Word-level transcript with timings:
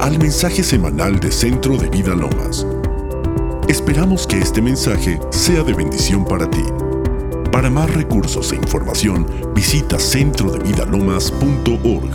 al 0.00 0.18
mensaje 0.18 0.64
semanal 0.64 1.20
de 1.20 1.30
Centro 1.30 1.76
de 1.76 1.90
Vida 1.90 2.14
Lomas. 2.14 2.66
Esperamos 3.68 4.26
que 4.26 4.38
este 4.38 4.62
mensaje 4.62 5.20
sea 5.30 5.62
de 5.62 5.74
bendición 5.74 6.24
para 6.24 6.48
ti. 6.48 6.64
Para 7.52 7.68
más 7.68 7.92
recursos 7.92 8.50
e 8.52 8.56
información, 8.56 9.26
visita 9.54 9.98
centrodevidalomas.org. 9.98 12.14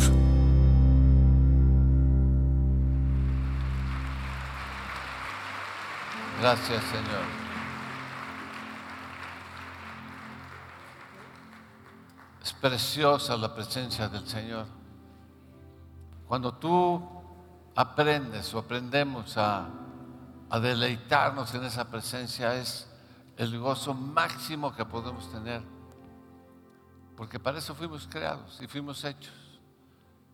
Gracias, 6.42 6.84
Señor. 6.86 7.22
Es 12.44 12.52
preciosa 12.54 13.38
la 13.38 13.54
presencia 13.54 14.10
del 14.10 14.28
Señor. 14.28 14.66
Cuando 16.28 16.52
tú 16.56 17.15
aprendes 17.76 18.54
o 18.54 18.60
aprendemos 18.60 19.38
a, 19.38 19.68
deleitarnos 20.62 21.54
en 21.54 21.66
esa 21.66 21.90
presencia, 21.90 22.56
es 22.56 22.88
el 23.36 23.60
gozo 23.60 23.94
máximo 23.94 24.74
que 24.74 24.86
podemos 24.86 25.30
tener. 25.30 25.62
Porque 27.18 27.42
para 27.42 27.58
eso 27.58 27.76
fuimos 27.76 28.08
creados 28.10 28.60
y 28.62 28.68
fuimos 28.68 29.04
hechos. 29.04 29.34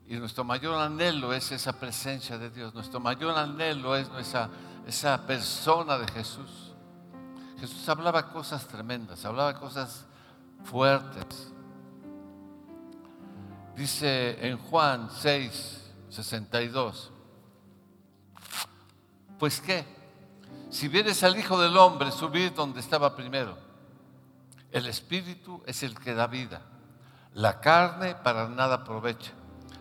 Y 0.06 0.14
nuestro 0.16 0.44
mayor 0.44 0.80
anhelo 0.80 1.32
es 1.32 1.50
esa 1.50 1.72
presencia 1.72 2.38
de 2.38 2.50
Dios. 2.50 2.72
Nuestro 2.72 3.00
mayor 3.00 3.36
anhelo 3.36 3.96
es 3.96 4.08
esa, 4.20 4.48
esa 4.86 5.26
persona 5.26 5.98
de 5.98 6.06
Jesús. 6.06 6.72
Jesús 7.58 7.88
hablaba 7.88 8.30
cosas 8.30 8.68
tremendas, 8.68 9.24
hablaba 9.24 9.58
cosas 9.58 10.06
fuertes. 10.62 11.52
Dice 13.74 14.46
en 14.46 14.56
Juan 14.58 15.08
6, 15.10 15.92
62. 16.10 17.11
Pues 19.42 19.60
qué, 19.60 19.84
si 20.70 20.86
vienes 20.86 21.24
al 21.24 21.36
Hijo 21.36 21.60
del 21.60 21.76
Hombre, 21.76 22.12
subir 22.12 22.54
donde 22.54 22.78
estaba 22.78 23.16
primero. 23.16 23.58
El 24.70 24.86
Espíritu 24.86 25.60
es 25.66 25.82
el 25.82 25.98
que 25.98 26.14
da 26.14 26.28
vida. 26.28 26.62
La 27.34 27.58
carne 27.58 28.14
para 28.14 28.48
nada 28.48 28.76
aprovecha. 28.76 29.32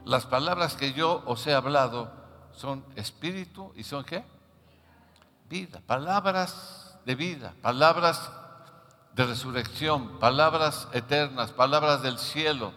Las 0.03 0.25
palabras 0.25 0.75
que 0.75 0.93
yo 0.93 1.21
os 1.27 1.45
he 1.45 1.53
hablado 1.53 2.11
son 2.53 2.83
espíritu 2.95 3.71
y 3.75 3.83
son 3.83 4.03
qué? 4.03 4.25
Vida. 5.47 5.79
Palabras 5.85 6.97
de 7.05 7.13
vida, 7.13 7.53
palabras 7.61 8.31
de 9.13 9.27
resurrección, 9.27 10.17
palabras 10.17 10.87
eternas, 10.91 11.51
palabras 11.51 12.01
del 12.01 12.17
cielo, 12.17 12.73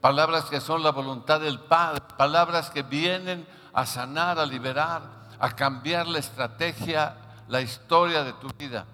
palabras 0.00 0.46
que 0.46 0.60
son 0.60 0.82
la 0.82 0.90
voluntad 0.90 1.38
del 1.38 1.60
Padre, 1.60 2.02
palabras 2.18 2.70
que 2.70 2.82
vienen 2.82 3.46
a 3.72 3.86
sanar, 3.86 4.40
a 4.40 4.44
liberar, 4.44 5.15
a 5.38 5.50
cambiar 5.50 6.06
la 6.06 6.18
estrategia, 6.18 7.16
la 7.48 7.60
historia 7.60 8.24
de 8.24 8.32
tu 8.34 8.48
vida. 8.58 8.86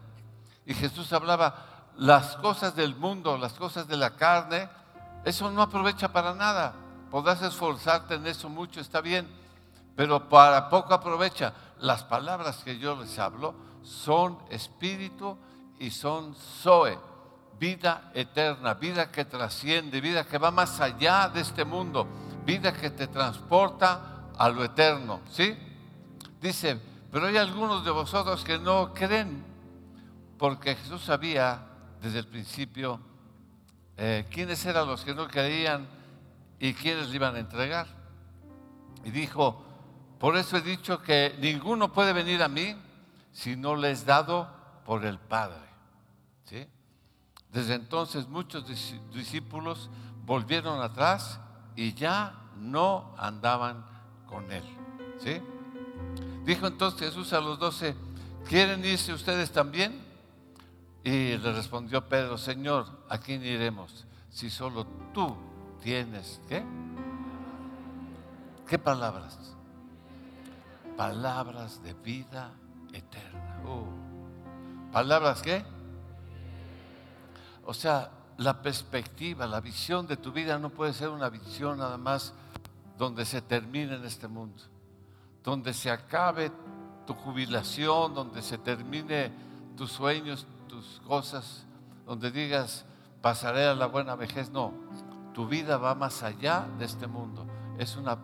Y 0.67 0.75
Jesús 0.75 1.13
hablaba, 1.13 1.55
las 1.97 2.37
cosas 2.37 2.75
del 2.75 2.95
mundo, 2.95 3.37
las 3.37 3.53
cosas 3.55 3.87
de 3.87 3.97
la 3.97 4.11
carne, 4.11 4.69
eso 5.25 5.51
no 5.51 5.63
aprovecha 5.63 6.13
para 6.13 6.35
nada. 6.35 6.75
Podrás 7.11 7.43
esforzarte 7.43 8.15
en 8.15 8.27
eso 8.27 8.49
mucho, 8.49 8.81
está 8.81 9.01
bien, 9.01 9.29
pero 9.95 10.29
para 10.29 10.69
poco 10.69 10.95
aprovecha. 10.95 11.53
Las 11.79 12.05
palabras 12.05 12.63
que 12.65 12.79
yo 12.79 12.97
les 12.97 13.19
hablo 13.19 13.55
son 13.83 14.39
espíritu 14.51 15.37
y 15.79 15.91
son 15.91 16.35
zoe, 16.35 16.99
vida 17.59 18.11
eterna, 18.15 18.75
vida 18.75 19.11
que 19.11 19.25
trasciende, 19.25 20.01
vida 20.01 20.25
que 20.25 20.39
va 20.39 20.51
más 20.51 20.81
allá 20.81 21.29
de 21.29 21.41
este 21.41 21.65
mundo, 21.65 22.07
vida 22.47 22.73
que 22.73 22.91
te 22.91 23.09
transporta 23.09 24.31
a 24.39 24.49
lo 24.49 24.65
eterno, 24.65 25.21
¿sí? 25.31 25.57
Dice, 26.43 26.77
pero 27.13 27.29
hay 27.29 27.37
algunos 27.37 27.85
de 27.85 27.93
vosotros 27.93 28.43
que 28.43 28.59
no 28.59 28.93
creen, 28.93 29.45
porque 30.37 30.75
Jesús 30.75 31.03
sabía 31.03 31.65
desde 32.01 32.19
el 32.19 32.27
principio 32.27 32.99
eh, 33.97 34.27
quiénes 34.29 34.67
eran 34.67 34.89
los 34.89 35.05
que 35.05 35.15
no 35.15 35.29
creían 35.29 35.87
y 36.59 36.75
quiénes 36.75 37.11
le 37.11 37.15
iban 37.15 37.37
a 37.37 37.39
entregar. 37.39 37.87
Y 39.05 39.13
dijo, 39.13 39.65
por 40.19 40.37
eso 40.37 40.57
he 40.57 40.63
dicho 40.63 41.01
que 41.01 41.37
ninguno 41.41 41.93
puede 41.93 42.13
venir 42.13 42.43
a 42.43 42.49
mí 42.49 42.75
si 43.31 43.55
no 43.55 43.77
le 43.77 43.93
es 43.93 44.05
dado 44.05 44.51
por 44.85 45.05
el 45.05 45.21
Padre. 45.21 45.63
¿Sí? 46.45 46.67
Desde 47.53 47.75
entonces 47.75 48.27
muchos 48.27 48.67
discípulos 49.15 49.91
volvieron 50.25 50.81
atrás 50.81 51.39
y 51.77 51.95
ya 51.95 52.35
no 52.57 53.15
andaban 53.17 53.87
con 54.27 54.51
él. 54.51 54.65
¿Sí? 55.19 55.41
Dijo 56.45 56.67
entonces 56.67 57.01
Jesús 57.01 57.33
a 57.33 57.41
los 57.41 57.59
doce, 57.59 57.95
¿quieren 58.49 58.85
irse 58.85 59.13
ustedes 59.13 59.51
también? 59.53 60.01
Y 61.05 61.37
le 61.37 61.53
respondió 61.53 62.09
Pedro, 62.09 62.39
Señor, 62.39 62.87
¿a 63.09 63.19
quién 63.19 63.45
iremos? 63.45 64.07
Si 64.31 64.51
solo 64.51 64.87
tú 65.13 65.37
tienes, 65.83 66.41
¿qué? 66.49 66.65
¿Qué 68.67 68.79
palabras? 68.79 69.39
Palabras 70.97 71.83
de 71.83 71.95
vida 71.95 72.53
eterna. 72.93 73.61
Uh. 73.65 74.93
¿Palabras 74.93 75.43
qué? 75.43 75.65
O 77.65 77.75
sea, 77.75 78.11
la 78.39 78.63
perspectiva, 78.63 79.47
la 79.47 79.61
visión 79.61 80.07
de 80.07 80.17
tu 80.17 80.33
vida 80.33 80.59
no 80.59 80.71
puede 80.71 80.93
ser 80.93 81.09
una 81.09 81.29
visión 81.29 81.79
nada 81.79 81.99
más 81.99 82.35
donde 82.99 83.25
se 83.25 83.43
termine 83.43 83.97
en 83.97 84.05
este 84.05 84.29
mundo, 84.29 84.63
donde 85.43 85.75
se 85.75 85.91
acabe 85.91 86.53
tu 87.07 87.15
jubilación, 87.15 88.15
donde 88.15 88.43
se 88.43 88.59
termine 88.59 89.33
tus 89.77 89.93
sueños, 89.93 90.47
tus 90.69 91.01
cosas, 91.07 91.65
donde 92.07 92.31
digas, 92.31 92.85
pasaré 93.21 93.67
a 93.67 93.75
la 93.75 93.87
buena 93.87 94.15
vejez. 94.15 94.51
No, 94.51 94.73
tu 95.35 95.47
vida 95.47 95.77
va 95.79 95.95
más 95.95 96.23
allá 96.23 96.67
de 96.79 96.85
este 96.85 97.07
mundo. 97.07 97.47
Es 97.79 97.97
una, 97.97 98.19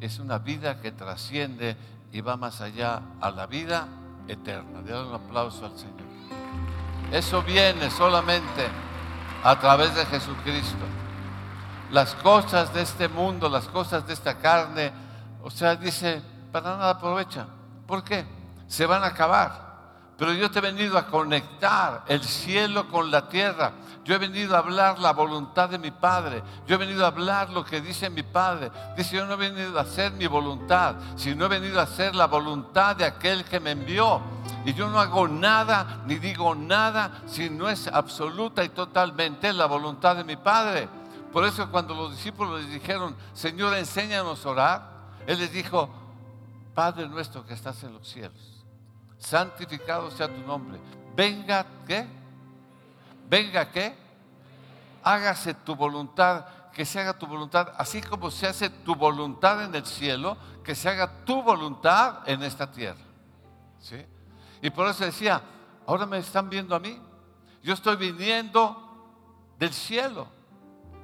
es 0.00 0.18
una 0.18 0.38
vida 0.38 0.80
que 0.80 0.92
trasciende 0.92 1.76
y 2.12 2.20
va 2.20 2.36
más 2.36 2.60
allá 2.60 3.02
a 3.20 3.30
la 3.30 3.46
vida 3.46 3.88
eterna. 4.28 4.82
Dale 4.82 5.08
un 5.08 5.14
aplauso 5.14 5.66
al 5.66 5.76
Señor. 5.78 6.12
Eso 7.10 7.42
viene 7.42 7.90
solamente 7.90 8.66
a 9.44 9.58
través 9.58 9.94
de 9.94 10.06
Jesucristo. 10.06 10.84
Las 11.90 12.14
cosas 12.14 12.72
de 12.72 12.82
este 12.82 13.08
mundo, 13.08 13.48
las 13.50 13.68
cosas 13.68 14.06
de 14.06 14.14
esta 14.14 14.38
carne, 14.38 14.92
o 15.42 15.50
sea, 15.50 15.76
dice, 15.76 16.22
para 16.52 16.76
nada 16.76 16.90
aprovecha. 16.90 17.46
¿Por 17.86 18.04
qué? 18.04 18.26
Se 18.68 18.86
van 18.86 19.02
a 19.02 19.06
acabar. 19.06 19.72
Pero 20.16 20.34
yo 20.34 20.50
te 20.50 20.60
he 20.60 20.62
venido 20.62 20.96
a 20.98 21.06
conectar 21.06 22.04
el 22.06 22.22
cielo 22.22 22.88
con 22.88 23.10
la 23.10 23.28
tierra. 23.28 23.72
Yo 24.04 24.14
he 24.14 24.18
venido 24.18 24.54
a 24.54 24.58
hablar 24.58 24.98
la 24.98 25.12
voluntad 25.12 25.68
de 25.68 25.78
mi 25.78 25.90
Padre. 25.90 26.42
Yo 26.66 26.74
he 26.74 26.78
venido 26.78 27.04
a 27.04 27.08
hablar 27.08 27.50
lo 27.50 27.64
que 27.64 27.80
dice 27.80 28.10
mi 28.10 28.22
Padre. 28.22 28.70
Dice, 28.96 29.16
yo 29.16 29.26
no 29.26 29.32
he 29.32 29.36
venido 29.36 29.78
a 29.78 29.82
hacer 29.82 30.12
mi 30.12 30.26
voluntad, 30.26 30.96
sino 31.16 31.46
he 31.46 31.48
venido 31.48 31.80
a 31.80 31.84
hacer 31.84 32.14
la 32.14 32.26
voluntad 32.26 32.94
de 32.94 33.04
aquel 33.04 33.44
que 33.44 33.58
me 33.58 33.72
envió. 33.72 34.20
Y 34.64 34.74
yo 34.74 34.88
no 34.88 35.00
hago 35.00 35.26
nada 35.26 36.02
ni 36.06 36.16
digo 36.16 36.54
nada 36.54 37.22
si 37.26 37.50
no 37.50 37.68
es 37.68 37.88
absoluta 37.88 38.62
y 38.62 38.68
totalmente 38.68 39.52
la 39.52 39.66
voluntad 39.66 40.16
de 40.16 40.24
mi 40.24 40.36
Padre. 40.36 40.88
Por 41.32 41.44
eso 41.44 41.70
cuando 41.70 41.94
los 41.94 42.12
discípulos 42.12 42.60
les 42.60 42.70
dijeron, 42.70 43.16
Señor, 43.32 43.74
enséñanos 43.74 44.44
a 44.44 44.50
orar, 44.50 44.90
Él 45.26 45.38
les 45.38 45.52
dijo, 45.52 46.01
Padre 46.74 47.08
nuestro 47.08 47.44
que 47.46 47.54
estás 47.54 47.82
en 47.84 47.92
los 47.92 48.08
cielos 48.08 48.62
santificado 49.22 50.10
sea 50.10 50.28
tu 50.28 50.40
nombre. 50.46 50.78
Venga, 51.14 51.64
¿qué? 51.86 52.06
Venga, 53.28 53.70
¿qué? 53.70 53.94
Hágase 55.02 55.54
tu 55.54 55.74
voluntad, 55.74 56.44
que 56.72 56.84
se 56.84 57.00
haga 57.00 57.18
tu 57.18 57.26
voluntad, 57.26 57.72
así 57.78 58.02
como 58.02 58.30
se 58.30 58.46
hace 58.46 58.70
tu 58.70 58.94
voluntad 58.94 59.64
en 59.64 59.74
el 59.74 59.86
cielo, 59.86 60.36
que 60.64 60.74
se 60.74 60.88
haga 60.88 61.24
tu 61.24 61.42
voluntad 61.42 62.28
en 62.28 62.42
esta 62.42 62.70
tierra. 62.70 63.00
¿Sí? 63.78 64.04
Y 64.60 64.70
por 64.70 64.88
eso 64.88 65.04
decía, 65.04 65.42
ahora 65.86 66.06
me 66.06 66.18
están 66.18 66.48
viendo 66.48 66.74
a 66.74 66.80
mí. 66.80 67.00
Yo 67.62 67.74
estoy 67.74 67.96
viniendo 67.96 68.76
del 69.58 69.72
cielo. 69.72 70.26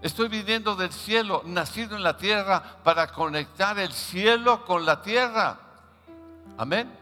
Estoy 0.02 0.28
viniendo 0.28 0.76
del 0.76 0.92
cielo, 0.92 1.42
nacido 1.44 1.96
en 1.96 2.02
la 2.02 2.16
tierra, 2.16 2.62
para 2.84 3.08
conectar 3.08 3.78
el 3.78 3.92
cielo 3.92 4.64
con 4.64 4.86
la 4.86 5.02
tierra. 5.02 5.58
Amén 6.56 6.98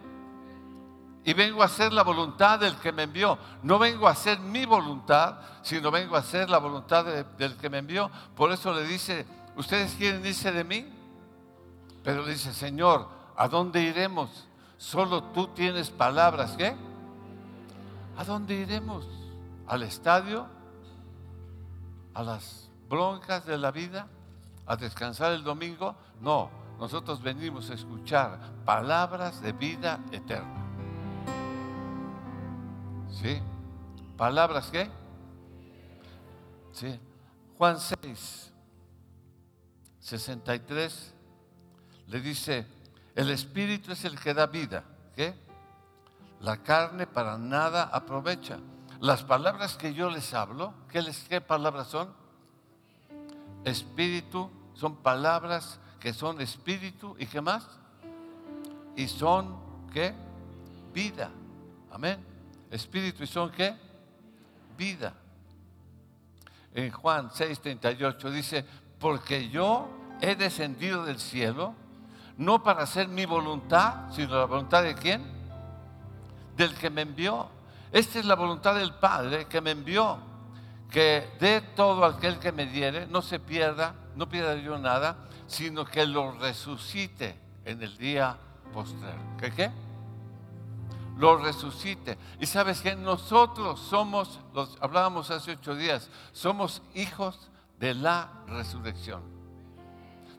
y 1.27 1.35
vengo 1.35 1.61
a 1.61 1.67
hacer 1.67 1.93
la 1.93 2.05
voluntad 2.05 2.61
del 2.61 2.77
que 2.77 2.93
me 2.93 3.03
envió. 3.03 3.37
No 3.65 3.81
vengo 3.81 4.07
a 4.07 4.13
hacer 4.13 4.39
mi 4.39 4.65
voluntad, 4.65 5.35
sino 5.61 5.91
vengo 5.91 6.15
a 6.15 6.21
hacer 6.21 6.49
la 6.49 6.59
voluntad 6.59 7.05
del 7.05 7.57
que 7.57 7.69
me 7.69 7.79
envió. 7.79 8.09
Por 8.37 8.53
eso 8.53 8.73
le 8.73 8.87
dice, 8.87 9.27
¿ustedes 9.57 9.97
quieren 9.97 10.25
irse 10.25 10.53
de 10.53 10.63
mí? 10.63 10.87
Pero 12.05 12.25
le 12.25 12.31
dice, 12.31 12.55
Señor, 12.55 13.09
¿a 13.37 13.49
dónde 13.49 13.83
iremos? 13.83 14.47
Solo 14.79 15.25
tú 15.25 15.49
tienes 15.49 15.91
palabras, 15.91 16.55
¿qué? 16.57 16.77
¿A 18.17 18.23
dónde 18.23 18.55
iremos? 18.55 19.05
¿Al 19.67 19.83
estadio? 19.83 20.47
¿A 22.15 22.23
las 22.23 22.66
broncas 22.89 23.47
de 23.47 23.59
la 23.59 23.71
vida? 23.71 24.09
¿A 24.67 24.77
descansar 24.77 25.33
el 25.33 25.45
domingo? 25.45 25.97
No, 26.21 26.51
nosotros 26.79 27.23
venimos 27.23 27.71
a 27.71 27.75
escuchar 27.75 28.39
palabras 28.65 29.41
de 29.41 29.53
vida 29.53 30.01
eterna. 30.11 30.65
¿Sí? 33.11 33.41
¿Palabras 34.17 34.69
qué? 34.71 34.91
Sí. 36.73 37.01
Juan 37.57 37.81
6, 37.81 38.53
63, 40.01 41.15
le 42.09 42.21
dice, 42.21 42.67
el 43.15 43.31
Espíritu 43.31 43.93
es 43.93 44.05
el 44.05 44.21
que 44.21 44.35
da 44.35 44.47
vida. 44.47 44.85
¿Qué? 45.15 45.35
La 46.41 46.59
carne 46.59 47.07
para 47.07 47.39
nada 47.39 47.85
aprovecha. 47.85 48.59
Las 49.01 49.23
palabras 49.23 49.77
que 49.77 49.95
yo 49.95 50.11
les 50.11 50.35
hablo, 50.35 50.75
¿qué, 50.91 51.01
les, 51.01 51.27
qué 51.29 51.41
palabras 51.41 51.89
son? 51.89 52.26
Espíritu, 53.67 54.49
son 54.75 54.95
palabras 54.97 55.81
que 55.99 56.13
son 56.13 56.41
espíritu 56.41 57.17
y 57.19 57.27
qué 57.27 57.41
más? 57.41 57.69
Y 58.95 59.09
son 59.09 59.59
qué? 59.93 60.15
Vida. 60.95 61.31
Amén. 61.91 62.25
Espíritu 62.71 63.25
y 63.25 63.27
son 63.27 63.51
qué? 63.51 63.77
Vida. 64.79 65.15
En 66.75 66.93
Juan 66.93 67.29
6:38 67.31 68.31
dice, 68.31 68.65
porque 69.01 69.49
yo 69.49 69.89
he 70.21 70.37
descendido 70.37 71.05
del 71.05 71.19
cielo, 71.19 71.75
no 72.37 72.63
para 72.63 72.85
hacer 72.85 73.09
mi 73.09 73.25
voluntad, 73.25 74.13
sino 74.13 74.37
la 74.37 74.45
voluntad 74.45 74.85
de 74.85 74.95
quién? 74.95 75.25
Del 76.57 76.73
que 76.75 76.89
me 76.89 77.03
envió. 77.03 77.49
Esta 77.91 78.21
es 78.21 78.27
la 78.27 78.37
voluntad 78.37 78.77
del 78.77 78.95
Padre 78.95 79.47
que 79.47 79.61
me 79.61 79.73
envió, 79.73 80.19
que 80.91 81.29
dé 81.41 81.61
todo 81.61 82.05
aquel 82.05 82.39
que 82.39 82.53
me 82.53 82.67
diere, 82.67 83.07
no 83.07 83.23
se 83.23 83.39
pierda, 83.39 83.95
no 84.15 84.29
pierda 84.29 84.57
yo 84.57 84.79
nada, 84.79 85.17
sino 85.47 85.85
que 85.85 86.07
lo 86.07 86.33
resucite 86.33 87.39
en 87.65 87.83
el 87.83 87.97
día 87.97 88.37
postrero. 88.73 89.19
¿Qué 89.39 89.53
qué? 89.53 89.71
Lo 91.19 91.39
resucite. 91.39 92.19
Y 92.41 92.47
sabes 92.47 92.81
que 92.81 92.95
nosotros 92.95 93.81
somos, 93.81 94.41
los 94.55 94.77
hablábamos 94.81 95.31
hace 95.31 95.53
ocho 95.53 95.75
días, 95.75 96.11
somos 96.33 96.83
hijos 96.95 97.51
de 97.79 97.95
la 97.95 98.31
resurrección. 98.47 99.23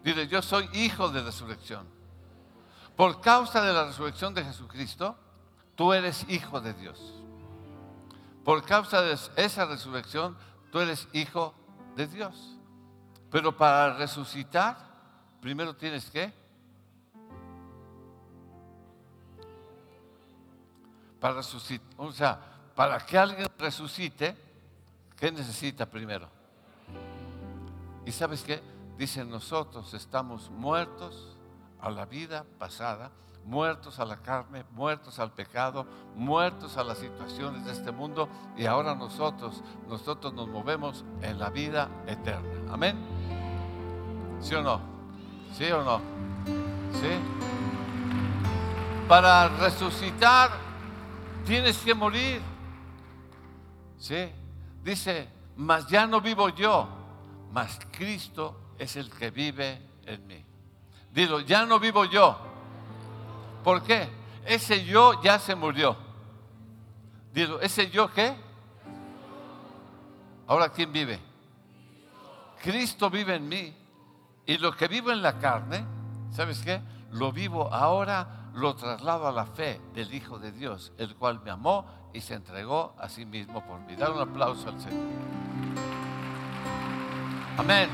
Dile, 0.04 0.28
yo 0.28 0.42
soy 0.42 0.70
hijo 0.74 1.10
de 1.10 1.22
resurrección. 1.22 1.86
Por 2.96 3.22
causa 3.22 3.62
de 3.62 3.74
la 3.74 3.86
resurrección 3.86 4.34
de 4.34 4.44
Jesucristo, 4.44 5.16
tú 5.76 5.94
eres 5.94 6.26
hijo 6.30 6.62
de 6.62 6.74
Dios. 6.74 7.00
Por 8.48 8.64
causa 8.64 9.02
de 9.02 9.18
esa 9.36 9.66
resurrección, 9.66 10.38
tú 10.72 10.80
eres 10.80 11.06
hijo 11.12 11.54
de 11.98 12.08
Dios. 12.08 12.58
Pero 13.30 13.58
para 13.58 13.98
resucitar, 13.98 14.78
primero 15.42 15.76
tienes 15.76 16.10
que 16.10 16.34
para 21.20 21.34
resucitar, 21.34 21.90
o 21.98 22.10
sea, 22.14 22.40
para 22.74 23.06
que 23.06 23.18
alguien 23.18 23.48
resucite, 23.60 24.38
¿qué 25.18 25.30
necesita 25.30 25.86
primero? 25.86 26.30
Y 28.06 28.14
sabes 28.14 28.44
qué? 28.44 28.64
Dicen 28.98 29.30
nosotros 29.30 29.94
estamos 29.94 30.50
muertos 30.52 31.36
a 31.82 31.90
la 31.90 32.06
vida 32.06 32.46
pasada, 32.58 33.12
muertos 33.48 33.98
a 34.00 34.06
la 34.06 34.18
carne, 34.18 34.66
muertos 34.72 35.20
al 35.20 35.32
pecado, 35.32 35.88
muertos 36.16 36.76
a 36.76 36.84
las 36.84 36.98
situaciones 36.98 37.64
de 37.66 37.72
este 37.72 37.92
mundo 37.92 38.28
y 38.58 38.66
ahora 38.66 38.94
nosotros, 38.94 39.64
nosotros 39.88 40.34
nos 40.34 40.50
movemos 40.50 41.06
en 41.22 41.40
la 41.40 41.50
vida 41.50 41.90
eterna. 42.06 42.74
Amén. 42.74 42.98
¿Sí 44.42 44.54
o 44.54 44.62
no? 44.62 44.82
¿Sí 45.54 45.72
o 45.72 45.82
no? 45.82 46.02
¿Sí? 46.92 47.10
Para 49.08 49.48
resucitar 49.48 50.52
tienes 51.46 51.78
que 51.78 51.96
morir. 51.96 52.42
¿Sí? 53.98 54.30
Dice, 54.84 55.30
mas 55.56 55.88
ya 55.88 56.06
no 56.06 56.20
vivo 56.20 56.50
yo, 56.50 56.86
mas 57.54 57.80
Cristo 57.92 58.74
es 58.78 58.98
el 58.98 59.10
que 59.10 59.32
vive 59.32 59.82
en 60.06 60.28
mí. 60.28 60.46
Dilo, 61.14 61.40
ya 61.40 61.66
no 61.66 61.80
vivo 61.80 62.04
yo. 62.04 62.47
¿Por 63.68 63.84
qué? 63.84 64.08
Ese 64.46 64.86
yo 64.86 65.22
ya 65.22 65.38
se 65.40 65.54
murió. 65.54 65.98
Dilo, 67.34 67.60
¿ese 67.60 67.90
yo 67.90 68.10
qué? 68.10 68.34
Ahora, 70.48 70.70
¿quién 70.70 70.90
vive? 70.94 71.20
Cristo 72.64 73.10
vive 73.10 73.36
en 73.36 73.50
mí. 73.50 73.76
Y 74.46 74.58
lo 74.58 74.72
que 74.72 74.88
vivo 74.88 75.12
en 75.12 75.22
la 75.22 75.38
carne, 75.38 75.84
¿sabes 76.32 76.62
qué? 76.62 76.80
Lo 77.12 77.34
vivo 77.34 77.68
ahora, 77.74 78.52
lo 78.54 78.74
traslado 78.74 79.28
a 79.28 79.34
la 79.34 79.46
fe 79.46 79.82
del 79.94 80.14
Hijo 80.14 80.40
de 80.40 80.54
Dios, 80.54 80.94
el 80.98 81.18
cual 81.18 81.42
me 81.44 81.52
amó 81.52 82.10
y 82.14 82.22
se 82.22 82.36
entregó 82.36 82.96
a 82.98 83.10
sí 83.10 83.26
mismo 83.26 83.68
por 83.68 83.82
mí. 83.82 83.98
Dar 83.98 84.14
un 84.14 84.22
aplauso 84.22 84.70
al 84.70 84.80
Señor. 84.80 85.10
Amén. 87.58 87.90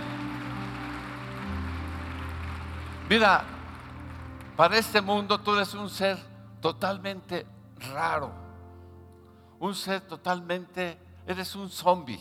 Mira, 3.10 3.44
para 4.56 4.78
este 4.78 5.02
mundo 5.02 5.40
tú 5.40 5.56
eres 5.56 5.74
un 5.74 5.90
ser 5.90 6.18
totalmente 6.62 7.46
raro. 7.94 8.32
Un 9.60 9.74
ser 9.76 10.02
totalmente, 10.02 10.98
eres 11.26 11.56
un 11.56 11.70
zombie. 11.70 12.20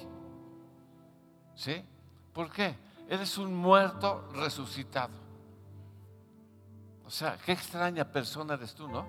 ¿Sí? 1.54 1.84
¿Por 2.32 2.50
qué? 2.50 2.76
Eres 3.08 3.36
un 3.38 3.54
muerto 3.54 4.28
resucitado. 4.34 5.12
O 7.04 7.10
sea, 7.10 7.36
qué 7.44 7.52
extraña 7.52 8.04
persona 8.04 8.54
eres 8.54 8.74
tú, 8.74 8.88
¿no? 8.88 9.04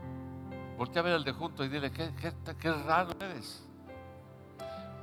Voltea 0.77 1.01
a 1.01 1.05
ver 1.05 1.13
al 1.13 1.23
de 1.23 1.31
junto 1.31 1.63
y 1.63 1.69
dile, 1.69 1.91
qué, 1.91 2.11
qué 2.59 2.71
raro 2.71 3.11
eres. 3.19 3.63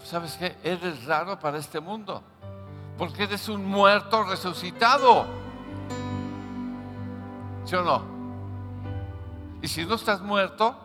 ¿Sabes 0.05 0.37
qué? 0.37 0.57
Eres 0.63 1.05
raro 1.05 1.39
para 1.39 1.59
este 1.59 1.81
mundo. 1.81 2.23
Porque 2.99 3.25
eres 3.25 3.49
un 3.49 3.65
muerto 3.65 4.25
resucitado. 4.25 5.50
¿Sí 7.65 7.75
o 7.77 7.83
no? 7.83 8.21
Y 9.63 9.69
si 9.69 9.85
no 9.85 9.95
estás 9.95 10.21
muerto, 10.23 10.77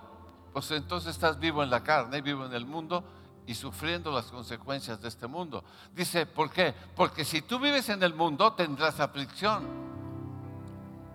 pues 0.54 0.70
entonces 0.72 1.12
estás 1.12 1.40
vivo 1.40 1.64
en 1.64 1.70
la 1.70 1.84
carne, 1.84 2.22
vivo 2.22 2.46
en 2.46 2.54
el 2.54 2.66
mundo 2.66 3.04
y 3.48 3.54
sufriendo 3.54 4.12
las 4.12 4.26
consecuencias 4.26 5.02
de 5.02 5.08
este 5.08 5.28
mundo. 5.28 5.64
Dice, 5.94 6.26
¿por 6.26 6.50
qué? 6.50 6.74
Porque 6.96 7.24
si 7.24 7.42
tú 7.42 7.60
vives 7.60 7.90
en 7.90 8.02
el 8.04 8.14
mundo 8.14 8.54
tendrás 8.54 9.00
aflicción. 9.00 9.64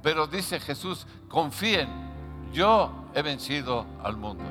Pero 0.03 0.27
dice 0.27 0.61
Jesús, 0.61 1.07
confíen, 1.29 1.89
yo 2.53 2.91
he 3.15 3.23
vencido 3.23 3.85
al 4.03 4.17
mundo. 4.17 4.45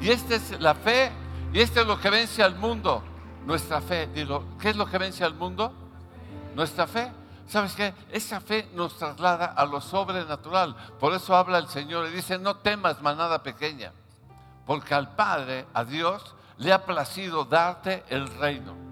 Y 0.00 0.10
esta 0.10 0.34
es 0.34 0.60
la 0.60 0.74
fe, 0.74 1.10
y 1.52 1.60
esto 1.60 1.80
es 1.80 1.86
lo 1.86 1.98
que 1.98 2.10
vence 2.10 2.42
al 2.42 2.56
mundo, 2.56 3.02
nuestra 3.46 3.80
fe. 3.80 4.08
Digo, 4.08 4.44
¿qué 4.60 4.70
es 4.70 4.76
lo 4.76 4.86
que 4.86 4.98
vence 4.98 5.24
al 5.24 5.34
mundo? 5.34 5.72
Nuestra 6.54 6.86
fe. 6.86 7.10
¿Sabes 7.46 7.74
qué? 7.74 7.94
Esa 8.10 8.40
fe 8.40 8.68
nos 8.74 8.96
traslada 8.96 9.46
a 9.46 9.66
lo 9.66 9.80
sobrenatural. 9.80 10.74
Por 10.98 11.12
eso 11.12 11.36
habla 11.36 11.58
el 11.58 11.68
Señor 11.68 12.06
y 12.06 12.12
dice, 12.12 12.38
no 12.38 12.56
temas 12.56 13.02
manada 13.02 13.42
pequeña, 13.42 13.92
porque 14.66 14.94
al 14.94 15.14
Padre, 15.14 15.66
a 15.74 15.84
Dios, 15.84 16.34
le 16.58 16.72
ha 16.72 16.84
placido 16.84 17.44
darte 17.44 18.04
el 18.08 18.26
reino. 18.38 18.84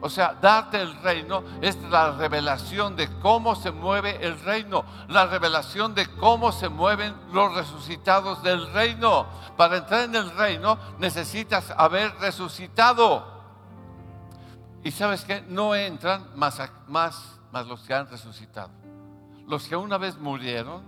O 0.00 0.08
sea, 0.08 0.36
darte 0.40 0.80
el 0.80 0.94
reino 1.02 1.42
es 1.60 1.76
la 1.90 2.12
revelación 2.12 2.94
de 2.94 3.08
cómo 3.18 3.56
se 3.56 3.72
mueve 3.72 4.24
el 4.24 4.38
reino, 4.40 4.84
la 5.08 5.26
revelación 5.26 5.94
de 5.94 6.06
cómo 6.16 6.52
se 6.52 6.68
mueven 6.68 7.14
los 7.32 7.52
resucitados 7.54 8.42
del 8.42 8.72
reino. 8.72 9.26
Para 9.56 9.78
entrar 9.78 10.02
en 10.02 10.14
el 10.14 10.30
reino 10.36 10.78
necesitas 10.98 11.72
haber 11.76 12.14
resucitado. 12.16 13.38
Y 14.84 14.92
sabes 14.92 15.24
que 15.24 15.40
no 15.42 15.74
entran 15.74 16.28
más, 16.36 16.62
más 16.86 17.37
más 17.52 17.66
los 17.66 17.80
que 17.82 17.94
han 17.94 18.08
resucitado. 18.08 18.70
Los 19.46 19.66
que 19.66 19.76
una 19.76 19.98
vez 19.98 20.18
murieron, 20.18 20.82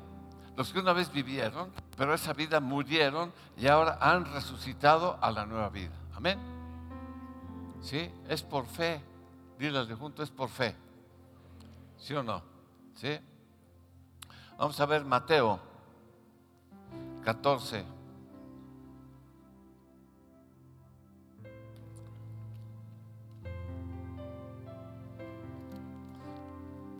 los 0.56 0.72
que 0.72 0.78
una 0.78 0.92
vez 0.92 1.10
vivieron, 1.12 1.72
pero 1.96 2.14
esa 2.14 2.32
vida 2.32 2.60
murieron 2.60 3.32
y 3.56 3.66
ahora 3.66 3.98
han 4.00 4.26
resucitado 4.26 5.18
a 5.20 5.30
la 5.30 5.46
nueva 5.46 5.68
vida. 5.70 5.94
Amén. 6.14 6.38
¿Sí? 7.80 8.10
Es 8.28 8.42
por 8.42 8.66
fe. 8.66 9.02
Dile 9.58 9.84
de 9.86 9.94
junto, 9.94 10.22
es 10.22 10.30
por 10.30 10.48
fe. 10.48 10.76
¿Sí 11.98 12.14
o 12.14 12.22
no? 12.22 12.42
¿Sí? 12.94 13.18
Vamos 14.58 14.78
a 14.80 14.86
ver 14.86 15.04
Mateo 15.04 15.60
14. 17.24 17.99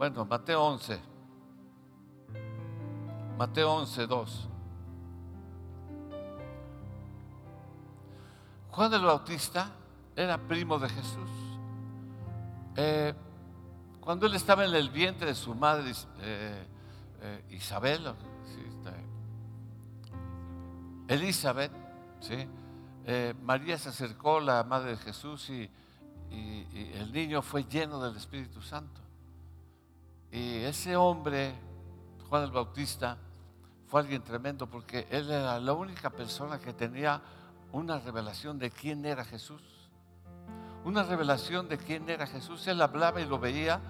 Bueno, 0.01 0.25
Mateo 0.25 0.65
11. 0.65 0.99
Mateo 3.37 3.71
11, 3.71 4.07
2. 4.07 4.49
Juan 8.71 8.95
el 8.95 9.03
Bautista 9.03 9.71
era 10.17 10.39
primo 10.39 10.79
de 10.79 10.89
Jesús. 10.89 11.31
Eh, 12.77 13.13
cuando 14.01 14.25
él 14.25 14.35
estaba 14.37 14.65
en 14.65 14.75
el 14.75 14.89
vientre 14.89 15.27
de 15.27 15.35
su 15.35 15.55
madre 15.55 15.93
eh, 16.23 16.67
eh, 17.21 17.45
Isabel, 17.51 18.15
Elizabeth, 21.09 21.73
¿sí? 22.21 22.49
Eh, 23.05 23.35
María 23.43 23.77
se 23.77 23.91
acercó, 23.91 24.41
la 24.41 24.65
madre 24.65 24.93
de 24.93 24.97
Jesús, 24.97 25.51
y, 25.51 25.71
el 26.31 27.13
niño 27.13 27.43
fue 27.43 27.65
lleno 27.65 28.03
del 28.03 28.17
Espíritu 28.17 28.63
Santo. 28.63 29.10
Y 30.33 30.57
ese 30.59 30.97
hombre, 30.97 31.55
Juan 32.29 32.45
el 32.45 32.51
Bautista, 32.51 33.19
fue 33.89 34.01
alguien 34.01 34.23
tremendo 34.23 34.69
porque 34.69 35.07
él 35.11 35.31
era 35.31 35.59
la 35.59 35.73
única 35.73 36.11
persona 36.11 36.61
que 36.61 36.73
tenía 36.73 37.21
una 37.73 37.99
revelación 37.99 38.59
de 38.59 38.71
quién 38.71 39.05
era 39.05 39.25
Jesús. 39.25 39.63
Una 40.85 41.03
revelación 41.03 41.69
de 41.69 41.77
quién 41.77 42.09
era 42.09 42.27
Jesús. 42.27 42.67
Él 42.69 42.81
hablaba 42.81 43.21
y 43.21 43.27
lo 43.27 43.39
veía 43.39 43.81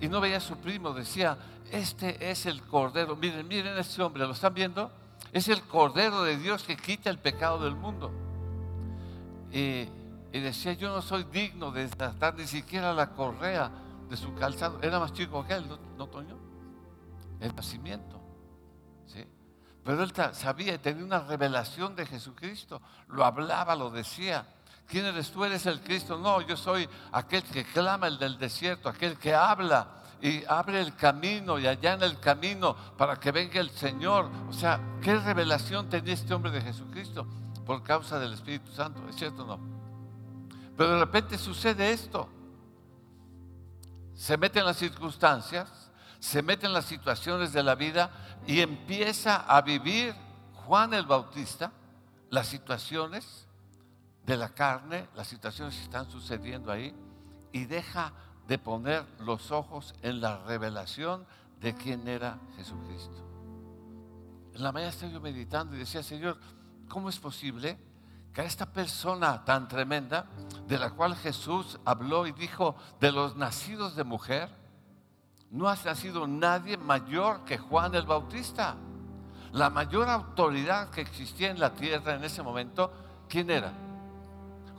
y 0.00 0.08
no 0.08 0.20
veía 0.20 0.38
a 0.38 0.40
su 0.40 0.56
primo. 0.56 0.92
Decía, 0.92 1.36
este 1.70 2.30
es 2.30 2.46
el 2.46 2.62
Cordero. 2.62 3.16
Miren, 3.16 3.46
miren 3.46 3.76
a 3.76 3.80
este 3.80 4.02
hombre, 4.02 4.24
¿lo 4.24 4.32
están 4.32 4.54
viendo? 4.54 4.90
Es 5.32 5.48
el 5.48 5.62
Cordero 5.62 6.22
de 6.22 6.36
Dios 6.38 6.64
que 6.64 6.76
quita 6.76 7.10
el 7.10 7.18
pecado 7.18 7.62
del 7.62 7.76
mundo. 7.76 8.10
Y, 9.52 9.88
decía, 10.32 10.72
yo 10.72 10.88
no 10.88 11.02
soy 11.02 11.24
digno 11.24 11.70
de 11.70 11.86
desatar 11.86 12.34
ni 12.34 12.46
siquiera 12.46 12.92
la 12.92 13.10
correa 13.10 13.70
de 14.10 14.16
su 14.16 14.34
calzado. 14.34 14.80
Era 14.82 14.98
más 14.98 15.12
chico 15.12 15.46
que 15.46 15.54
él, 15.54 15.64
¿no, 15.96 16.08
Toño? 16.08 16.36
El 17.38 17.54
nacimiento. 17.54 18.20
¿sí? 19.06 19.24
Pero 19.84 20.02
él 20.02 20.12
sabía 20.32 20.74
y 20.74 20.78
tenía 20.78 21.04
una 21.04 21.20
revelación 21.20 21.94
de 21.94 22.04
Jesucristo. 22.04 22.82
Lo 23.08 23.24
hablaba, 23.24 23.74
lo 23.76 23.90
decía. 23.90 24.44
¿Quién 24.86 25.06
eres 25.06 25.30
tú? 25.30 25.44
¿Eres 25.44 25.64
el 25.66 25.80
Cristo? 25.80 26.18
No, 26.18 26.40
yo 26.40 26.56
soy 26.56 26.88
aquel 27.12 27.44
que 27.44 27.64
clama 27.64 28.08
el 28.08 28.18
del 28.18 28.36
desierto, 28.36 28.88
aquel 28.88 29.16
que 29.16 29.32
habla 29.32 29.86
y 30.20 30.44
abre 30.46 30.80
el 30.80 30.96
camino 30.96 31.60
y 31.60 31.66
allá 31.68 31.94
en 31.94 32.02
el 32.02 32.18
camino 32.18 32.74
para 32.98 33.14
que 33.14 33.30
venga 33.30 33.60
el 33.60 33.70
Señor. 33.70 34.28
O 34.48 34.52
sea, 34.52 34.80
¿qué 35.00 35.16
revelación 35.16 35.88
tenía 35.88 36.14
este 36.14 36.34
hombre 36.34 36.50
de 36.50 36.60
Jesucristo? 36.60 37.24
Por 37.64 37.84
causa 37.84 38.18
del 38.18 38.32
Espíritu 38.32 38.72
Santo, 38.72 39.00
¿es 39.08 39.14
cierto 39.14 39.44
o 39.44 39.46
no? 39.46 39.60
Pero 40.76 40.94
de 40.94 40.98
repente 40.98 41.38
sucede 41.38 41.92
esto. 41.92 42.28
Se 44.20 44.36
mete 44.36 44.58
en 44.58 44.66
las 44.66 44.76
circunstancias, 44.76 45.66
se 46.18 46.42
mete 46.42 46.66
en 46.66 46.74
las 46.74 46.84
situaciones 46.84 47.54
de 47.54 47.62
la 47.62 47.74
vida 47.74 48.10
y 48.46 48.60
empieza 48.60 49.46
a 49.48 49.62
vivir 49.62 50.14
Juan 50.66 50.92
el 50.92 51.06
Bautista 51.06 51.72
las 52.28 52.46
situaciones 52.46 53.48
de 54.26 54.36
la 54.36 54.50
carne, 54.50 55.08
las 55.16 55.26
situaciones 55.26 55.74
que 55.74 55.84
están 55.84 56.10
sucediendo 56.10 56.70
ahí 56.70 56.94
y 57.50 57.64
deja 57.64 58.12
de 58.46 58.58
poner 58.58 59.06
los 59.20 59.50
ojos 59.52 59.94
en 60.02 60.20
la 60.20 60.36
revelación 60.44 61.24
de 61.58 61.74
quién 61.74 62.06
era 62.06 62.38
Jesucristo. 62.56 63.26
En 64.54 64.62
la 64.62 64.70
mañana 64.70 64.90
estaba 64.90 65.10
yo 65.10 65.20
meditando 65.22 65.74
y 65.74 65.78
decía, 65.78 66.02
Señor, 66.02 66.38
¿cómo 66.90 67.08
es 67.08 67.18
posible 67.18 67.78
que 68.32 68.42
esta 68.42 68.66
persona 68.66 69.44
tan 69.44 69.66
tremenda, 69.68 70.26
de 70.66 70.78
la 70.78 70.90
cual 70.90 71.16
Jesús 71.16 71.80
habló 71.84 72.26
y 72.26 72.32
dijo, 72.32 72.76
de 73.00 73.10
los 73.10 73.36
nacidos 73.36 73.96
de 73.96 74.04
mujer, 74.04 74.48
no 75.50 75.68
ha 75.68 75.76
nacido 75.84 76.28
nadie 76.28 76.76
mayor 76.76 77.44
que 77.44 77.58
Juan 77.58 77.94
el 77.94 78.06
Bautista? 78.06 78.76
La 79.52 79.68
mayor 79.68 80.08
autoridad 80.08 80.90
que 80.90 81.00
existía 81.00 81.50
en 81.50 81.58
la 81.58 81.74
tierra 81.74 82.14
en 82.14 82.22
ese 82.22 82.42
momento, 82.42 82.92
¿quién 83.28 83.50
era? 83.50 83.72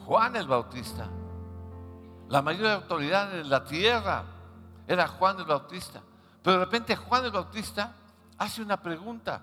Juan 0.06 0.36
el 0.38 0.48
Bautista. 0.48 1.08
La 2.30 2.42
mayor 2.42 2.68
autoridad 2.72 3.38
en 3.38 3.50
la 3.50 3.66
tierra 3.66 4.24
era 4.88 5.08
Juan 5.10 5.40
el 5.40 5.46
Bautista. 5.46 6.02
Pero 6.42 6.58
de 6.58 6.66
repente 6.66 6.96
Juan 6.96 7.26
el 7.26 7.32
Bautista 7.32 7.94
hace 8.38 8.62
una 8.62 8.82
pregunta 8.82 9.42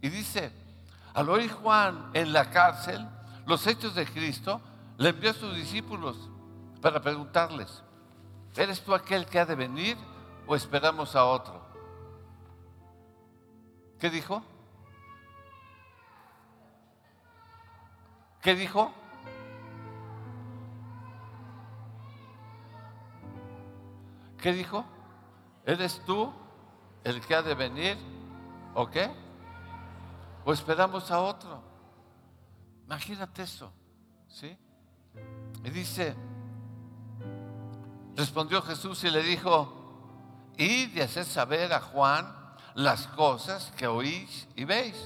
y 0.00 0.08
dice, 0.08 0.52
al 1.14 1.30
oír 1.30 1.50
Juan 1.52 2.10
en 2.12 2.32
la 2.32 2.50
cárcel 2.50 3.06
los 3.46 3.66
hechos 3.66 3.94
de 3.94 4.04
Cristo, 4.06 4.60
le 4.98 5.10
envió 5.10 5.30
a 5.30 5.34
sus 5.34 5.54
discípulos 5.54 6.16
para 6.82 7.00
preguntarles, 7.00 7.82
¿eres 8.56 8.82
tú 8.82 8.94
aquel 8.94 9.26
que 9.26 9.38
ha 9.38 9.46
de 9.46 9.54
venir 9.54 9.96
o 10.46 10.56
esperamos 10.56 11.14
a 11.14 11.24
otro? 11.24 11.64
¿Qué 13.98 14.10
dijo? 14.10 14.42
¿Qué 18.42 18.54
dijo? 18.54 18.92
¿Qué 24.38 24.52
dijo? 24.52 24.84
¿Eres 25.64 26.00
tú 26.04 26.32
el 27.04 27.20
que 27.20 27.34
ha 27.34 27.42
de 27.42 27.54
venir? 27.54 27.96
¿O 28.74 28.88
qué? 28.88 29.10
¿O 30.44 30.52
esperamos 30.52 31.10
a 31.10 31.20
otro? 31.20 31.75
Imagínate 32.86 33.42
eso, 33.42 33.72
¿sí? 34.28 34.56
Y 35.64 35.70
dice, 35.70 36.14
respondió 38.14 38.62
Jesús 38.62 39.02
y 39.04 39.10
le 39.10 39.22
dijo, 39.22 40.52
id 40.56 40.94
y 40.94 41.00
hacer 41.00 41.24
saber 41.24 41.72
a 41.72 41.80
Juan 41.80 42.34
las 42.74 43.06
cosas 43.08 43.72
que 43.76 43.86
oís 43.86 44.46
y 44.56 44.64
veis. 44.64 44.96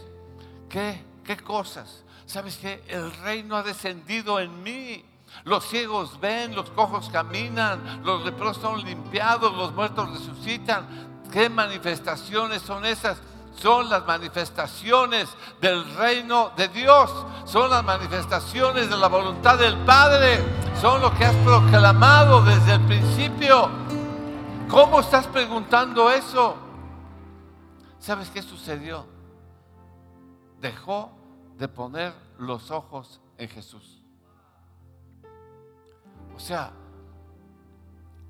¿Qué? 0.69 1.05
¿Qué 1.25 1.37
cosas? 1.39 2.05
¿Sabes 2.27 2.57
que 2.59 2.85
El 2.89 3.13
reino 3.17 3.57
ha 3.57 3.63
descendido 3.63 4.39
en 4.39 4.63
mí 4.63 5.05
los 5.45 5.65
ciegos 5.69 6.21
ven, 6.21 6.55
los 6.55 6.71
cojos 6.71 7.09
caminan, 7.09 8.03
los 8.05 8.25
leprosos 8.25 8.63
son 8.63 8.85
limpiados, 8.85 9.57
los 9.57 9.73
muertos 9.73 10.11
resucitan. 10.11 11.23
¿Qué 11.33 11.49
manifestaciones 11.49 12.63
son 12.63 12.85
esas? 12.85 13.19
Son 13.57 13.89
las 13.89 14.07
manifestaciones 14.07 15.29
del 15.61 15.85
reino 15.97 16.53
de 16.57 16.69
Dios. 16.69 17.11
Son 17.45 17.71
las 17.71 17.85
manifestaciones 17.85 18.89
de 18.89 18.97
la 18.97 19.09
voluntad 19.09 19.59
del 19.59 19.77
Padre. 19.85 20.43
Son 20.81 21.01
lo 21.01 21.13
que 21.15 21.25
has 21.25 21.37
proclamado 21.37 22.43
desde 22.43 22.75
el 22.75 22.81
principio. 22.87 23.69
¿Cómo 24.69 25.01
estás 25.01 25.27
preguntando 25.27 26.11
eso? 26.11 26.57
¿Sabes 27.99 28.31
qué 28.31 28.41
sucedió? 28.41 29.07
Dejó 30.61 31.11
de 31.57 31.69
poner 31.69 32.15
los 32.39 32.71
ojos 32.71 33.21
en 33.37 33.49
Jesús. 33.49 34.01
O 36.35 36.39
sea, 36.39 36.73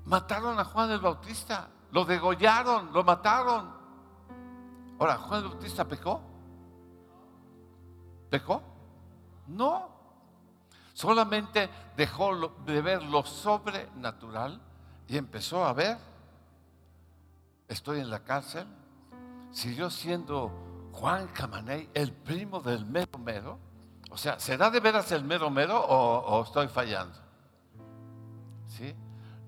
mataron 0.03 0.59
a 0.59 0.65
Juan 0.65 0.91
el 0.91 0.99
Bautista, 0.99 1.69
lo 1.91 2.03
degollaron, 2.03 2.91
lo 2.91 3.03
mataron. 3.03 3.80
Ahora, 5.01 5.17
¿Juan 5.17 5.49
Bautista 5.49 5.83
pecó? 5.83 6.21
¿Pecó? 8.29 8.61
No. 9.47 9.89
Solamente 10.93 11.67
dejó 11.97 12.53
de 12.63 12.83
ver 12.83 13.01
lo 13.01 13.23
sobrenatural 13.25 14.61
y 15.07 15.17
empezó 15.17 15.65
a 15.65 15.73
ver, 15.73 15.97
estoy 17.67 17.99
en 17.99 18.11
la 18.11 18.19
cárcel, 18.19 18.67
siguió 19.49 19.89
siendo 19.89 20.51
Juan 20.91 21.29
Camaney 21.29 21.89
el 21.95 22.13
primo 22.13 22.59
del 22.59 22.85
mero 22.85 23.17
mero. 23.17 23.57
O 24.11 24.17
sea, 24.19 24.39
¿será 24.39 24.69
de 24.69 24.81
veras 24.81 25.11
el 25.11 25.23
mero 25.23 25.49
mero 25.49 25.83
o 25.83 26.43
estoy 26.43 26.67
fallando? 26.67 27.17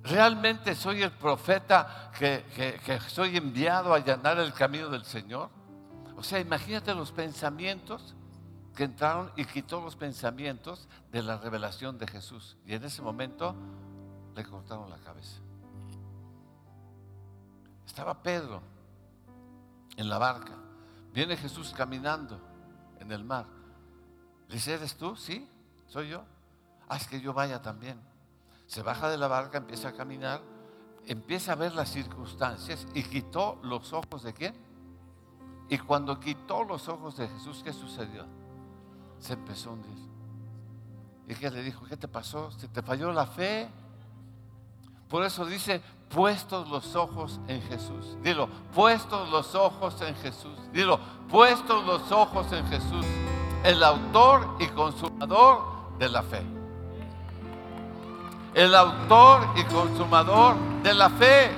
¿Realmente 0.03 0.75
soy 0.75 1.01
el 1.01 1.12
profeta 1.13 2.12
que, 2.19 2.43
que, 2.86 3.00
soy 3.07 3.38
enviado 3.38 3.93
a 3.93 3.98
allanar 3.98 4.38
el 4.38 4.53
camino 4.53 4.89
del 4.89 5.05
Señor? 5.05 5.50
O 6.17 6.24
sea, 6.24 6.39
imagínate 6.39 6.93
los 6.93 7.13
pensamientos 7.13 8.13
que 8.75 8.83
entraron 8.83 9.31
y 9.38 9.45
quitó 9.45 9.79
los 9.79 9.95
pensamientos 9.95 10.89
de 11.10 11.24
la 11.24 11.38
revelación 11.38 11.98
de 11.98 12.07
Jesús. 12.07 12.57
Y 12.65 12.74
en 12.74 12.83
ese 12.83 13.01
momento 13.01 13.55
le 14.36 14.43
cortaron 14.43 14.89
la 14.89 14.98
cabeza. 14.98 15.39
Estaba 17.86 18.22
Pedro 18.22 18.62
en 19.95 20.10
la 20.10 20.17
barca. 20.17 20.53
Viene 21.13 21.38
Jesús 21.38 21.74
caminando 21.75 22.41
en 23.00 23.10
el 23.10 23.24
mar. 23.24 23.45
Le 24.50 24.55
dice, 24.55 24.74
¿eres 24.74 24.98
tú? 24.98 25.15
Sí, 25.15 25.50
soy 25.88 26.10
yo. 26.10 26.25
Haz 26.89 27.07
que 27.07 27.22
yo 27.22 27.33
vaya 27.33 27.62
también 27.62 28.12
se 28.67 28.82
baja 28.82 29.10
de 29.10 29.17
la 29.17 29.27
barca, 29.27 29.58
empieza 29.58 29.89
a 29.89 29.93
caminar, 29.93 30.41
empieza 31.05 31.53
a 31.53 31.55
ver 31.55 31.74
las 31.75 31.89
circunstancias 31.89 32.88
y 32.93 33.03
quitó 33.03 33.60
los 33.63 33.93
ojos 33.93 34.24
de 34.24 34.34
quién? 34.34 34.55
Y 35.70 35.77
cuando 35.77 36.20
quitó 36.20 36.63
los 36.63 36.88
ojos 36.88 37.17
de 37.17 37.27
Jesús, 37.27 37.62
¿qué 37.63 37.74
sucedió? 37.74 38.25
Se 39.20 39.34
empezó 39.34 39.70
a 39.70 39.74
hundir. 39.74 39.98
Y 41.27 41.36
que 41.36 41.50
le 41.50 41.63
dijo, 41.63 41.86
¿qué 41.86 41.98
te 41.98 42.08
pasó? 42.08 42.51
¿Se 42.51 42.67
te 42.67 42.82
falló 42.82 43.12
la 43.12 43.25
fe? 43.25 43.70
Por 45.08 45.24
eso 45.24 45.46
dice, 45.46 45.82
puestos 46.10 46.70
los 46.70 46.96
ojos 46.96 47.39
en 47.48 47.62
Jesús. 47.63 48.17
Dilo, 48.22 48.50
puestos 48.74 49.29
los 49.29 49.55
ojos 49.55 50.01
en 50.01 50.15
Jesús. 50.15 50.58
Dilo, 50.74 51.00
puestos 51.29 51.86
los 51.86 52.12
ojos 52.12 52.51
en 52.51 52.65
Jesús, 52.67 53.05
el 53.63 53.82
autor 53.84 54.58
y 54.60 54.67
consumador 54.67 55.98
de 55.98 56.10
la 56.10 56.24
fe 56.24 56.62
el 58.53 58.75
autor 58.75 59.48
y 59.55 59.63
consumador 59.65 60.55
de 60.83 60.93
la 60.93 61.10
fe. 61.10 61.51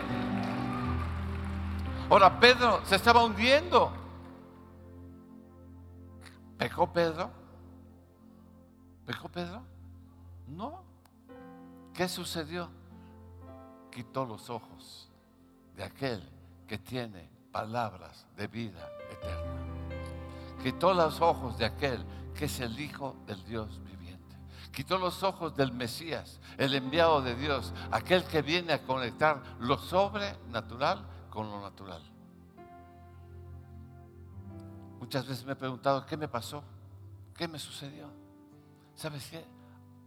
Ahora 2.09 2.39
Pedro 2.39 2.81
se 2.85 2.95
estaba 2.95 3.23
hundiendo. 3.23 3.91
¿Pecó 6.57 6.91
Pedro? 6.91 7.29
¿Pecó 9.05 9.27
Pedro? 9.29 9.61
No. 10.47 10.83
¿Qué 11.93 12.07
sucedió? 12.07 12.69
Quitó 13.91 14.25
los 14.25 14.49
ojos 14.49 15.09
de 15.75 15.83
aquel 15.83 16.21
que 16.67 16.77
tiene 16.77 17.29
palabras 17.51 18.25
de 18.35 18.47
vida 18.47 18.89
eterna. 19.11 19.65
Quitó 20.61 20.93
los 20.93 21.21
ojos 21.21 21.57
de 21.57 21.65
aquel 21.65 22.03
que 22.33 22.45
es 22.45 22.59
el 22.59 22.79
Hijo 22.79 23.15
del 23.25 23.43
Dios. 23.45 23.79
Quitó 24.75 24.97
los 24.97 25.23
ojos 25.23 25.55
del 25.55 25.71
Mesías, 25.71 26.41
el 26.57 26.75
enviado 26.75 27.21
de 27.21 27.33
Dios, 27.35 27.73
aquel 27.91 28.25
que 28.25 28.41
viene 28.41 28.73
a 28.73 28.83
conectar 28.83 29.41
lo 29.59 29.77
sobrenatural 29.77 31.07
con 31.29 31.49
lo 31.49 31.61
natural. 31.61 32.01
Muchas 34.99 35.25
veces 35.25 35.45
me 35.45 35.53
he 35.53 35.55
preguntado, 35.55 36.05
¿qué 36.05 36.17
me 36.17 36.27
pasó? 36.27 36.61
¿Qué 37.37 37.47
me 37.47 37.57
sucedió? 37.57 38.09
¿Sabes 38.95 39.29
qué? 39.29 39.45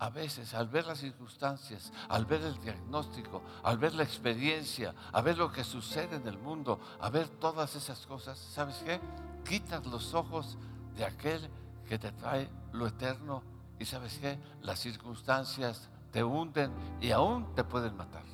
A 0.01 0.11
veces, 0.11 0.53
al 0.53 0.69
ver 0.69 0.85
las 0.85 0.99
circunstancias, 0.99 1.91
al 2.11 2.27
ver 2.27 2.43
el 2.43 2.61
diagnóstico, 2.61 3.43
al 3.63 3.79
ver 3.79 3.95
la 3.95 4.03
experiencia, 4.03 4.95
a 5.15 5.23
ver 5.23 5.39
lo 5.39 5.51
que 5.51 5.65
sucede 5.65 6.17
en 6.17 6.29
el 6.29 6.37
mundo, 6.37 6.79
a 7.01 7.09
ver 7.09 7.27
todas 7.27 7.75
esas 7.75 8.05
cosas, 8.05 8.39
¿sabes 8.39 8.77
qué? 8.85 9.01
Quitas 9.49 9.87
los 9.87 10.13
ojos 10.13 10.59
de 10.95 11.07
aquel 11.07 11.49
que 11.89 11.99
te 11.99 12.13
trae 12.13 12.51
lo 12.73 12.87
eterno 12.87 13.43
y 13.79 13.85
¿sabes 13.85 14.19
qué? 14.19 14.39
Las 14.63 14.81
circunstancias 14.81 15.89
te 16.11 16.25
hunden 16.25 16.73
y 17.01 17.11
aún 17.11 17.55
te 17.55 17.63
pueden 17.63 17.97
matar. 17.97 18.25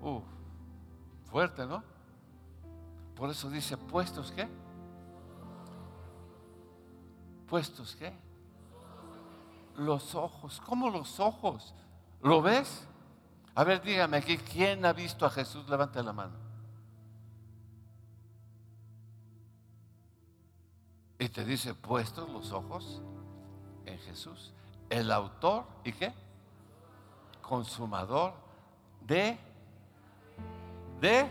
Uf, 0.00 0.22
fuerte, 1.30 1.66
¿no? 1.66 1.82
Por 3.16 3.30
eso 3.30 3.48
dice, 3.48 3.76
puestos 3.76 4.32
qué? 4.32 4.48
Puestos 7.48 7.96
qué? 7.96 8.12
Los 9.76 10.14
ojos. 10.14 10.60
¿Cómo 10.66 10.90
los 10.90 11.18
ojos? 11.20 11.74
¿Lo 12.20 12.42
ves? 12.42 12.86
A 13.54 13.64
ver, 13.64 13.80
dígame 13.82 14.18
aquí, 14.18 14.36
¿quién 14.36 14.84
ha 14.84 14.92
visto 14.92 15.24
a 15.24 15.30
Jesús? 15.30 15.68
Levante 15.68 16.02
la 16.02 16.12
mano. 16.12 16.34
Y 21.18 21.28
te 21.28 21.44
dice, 21.44 21.74
puestos 21.74 22.28
los 22.28 22.52
ojos 22.52 23.00
en 23.94 24.00
Jesús. 24.00 24.52
El 24.90 25.10
autor 25.10 25.64
y 25.84 25.92
qué? 25.92 26.12
Consumador 27.40 28.34
de, 29.00 29.38
de 31.00 31.28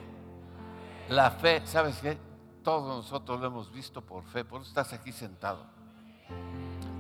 la 1.09 1.31
fe. 1.31 1.61
¿Sabes 1.65 1.99
qué? 1.99 2.17
Todos 2.63 3.03
nosotros 3.03 3.39
lo 3.39 3.47
hemos 3.47 3.71
visto 3.71 4.01
por 4.01 4.23
fe. 4.23 4.43
Por 4.43 4.61
eso 4.61 4.69
estás 4.69 4.93
aquí 4.93 5.11
sentado. 5.11 5.65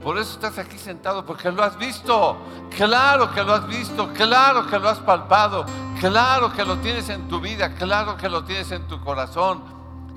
Por 0.03 0.17
eso 0.17 0.33
estás 0.33 0.57
aquí 0.57 0.77
sentado, 0.77 1.25
porque 1.25 1.49
lo 1.49 1.63
has 1.63 1.77
visto. 1.77 2.37
Claro 2.75 3.31
que 3.31 3.41
lo 3.41 3.53
has 3.53 3.65
visto, 3.65 4.11
claro 4.11 4.67
que 4.67 4.77
lo 4.77 4.89
has 4.89 4.99
palpado, 4.99 5.65
claro 6.01 6.51
que 6.51 6.65
lo 6.65 6.77
tienes 6.79 7.07
en 7.07 7.29
tu 7.29 7.39
vida, 7.39 7.73
claro 7.75 8.17
que 8.17 8.27
lo 8.27 8.43
tienes 8.43 8.69
en 8.71 8.85
tu 8.89 8.99
corazón. 8.99 9.63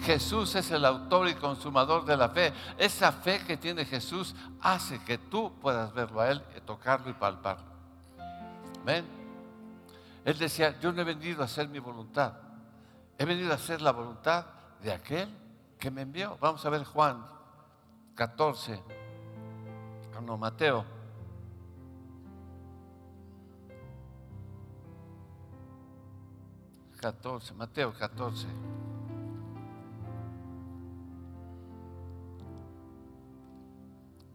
Jesús 0.01 0.55
es 0.55 0.71
el 0.71 0.85
autor 0.85 1.29
y 1.29 1.35
consumador 1.35 2.05
de 2.05 2.17
la 2.17 2.29
fe. 2.29 2.53
Esa 2.79 3.13
fe 3.13 3.45
que 3.45 3.57
tiene 3.57 3.85
Jesús 3.85 4.35
hace 4.61 4.99
que 5.01 5.19
tú 5.19 5.53
puedas 5.61 5.93
verlo 5.93 6.21
a 6.21 6.31
Él, 6.31 6.43
tocarlo 6.65 7.11
y 7.11 7.15
palparlo. 7.15 7.65
Amén. 8.83 9.05
Él 10.25 10.39
decía, 10.39 10.79
yo 10.81 10.93
no 10.93 11.03
he 11.03 11.05
venido 11.05 11.43
a 11.43 11.45
hacer 11.45 11.69
mi 11.69 11.79
voluntad, 11.79 12.33
he 13.17 13.25
venido 13.25 13.53
a 13.53 13.55
hacer 13.55 13.81
la 13.81 13.93
voluntad 13.93 14.47
de 14.83 14.93
aquel 14.93 15.29
que 15.79 15.91
me 15.91 16.03
envió. 16.03 16.37
Vamos 16.41 16.65
a 16.65 16.71
ver 16.71 16.85
Juan 16.85 17.25
14 18.15 18.83
no, 20.27 20.37
Mateo. 20.37 20.85
Catorce, 27.01 27.55
Mateo 27.55 27.93
14. 27.93 28.47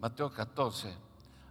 Mateo 0.02 0.32
14. 0.32 0.92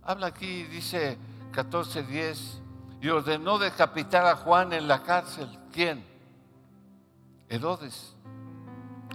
Habla 0.03 0.27
aquí, 0.27 0.65
dice 0.65 1.17
14, 1.53 2.03
10. 2.03 2.63
Y 3.01 3.09
ordenó 3.09 3.59
decapitar 3.59 4.27
a 4.27 4.37
Juan 4.37 4.73
en 4.73 4.89
la 4.89 5.03
cárcel. 5.03 5.49
¿Quién? 5.73 6.05
Herodes. 7.49 8.15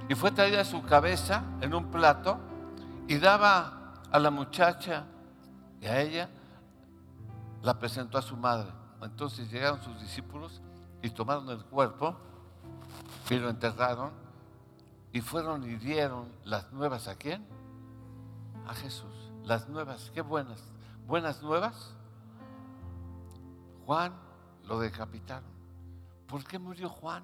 Y 0.07 0.15
fue 0.15 0.31
traída 0.31 0.63
su 0.63 0.83
cabeza 0.83 1.43
en 1.61 1.73
un 1.73 1.91
plato 1.91 2.39
y 3.07 3.17
daba 3.17 4.01
a 4.09 4.19
la 4.19 4.31
muchacha 4.31 5.05
y 5.81 5.85
a 5.85 6.01
ella 6.01 6.29
la 7.61 7.77
presentó 7.77 8.17
a 8.17 8.21
su 8.21 8.37
madre. 8.37 8.71
Entonces 9.01 9.51
llegaron 9.51 9.81
sus 9.83 9.99
discípulos 9.99 10.61
y 11.01 11.09
tomaron 11.09 11.49
el 11.49 11.63
cuerpo 11.65 12.15
y 13.29 13.35
lo 13.35 13.49
enterraron 13.49 14.11
y 15.11 15.21
fueron 15.21 15.63
y 15.63 15.75
dieron 15.75 16.27
las 16.43 16.71
nuevas 16.71 17.07
a 17.07 17.15
quién? 17.15 17.45
A 18.67 18.73
Jesús. 18.73 19.24
Las 19.45 19.69
nuevas, 19.69 20.11
qué 20.13 20.21
buenas. 20.21 20.59
Buenas 21.05 21.43
nuevas. 21.43 21.93
Juan 23.85 24.13
lo 24.63 24.79
decapitaron. 24.79 25.49
¿Por 26.27 26.43
qué 26.43 26.57
murió 26.57 26.89
Juan? 26.89 27.23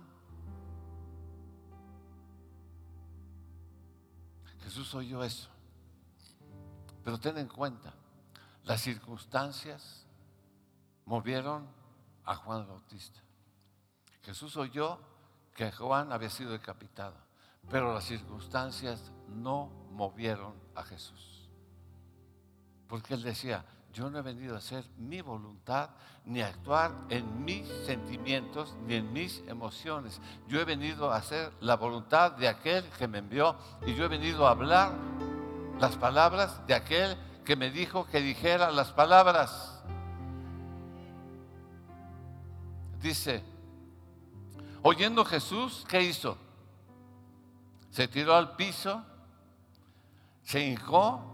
Jesús 4.64 4.94
oyó 4.94 5.24
eso. 5.24 5.50
Pero 7.04 7.20
ten 7.20 7.40
en 7.40 7.48
cuenta, 7.48 7.92
las 8.66 8.82
circunstancias 8.82 10.06
movieron 11.06 11.68
a 12.24 12.36
Juan 12.36 12.68
Bautista. 12.68 13.20
Jesús 14.22 14.56
oyó 14.58 15.00
que 15.56 15.72
Juan 15.72 16.12
había 16.12 16.30
sido 16.30 16.52
decapitado, 16.52 17.16
pero 17.72 17.92
las 17.96 18.04
circunstancias 18.04 19.12
no 19.28 19.72
movieron 19.92 20.54
a 20.76 20.84
Jesús. 20.84 21.31
Porque 22.92 23.14
él 23.14 23.24
decía, 23.24 23.64
yo 23.94 24.10
no 24.10 24.20
he 24.20 24.22
venido 24.22 24.54
a 24.54 24.58
hacer 24.58 24.84
mi 24.98 25.22
voluntad 25.22 25.92
ni 26.26 26.42
a 26.42 26.48
actuar 26.48 26.92
en 27.08 27.46
mis 27.46 27.66
sentimientos 27.86 28.76
ni 28.86 28.96
en 28.96 29.14
mis 29.14 29.42
emociones. 29.48 30.20
Yo 30.50 30.60
he 30.60 30.66
venido 30.66 31.10
a 31.10 31.16
hacer 31.16 31.54
la 31.62 31.78
voluntad 31.78 32.34
de 32.34 32.50
aquel 32.50 32.84
que 33.00 33.08
me 33.08 33.20
envió 33.20 33.56
y 33.88 33.96
yo 33.96 34.04
he 34.04 34.08
venido 34.10 34.46
a 34.46 34.52
hablar 34.52 34.92
las 35.80 35.96
palabras 35.96 36.68
de 36.68 36.74
aquel 36.74 37.16
que 37.46 37.56
me 37.56 37.72
dijo 37.72 38.06
que 38.08 38.20
dijera 38.20 38.72
las 38.72 38.92
palabras. 38.92 39.82
Dice, 43.02 43.42
oyendo 44.82 45.24
Jesús, 45.24 45.86
¿qué 45.88 46.02
hizo? 46.02 46.38
Se 47.90 48.10
tiró 48.10 48.36
al 48.36 48.58
piso, 48.58 49.02
se 50.44 50.68
hincó, 50.68 51.31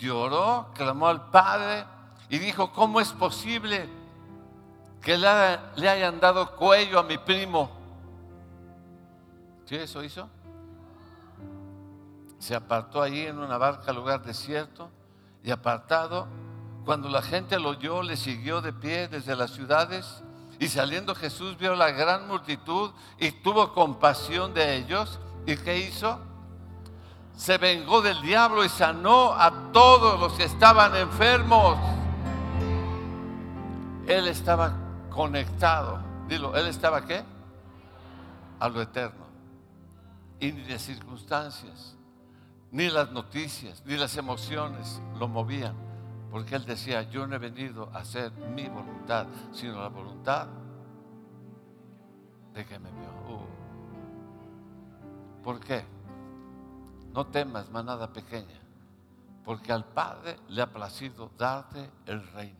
lloró, 0.00 0.68
clamó 0.74 1.06
al 1.06 1.30
Padre 1.30 1.84
y 2.28 2.38
dijo, 2.38 2.72
¿cómo 2.72 3.00
es 3.00 3.12
posible 3.12 3.88
que 5.00 5.16
le, 5.16 5.28
hayan 5.88 6.18
dado 6.18 6.56
cuello 6.56 6.98
a 6.98 7.02
mi 7.02 7.18
primo? 7.18 7.70
¿Sí 9.66 9.76
eso 9.76 10.02
hizo? 10.02 10.28
se 12.40 12.54
apartó 12.54 13.02
allí 13.02 13.26
en 13.26 13.38
una 13.38 13.58
barca, 13.58 13.92
lugar 13.92 14.22
desierto 14.22 14.90
y 15.44 15.50
apartado. 15.50 16.26
Cuando 16.86 17.10
la 17.10 17.20
gente 17.20 17.60
lo 17.60 17.68
oyó, 17.70 18.02
le 18.02 18.16
siguió 18.16 18.62
de 18.62 18.72
pie 18.72 19.08
desde 19.08 19.36
las 19.36 19.50
ciudades. 19.52 20.24
Y 20.58 20.68
saliendo 20.68 21.14
Jesús 21.14 21.58
vio 21.58 21.74
la 21.74 21.90
gran 21.90 22.26
multitud 22.26 22.92
y 23.18 23.30
tuvo 23.30 23.74
compasión 23.74 24.54
de 24.54 24.76
ellos. 24.76 25.20
¿Y 25.46 25.56
qué 25.56 25.78
hizo? 25.78 26.18
Se 27.40 27.56
vengó 27.56 28.02
del 28.02 28.20
diablo 28.20 28.62
y 28.62 28.68
sanó 28.68 29.32
a 29.32 29.72
todos 29.72 30.20
los 30.20 30.34
que 30.34 30.44
estaban 30.44 30.94
enfermos. 30.94 31.78
Él 34.06 34.28
estaba 34.28 34.74
conectado. 35.08 36.00
Dilo, 36.28 36.54
¿él 36.54 36.66
estaba 36.66 37.06
qué? 37.06 37.24
A 38.58 38.68
lo 38.68 38.82
eterno. 38.82 39.24
Y 40.38 40.52
ni 40.52 40.60
de 40.64 40.78
circunstancias 40.78 41.96
ni 42.72 42.90
las 42.90 43.10
noticias, 43.10 43.82
ni 43.86 43.96
las 43.96 44.18
emociones 44.18 45.00
lo 45.18 45.26
movían, 45.26 45.74
porque 46.30 46.56
él 46.56 46.66
decía, 46.66 47.04
yo 47.04 47.26
no 47.26 47.36
he 47.36 47.38
venido 47.38 47.88
a 47.94 48.00
hacer 48.00 48.32
mi 48.54 48.68
voluntad, 48.68 49.26
sino 49.50 49.80
la 49.80 49.88
voluntad 49.88 50.46
de 52.52 52.66
que 52.66 52.78
me 52.78 52.90
envió. 52.90 53.08
Uh. 53.30 53.40
¿Por 55.42 55.58
qué? 55.58 55.99
No 57.12 57.26
temas, 57.26 57.68
manada 57.70 58.12
pequeña, 58.12 58.60
porque 59.44 59.72
al 59.72 59.84
Padre 59.84 60.38
le 60.48 60.62
ha 60.62 60.72
placido 60.72 61.30
darte 61.36 61.90
el 62.06 62.26
reino. 62.32 62.58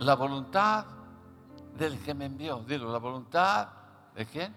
La 0.00 0.14
voluntad 0.16 0.84
del 1.76 1.98
que 2.00 2.12
me 2.12 2.26
envió. 2.26 2.58
Dilo, 2.58 2.90
la 2.90 2.98
voluntad 2.98 3.68
de 4.14 4.26
quién? 4.26 4.54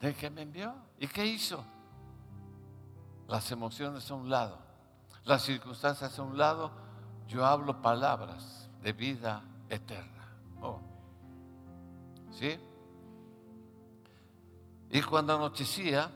Del 0.00 0.14
que 0.14 0.30
me 0.30 0.42
envió. 0.42 0.72
¿Y 0.98 1.08
qué 1.08 1.26
hizo? 1.26 1.64
Las 3.26 3.50
emociones 3.50 4.10
a 4.10 4.14
un 4.14 4.28
lado, 4.28 4.58
las 5.24 5.42
circunstancias 5.42 6.18
a 6.18 6.22
un 6.22 6.36
lado. 6.36 6.70
Yo 7.28 7.44
hablo 7.44 7.80
palabras 7.80 8.68
de 8.82 8.92
vida 8.92 9.42
eterna. 9.68 10.28
Oh. 10.60 10.80
¿Sí? 12.32 12.58
Y 14.90 15.02
cuando 15.02 15.36
anochecía, 15.36 16.10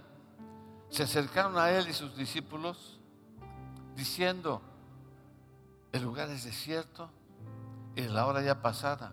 se 0.94 1.02
acercaron 1.02 1.58
a 1.58 1.72
él 1.72 1.88
y 1.88 1.92
sus 1.92 2.16
discípulos 2.16 3.00
diciendo, 3.96 4.62
el 5.90 6.04
lugar 6.04 6.30
es 6.30 6.44
desierto 6.44 7.10
y 7.96 8.02
la 8.02 8.26
hora 8.26 8.42
ya 8.42 8.62
pasada, 8.62 9.12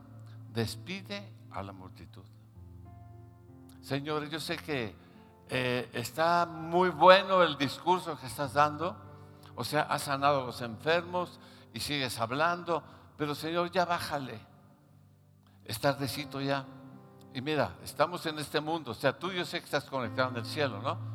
despide 0.54 1.28
a 1.50 1.64
la 1.64 1.72
multitud. 1.72 2.22
Señor, 3.82 4.30
yo 4.30 4.40
sé 4.40 4.58
que 4.58 4.96
eh, 5.50 5.90
está 5.94 6.46
muy 6.46 6.90
bueno 6.90 7.42
el 7.42 7.58
discurso 7.58 8.16
que 8.16 8.28
estás 8.28 8.54
dando, 8.54 8.96
o 9.56 9.64
sea, 9.64 9.82
has 9.82 10.04
sanado 10.04 10.44
a 10.44 10.46
los 10.46 10.62
enfermos 10.62 11.40
y 11.74 11.80
sigues 11.80 12.20
hablando, 12.20 12.84
pero 13.18 13.34
Señor, 13.34 13.72
ya 13.72 13.86
bájale, 13.86 14.40
es 15.66 15.80
tardecito 15.80 16.42
ya. 16.42 16.64
Y 17.34 17.42
mira, 17.42 17.76
estamos 17.84 18.24
en 18.28 18.38
este 18.38 18.62
mundo, 18.62 18.92
o 18.92 18.94
sea, 18.94 19.18
tú 19.18 19.32
yo 19.32 19.44
sé 19.46 19.58
que 19.58 19.66
estás 19.66 19.86
conectado 19.86 20.30
en 20.30 20.38
el 20.38 20.46
cielo, 20.46 20.80
¿no? 20.80 21.11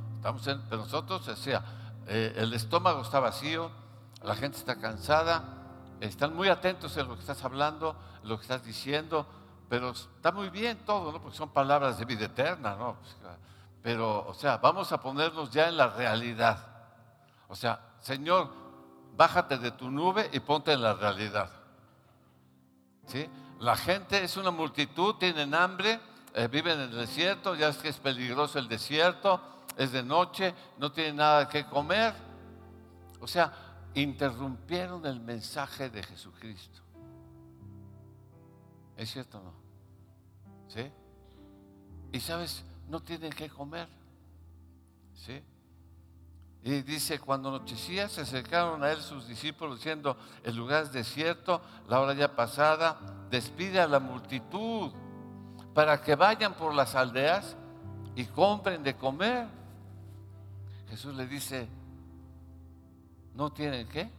Pero 0.68 0.82
nosotros, 0.82 1.28
o 1.28 1.36
sea, 1.36 1.62
eh, 2.06 2.34
el 2.36 2.52
estómago 2.52 3.02
está 3.02 3.20
vacío, 3.20 3.70
la 4.22 4.34
gente 4.34 4.58
está 4.58 4.76
cansada, 4.76 5.44
están 6.00 6.34
muy 6.34 6.48
atentos 6.48 6.96
en 6.96 7.08
lo 7.08 7.14
que 7.14 7.20
estás 7.20 7.44
hablando, 7.44 7.96
lo 8.24 8.36
que 8.36 8.42
estás 8.42 8.64
diciendo, 8.64 9.26
pero 9.68 9.90
está 9.90 10.32
muy 10.32 10.50
bien 10.50 10.78
todo, 10.84 11.12
¿no? 11.12 11.20
Porque 11.20 11.36
son 11.36 11.50
palabras 11.50 11.98
de 11.98 12.04
vida 12.04 12.26
eterna, 12.26 12.76
¿no? 12.76 12.96
Pero, 13.82 14.26
o 14.26 14.34
sea, 14.34 14.58
vamos 14.58 14.92
a 14.92 15.00
ponernos 15.00 15.50
ya 15.50 15.68
en 15.68 15.76
la 15.76 15.88
realidad. 15.88 16.58
O 17.48 17.54
sea, 17.54 17.80
Señor, 18.00 18.50
bájate 19.16 19.58
de 19.58 19.70
tu 19.70 19.90
nube 19.90 20.28
y 20.32 20.40
ponte 20.40 20.72
en 20.72 20.82
la 20.82 20.94
realidad. 20.94 21.50
¿Sí? 23.06 23.28
La 23.60 23.76
gente 23.76 24.22
es 24.22 24.36
una 24.36 24.50
multitud, 24.50 25.14
tienen 25.14 25.54
hambre, 25.54 26.00
eh, 26.34 26.48
viven 26.48 26.80
en 26.80 26.90
el 26.90 26.96
desierto, 26.96 27.54
ya 27.54 27.68
es 27.68 27.78
que 27.78 27.88
es 27.88 27.98
peligroso 27.98 28.58
el 28.58 28.68
desierto, 28.68 29.40
es 29.76 29.92
de 29.92 30.02
noche, 30.02 30.54
no 30.78 30.90
tienen 30.90 31.16
nada 31.16 31.48
que 31.48 31.66
comer. 31.66 32.14
O 33.20 33.26
sea, 33.26 33.52
interrumpieron 33.94 35.04
el 35.06 35.20
mensaje 35.20 35.90
de 35.90 36.02
Jesucristo. 36.02 36.80
¿Es 38.96 39.10
cierto 39.10 39.38
o 39.38 39.42
no? 39.42 39.52
¿Sí? 40.68 40.90
Y 42.12 42.20
sabes, 42.20 42.64
no 42.88 43.00
tienen 43.00 43.32
que 43.32 43.48
comer. 43.48 43.88
¿Sí? 45.14 45.42
Y 46.62 46.82
dice, 46.82 47.20
cuando 47.20 47.48
anochecía 47.48 48.08
se 48.08 48.22
acercaron 48.22 48.82
a 48.82 48.90
él 48.90 49.00
sus 49.00 49.28
discípulos 49.28 49.76
diciendo, 49.76 50.16
el 50.42 50.56
lugar 50.56 50.82
es 50.82 50.92
desierto, 50.92 51.60
la 51.88 52.00
hora 52.00 52.12
ya 52.14 52.34
pasada, 52.34 52.98
despide 53.30 53.80
a 53.80 53.86
la 53.86 54.00
multitud 54.00 54.90
para 55.74 56.00
que 56.00 56.16
vayan 56.16 56.54
por 56.54 56.74
las 56.74 56.94
aldeas 56.94 57.56
y 58.16 58.24
compren 58.24 58.82
de 58.82 58.96
comer. 58.96 59.55
Jesús 60.88 61.14
le 61.14 61.26
dice, 61.26 61.68
¿no 63.34 63.52
tienen 63.52 63.88
qué? 63.88 64.10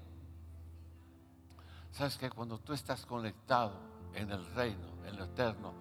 ¿Sabes 1.91 2.17
que 2.17 2.29
Cuando 2.29 2.59
tú 2.59 2.73
estás 2.73 3.05
conectado 3.05 3.73
en 4.13 4.31
el 4.31 4.45
reino, 4.53 4.87
en 5.07 5.17
lo 5.17 5.25
eterno, 5.25 5.73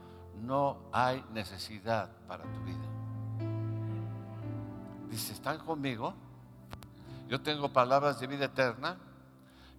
no 0.43 0.79
hay 0.93 1.25
necesidad 1.33 2.11
para 2.27 2.45
tu 2.45 2.61
vida. 2.65 2.87
Dice, 5.11 5.33
¿están 5.33 5.59
conmigo? 5.59 6.15
Yo 7.29 7.41
tengo 7.41 7.69
palabras 7.69 8.21
de 8.21 8.27
vida 8.27 8.47
eterna. 8.47 8.97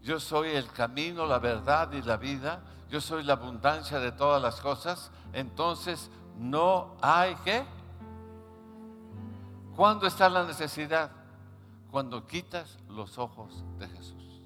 Yo 0.04 0.20
soy 0.20 0.50
el 0.50 0.72
camino, 0.72 1.26
la 1.26 1.40
verdad 1.40 1.92
y 1.94 2.02
la 2.02 2.18
vida. 2.18 2.62
Yo 2.90 3.02
soy 3.02 3.24
la 3.24 3.34
abundancia 3.34 4.00
de 4.00 4.12
todas 4.12 4.42
las 4.42 4.62
cosas. 4.62 5.12
Entonces, 5.34 6.10
no 6.38 6.98
hay 7.02 7.36
que. 7.38 7.66
¿Cuándo 9.78 10.08
está 10.08 10.28
la 10.28 10.44
necesidad? 10.44 11.12
Cuando 11.92 12.26
quitas 12.26 12.80
los 12.90 13.20
ojos 13.20 13.64
de 13.78 13.88
Jesús. 13.88 14.42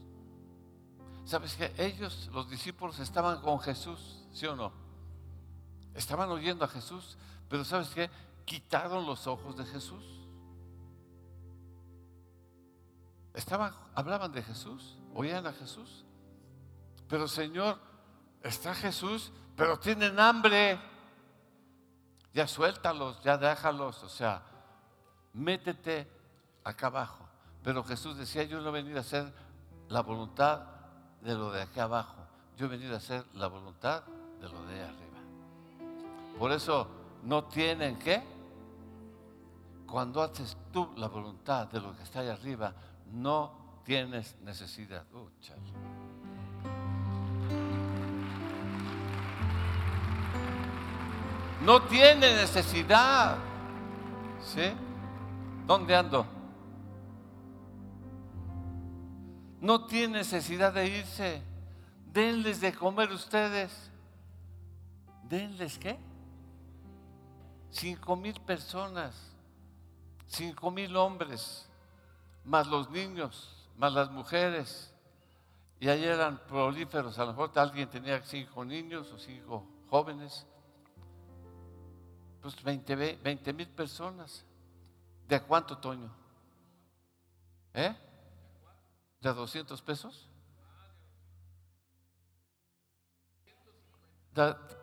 ¿Sabes 1.24 1.56
que 1.56 1.74
ellos, 1.78 2.30
los 2.34 2.50
discípulos, 2.50 3.00
estaban 3.00 3.39
con 3.39 3.58
Jesús? 3.62 4.26
¿Sí 4.34 4.46
o 4.46 4.58
no? 4.58 4.74
Estaban 5.96 6.30
oyendo 6.30 6.65
a 6.65 6.67
Jesús, 6.67 7.17
pero 7.48 7.63
¿sabes 7.63 7.88
qué? 7.91 8.10
Quitaron 8.44 9.06
los 9.06 9.26
ojos 9.26 9.56
de 9.56 9.63
Jesús. 9.63 10.04
Estaban, 13.34 13.74
hablaban 13.96 14.34
de 14.34 14.44
Jesús, 14.44 14.98
oían 15.15 15.48
a 15.48 15.54
Jesús. 15.54 16.04
Pero 17.08 17.30
Señor, 17.30 17.80
está 18.44 18.76
Jesús, 18.76 19.32
pero 19.56 19.80
tienen 19.80 20.20
hambre. 20.20 20.78
Ya 22.34 22.50
suéltalos, 22.50 23.24
ya 23.24 23.38
déjalos, 23.38 24.04
o 24.04 24.10
sea, 24.10 24.51
métete 25.34 26.08
acá 26.63 26.88
abajo. 26.88 27.26
Pero 27.63 27.84
Jesús 27.84 28.17
decía, 28.17 28.44
yo 28.44 28.60
no 28.62 28.70
he 28.70 28.72
venido 28.72 28.98
a 28.98 29.02
hacer 29.02 29.32
la 29.89 30.02
voluntad 30.02 30.63
de 31.22 31.36
lo 31.36 31.52
de 31.52 31.62
acá 31.62 31.84
abajo, 31.84 32.15
yo 32.58 32.65
he 32.65 32.70
venido 32.70 32.94
a 32.94 32.98
hacer 32.98 33.26
la 33.34 33.48
voluntad 33.48 34.04
de 34.39 34.50
lo 34.50 34.65
de 34.65 34.82
arriba. 34.82 35.20
Por 36.39 36.52
eso 36.52 36.88
no 37.24 37.44
tienen 37.46 38.00
que, 38.00 38.24
cuando 39.86 40.24
haces 40.24 40.58
tú 40.72 40.91
la 40.98 41.08
voluntad 41.08 41.67
de 41.67 41.80
lo 41.80 41.96
que 41.96 42.04
está 42.04 42.22
ahí 42.22 42.30
arriba, 42.30 42.74
no 43.12 43.82
tienes 43.84 44.36
necesidad. 44.41 45.06
Uh, 45.13 45.30
no 51.63 51.82
tiene 51.84 52.36
necesidad. 52.36 53.38
¿Sí? 54.44 54.74
¿Dónde 55.72 55.96
ando? 55.96 56.26
No 59.62 59.86
tiene 59.86 60.18
necesidad 60.18 60.74
de 60.74 60.86
irse. 60.86 61.42
Denles 62.12 62.60
de 62.60 62.74
comer 62.74 63.10
ustedes. 63.10 63.90
¿Denles 65.24 65.78
qué? 65.78 65.98
Cinco 67.70 68.18
mil 68.18 68.38
personas, 68.42 69.16
cinco 70.28 70.72
mil 70.72 70.94
hombres, 70.98 71.70
más 72.44 72.68
los 72.68 72.90
niños, 72.90 73.66
más 73.78 73.94
las 73.94 74.12
mujeres. 74.12 74.94
Y 75.80 75.88
ahí 75.88 76.04
eran 76.04 76.38
prolíferos. 76.50 77.18
A 77.18 77.24
lo 77.24 77.32
mejor 77.32 77.52
alguien 77.56 77.90
tenía 77.90 78.22
cinco 78.26 78.66
niños 78.66 79.10
o 79.14 79.18
cinco 79.18 79.66
jóvenes. 79.90 80.46
Pues 82.42 82.62
20 82.62 83.54
mil 83.54 83.70
personas. 83.70 84.46
¿De 85.32 85.39
cuánto, 85.39 85.78
Toño? 85.78 86.12
¿Eh? 87.74 87.96
¿De 89.22 89.34
200 89.34 89.82
pesos? 89.82 90.28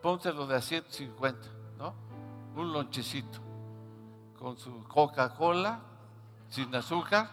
pónselo 0.01 0.47
de 0.47 0.55
a 0.55 0.61
150, 0.61 1.47
¿no? 1.77 1.93
un 2.55 2.73
lonchecito 2.73 3.39
con 4.39 4.57
su 4.57 4.83
Coca-Cola 4.85 5.81
sin 6.49 6.73
azúcar. 6.73 7.29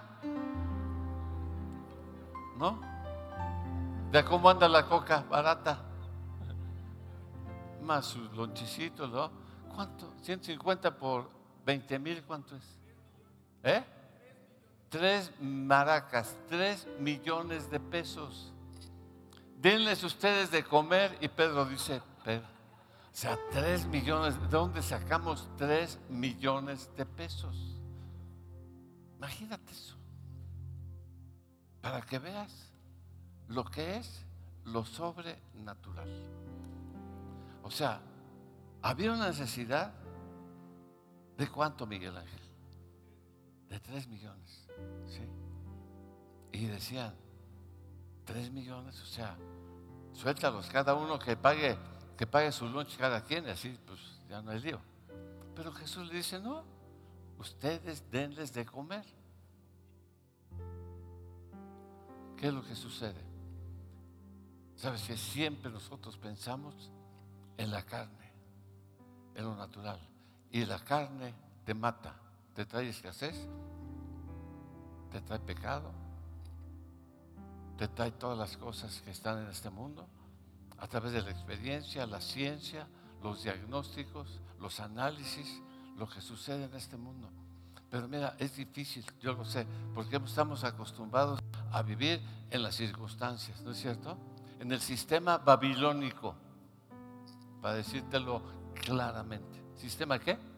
¿No? 2.59 2.79
¿De 4.12 4.22
cómo 4.26 4.50
anda 4.50 4.68
la 4.68 4.87
coca 4.87 5.22
barata? 5.22 5.79
Más 7.83 8.05
su 8.05 8.20
lonchecito, 8.35 9.09
¿no? 9.09 9.31
¿Cuánto? 9.74 10.12
150 10.20 10.98
por 10.98 11.31
20 11.64 11.98
mil, 11.98 12.22
¿cuánto 12.22 12.57
es? 12.57 12.86
¿Eh? 13.62 13.85
Tres 14.88 15.33
maracas, 15.40 16.37
tres 16.49 16.87
millones 16.99 17.71
de 17.71 17.81
pesos. 17.81 18.53
Denles 19.57 20.03
ustedes 20.05 20.51
de 20.51 20.62
comer 20.62 21.16
y 21.21 21.29
Pedro 21.29 21.64
dice, 21.64 22.01
Pedro, 22.25 22.47
o 22.47 23.19
sea, 23.19 23.38
tres 23.51 23.87
millones, 23.87 24.40
¿de 24.40 24.49
dónde 24.49 24.83
sacamos 24.83 25.49
tres 25.57 25.99
millones 26.09 26.90
de 26.97 27.07
pesos? 27.07 27.57
Imagínate 29.16 29.73
eso. 29.73 29.97
Para 31.81 32.03
que 32.03 32.19
veas 32.19 32.71
lo 33.49 33.64
que 33.64 33.97
es 33.97 34.25
lo 34.64 34.85
sobrenatural. 34.85 36.09
O 37.62 37.71
sea, 37.71 38.01
había 38.83 39.12
una 39.12 39.29
necesidad 39.29 39.92
de 41.37 41.49
cuánto, 41.49 41.87
Miguel 41.87 42.16
Ángel? 42.16 42.45
De 43.68 43.81
tres 43.81 44.07
millones. 44.07 44.68
¿sí? 45.09 45.22
Y 46.52 46.66
decían, 46.66 47.14
tres 48.24 48.50
millones, 48.50 49.00
o 49.00 49.07
sea, 49.07 49.37
suéltalos, 50.12 50.68
cada 50.68 50.94
uno 50.94 51.18
que 51.18 51.37
pague 51.37 51.76
que 52.16 52.26
pague 52.26 52.50
su 52.50 52.66
lunch 52.66 52.96
cada 52.96 53.22
quien, 53.22 53.46
así 53.48 53.79
pues 53.87 54.00
ya 54.29 54.40
no 54.40 54.50
hay 54.50 54.61
lío. 54.61 54.81
Pero 55.55 55.72
Jesús 55.72 56.09
le 56.09 56.14
dice, 56.14 56.40
no, 56.40 56.64
ustedes 57.38 58.11
denles 58.11 58.52
de 58.52 58.64
comer. 58.64 59.05
¿Qué 62.37 62.48
es 62.48 62.55
lo 62.55 62.62
que 62.62 62.74
sucede? 62.74 63.22
Sabes 64.76 65.02
que 65.02 65.16
siempre 65.16 65.70
nosotros 65.70 66.16
pensamos 66.18 66.90
en 67.57 67.70
la 67.70 67.83
carne, 67.83 68.33
en 69.35 69.44
lo 69.44 69.55
natural. 69.57 70.00
Y 70.50 70.64
la 70.64 70.79
carne 70.79 71.35
te 71.64 71.74
mata, 71.74 72.14
te 72.57 72.64
trae 72.64 72.88
escasez, 72.88 73.37
te 75.12 75.21
trae 75.21 75.38
pecado, 75.38 75.92
te 77.77 77.87
trae 77.87 78.12
todas 78.12 78.38
las 78.38 78.57
cosas 78.57 79.03
que 79.03 79.11
están 79.11 79.42
en 79.42 79.51
este 79.51 79.69
mundo 79.69 80.09
a 80.79 80.87
través 80.88 81.12
de 81.12 81.21
la 81.21 81.31
experiencia, 81.31 82.07
la 82.07 82.23
ciencia, 82.23 82.88
los 83.23 83.42
diagnósticos, 83.42 84.40
los 84.59 84.81
análisis, 84.81 85.61
lo 85.99 86.09
que 86.09 86.23
sucede 86.23 86.64
en 86.64 86.75
este 86.75 86.97
mundo. 86.97 87.29
Pero 87.90 88.09
mira, 88.09 88.35
es 88.38 88.57
difícil, 88.57 89.05
yo 89.21 89.35
lo 89.35 89.45
sé, 89.45 89.66
porque 89.95 90.16
estamos 90.16 90.64
acostumbrados 90.64 91.38
a 91.73 91.83
vivir 91.83 92.23
en 92.51 92.62
las 92.62 92.75
circunstancias, 92.75 93.61
¿no 93.61 93.73
es 93.73 93.79
cierto? 93.79 94.16
En 94.61 94.73
el 94.73 94.81
sistema 94.81 95.37
babilónico, 95.37 96.35
para 97.61 97.75
decírtelo 97.75 98.40
claramente. 98.75 99.62
¿Sistema 99.77 100.19
qué? 100.19 100.56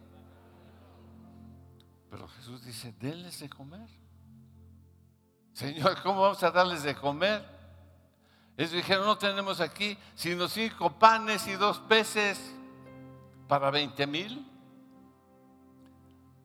Pero 2.10 2.28
Jesús 2.28 2.64
dice, 2.64 2.94
denles 2.98 3.40
de 3.40 3.48
comer. 3.48 3.88
Señor, 5.52 6.00
¿cómo 6.02 6.22
vamos 6.22 6.42
a 6.42 6.50
darles 6.50 6.82
de 6.82 6.94
comer? 6.94 7.44
Ellos 8.56 8.72
dijeron, 8.72 9.06
no 9.06 9.18
tenemos 9.18 9.60
aquí 9.60 9.96
sino 10.14 10.48
cinco 10.48 10.90
panes 10.90 11.46
y 11.46 11.54
dos 11.54 11.78
peces 11.80 12.54
para 13.46 13.70
veinte 13.70 14.06
mil. 14.06 14.46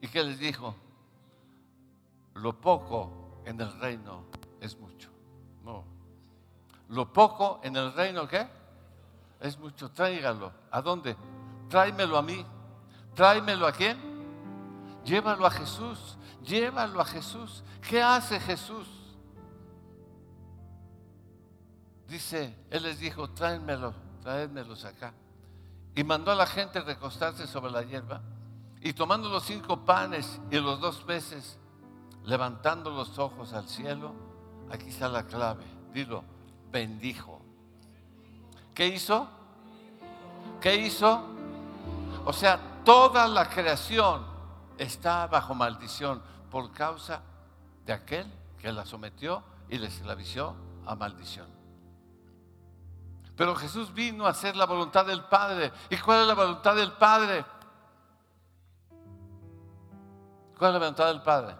¿Y 0.00 0.08
qué 0.08 0.22
les 0.22 0.38
dijo? 0.38 0.74
Lo 2.34 2.60
poco 2.60 3.40
en 3.44 3.60
el 3.60 3.80
reino 3.80 4.24
es 4.60 4.78
mucho. 4.78 5.10
No. 5.62 5.84
Lo 6.88 7.12
poco 7.12 7.60
en 7.62 7.76
el 7.76 7.92
reino, 7.94 8.28
¿qué? 8.28 8.46
Es 9.40 9.58
mucho. 9.58 9.90
Tráigalo. 9.90 10.52
¿A 10.70 10.82
dónde? 10.82 11.16
Tráemelo 11.68 12.18
a 12.18 12.22
mí. 12.22 12.44
Tráemelo 13.14 13.66
a 13.66 13.72
quién? 13.72 14.13
Llévalo 15.04 15.46
a 15.46 15.50
Jesús. 15.50 16.16
Llévalo 16.42 17.00
a 17.00 17.04
Jesús. 17.04 17.62
¿Qué 17.88 18.02
hace 18.02 18.40
Jesús? 18.40 18.86
Dice, 22.08 22.54
Él 22.70 22.82
les 22.82 22.98
dijo, 22.98 23.30
tráenmelo, 23.30 23.94
tráenmelos 24.22 24.84
acá. 24.84 25.14
Y 25.94 26.04
mandó 26.04 26.32
a 26.32 26.34
la 26.34 26.46
gente 26.46 26.80
recostarse 26.80 27.46
sobre 27.46 27.70
la 27.70 27.82
hierba. 27.82 28.20
Y 28.80 28.92
tomando 28.92 29.28
los 29.28 29.44
cinco 29.44 29.84
panes 29.84 30.40
y 30.50 30.58
los 30.58 30.80
dos 30.80 31.02
peces, 31.02 31.58
levantando 32.24 32.90
los 32.90 33.18
ojos 33.18 33.52
al 33.52 33.68
cielo, 33.68 34.14
aquí 34.70 34.88
está 34.88 35.08
la 35.08 35.24
clave. 35.24 35.64
Dilo, 35.92 36.24
bendijo. 36.70 37.40
¿Qué 38.74 38.88
hizo? 38.88 39.28
¿Qué 40.60 40.76
hizo? 40.76 41.22
O 42.26 42.32
sea, 42.32 42.82
toda 42.84 43.26
la 43.28 43.48
creación 43.48 44.33
está 44.78 45.26
bajo 45.26 45.54
maldición 45.54 46.22
por 46.50 46.72
causa 46.72 47.22
de 47.84 47.92
aquel 47.92 48.26
que 48.58 48.72
la 48.72 48.86
sometió 48.86 49.42
y 49.68 49.78
le 49.78 49.88
esclavizó 49.88 50.56
a 50.86 50.94
maldición. 50.94 51.48
Pero 53.36 53.54
Jesús 53.56 53.92
vino 53.92 54.26
a 54.26 54.30
hacer 54.30 54.56
la 54.56 54.66
voluntad 54.66 55.04
del 55.06 55.24
Padre. 55.24 55.72
¿Y 55.90 55.96
cuál 55.96 56.22
es 56.22 56.26
la 56.28 56.34
voluntad 56.34 56.76
del 56.76 56.92
Padre? 56.92 57.44
¿Cuál 60.56 60.70
es 60.70 60.74
la 60.74 60.78
voluntad 60.78 61.06
del 61.08 61.22
Padre? 61.22 61.56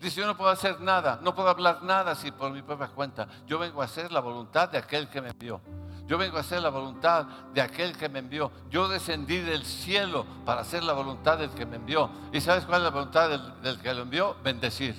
Dice, 0.00 0.20
yo 0.20 0.26
no 0.26 0.36
puedo 0.36 0.50
hacer 0.50 0.80
nada, 0.80 1.18
no 1.22 1.34
puedo 1.34 1.48
hablar 1.48 1.82
nada 1.82 2.14
si 2.14 2.30
por 2.30 2.50
mi 2.50 2.60
propia 2.60 2.88
cuenta. 2.88 3.26
Yo 3.46 3.58
vengo 3.58 3.80
a 3.80 3.86
hacer 3.86 4.12
la 4.12 4.20
voluntad 4.20 4.68
de 4.68 4.78
aquel 4.78 5.08
que 5.08 5.22
me 5.22 5.30
envió. 5.30 5.60
Yo 6.06 6.18
vengo 6.18 6.36
a 6.36 6.40
hacer 6.40 6.62
la 6.62 6.68
voluntad 6.68 7.26
de 7.52 7.60
aquel 7.60 7.96
que 7.96 8.08
me 8.08 8.20
envió. 8.20 8.52
Yo 8.70 8.88
descendí 8.88 9.38
del 9.38 9.64
cielo 9.64 10.24
para 10.44 10.60
hacer 10.60 10.84
la 10.84 10.92
voluntad 10.92 11.38
del 11.38 11.50
que 11.50 11.66
me 11.66 11.76
envió. 11.76 12.10
¿Y 12.32 12.40
sabes 12.40 12.64
cuál 12.64 12.78
es 12.78 12.84
la 12.84 12.90
voluntad 12.90 13.28
del, 13.62 13.80
que 13.80 13.92
lo 13.92 14.02
envió? 14.02 14.36
Bendecir. 14.44 14.94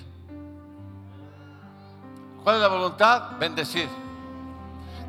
¿Cuál 2.44 2.56
es 2.56 2.62
la 2.62 2.68
voluntad? 2.68 3.38
Bendecir. 3.38 3.88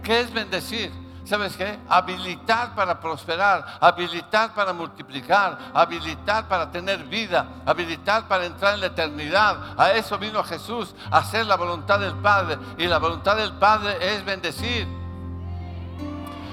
¿Qué 0.01 0.21
es 0.21 0.31
bendecir? 0.31 0.89
¿Sabes 1.25 1.57
qué? 1.57 1.77
Habilitar 1.89 2.73
para 2.73 2.99
prosperar, 2.99 3.77
habilitar 3.81 4.53
para 4.55 4.71
multiplicar, 4.71 5.59
habilitar 5.73 6.47
para 6.47 6.71
tener 6.71 7.03
vida, 7.03 7.61
habilitar 7.65 8.27
para 8.27 8.45
entrar 8.45 8.75
en 8.75 8.79
la 8.79 8.87
eternidad. 8.87 9.77
A 9.77 9.91
eso 9.91 10.17
vino 10.17 10.43
Jesús, 10.45 10.95
a 11.11 11.17
hacer 11.17 11.45
la 11.45 11.57
voluntad 11.57 11.99
del 11.99 12.15
Padre. 12.15 12.57
Y 12.77 12.87
la 12.87 12.99
voluntad 12.99 13.35
del 13.35 13.51
Padre 13.53 13.97
es 14.15 14.23
bendecir. 14.23 14.98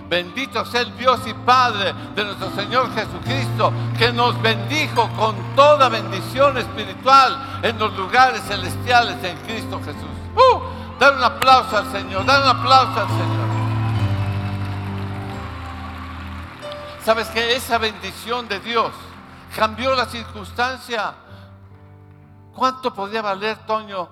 Bendito 0.09 0.65
sea 0.65 0.83
el 0.83 0.97
Dios 0.97 1.21
y 1.27 1.35
Padre 1.35 1.93
de 2.15 2.25
nuestro 2.25 2.51
Señor 2.51 2.93
Jesucristo, 2.95 3.73
que 3.99 4.13
nos 4.13 4.41
bendijo 4.41 5.09
con 5.17 5.35
toda 5.57 5.89
bendición 5.89 6.57
espiritual 6.59 7.61
en 7.63 7.77
los 7.79 7.93
lugares 7.97 8.41
celestiales 8.43 9.23
en 9.25 9.37
Cristo 9.39 9.81
Jesús. 9.85 10.05
¡Uh! 10.37 10.99
Dar 11.01 11.15
un 11.15 11.25
aplauso 11.25 11.77
al 11.77 11.91
Señor, 11.91 12.25
dar 12.25 12.43
un 12.43 12.49
aplauso 12.49 13.01
al 13.01 13.09
Señor. 13.09 13.47
¿Sabes 17.05 17.29
que 17.29 17.55
esa 17.55 17.79
bendición 17.79 18.49
de 18.49 18.61
Dios 18.61 18.93
cambió 19.55 19.95
la 19.95 20.07
circunstancia? 20.07 21.15
¿Cuánto 22.55 22.95
podría 22.95 23.23
valer, 23.23 23.59
Toño? 23.67 24.09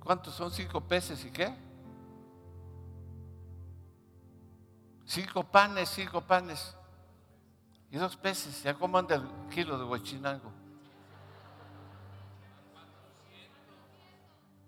¿Cuántos 0.00 0.34
son 0.34 0.50
cinco 0.50 0.80
peces 0.80 1.24
y 1.24 1.30
qué? 1.30 1.71
Cinco 5.04 5.44
panes, 5.44 5.88
cinco 5.88 6.20
panes. 6.20 6.76
Y 7.90 7.96
dos 7.96 8.16
peces. 8.16 8.62
¿Ya 8.62 8.74
cómo 8.74 8.98
anda 8.98 9.16
el 9.16 9.28
kilo 9.50 9.78
de 9.78 9.84
huachinango? 9.84 10.52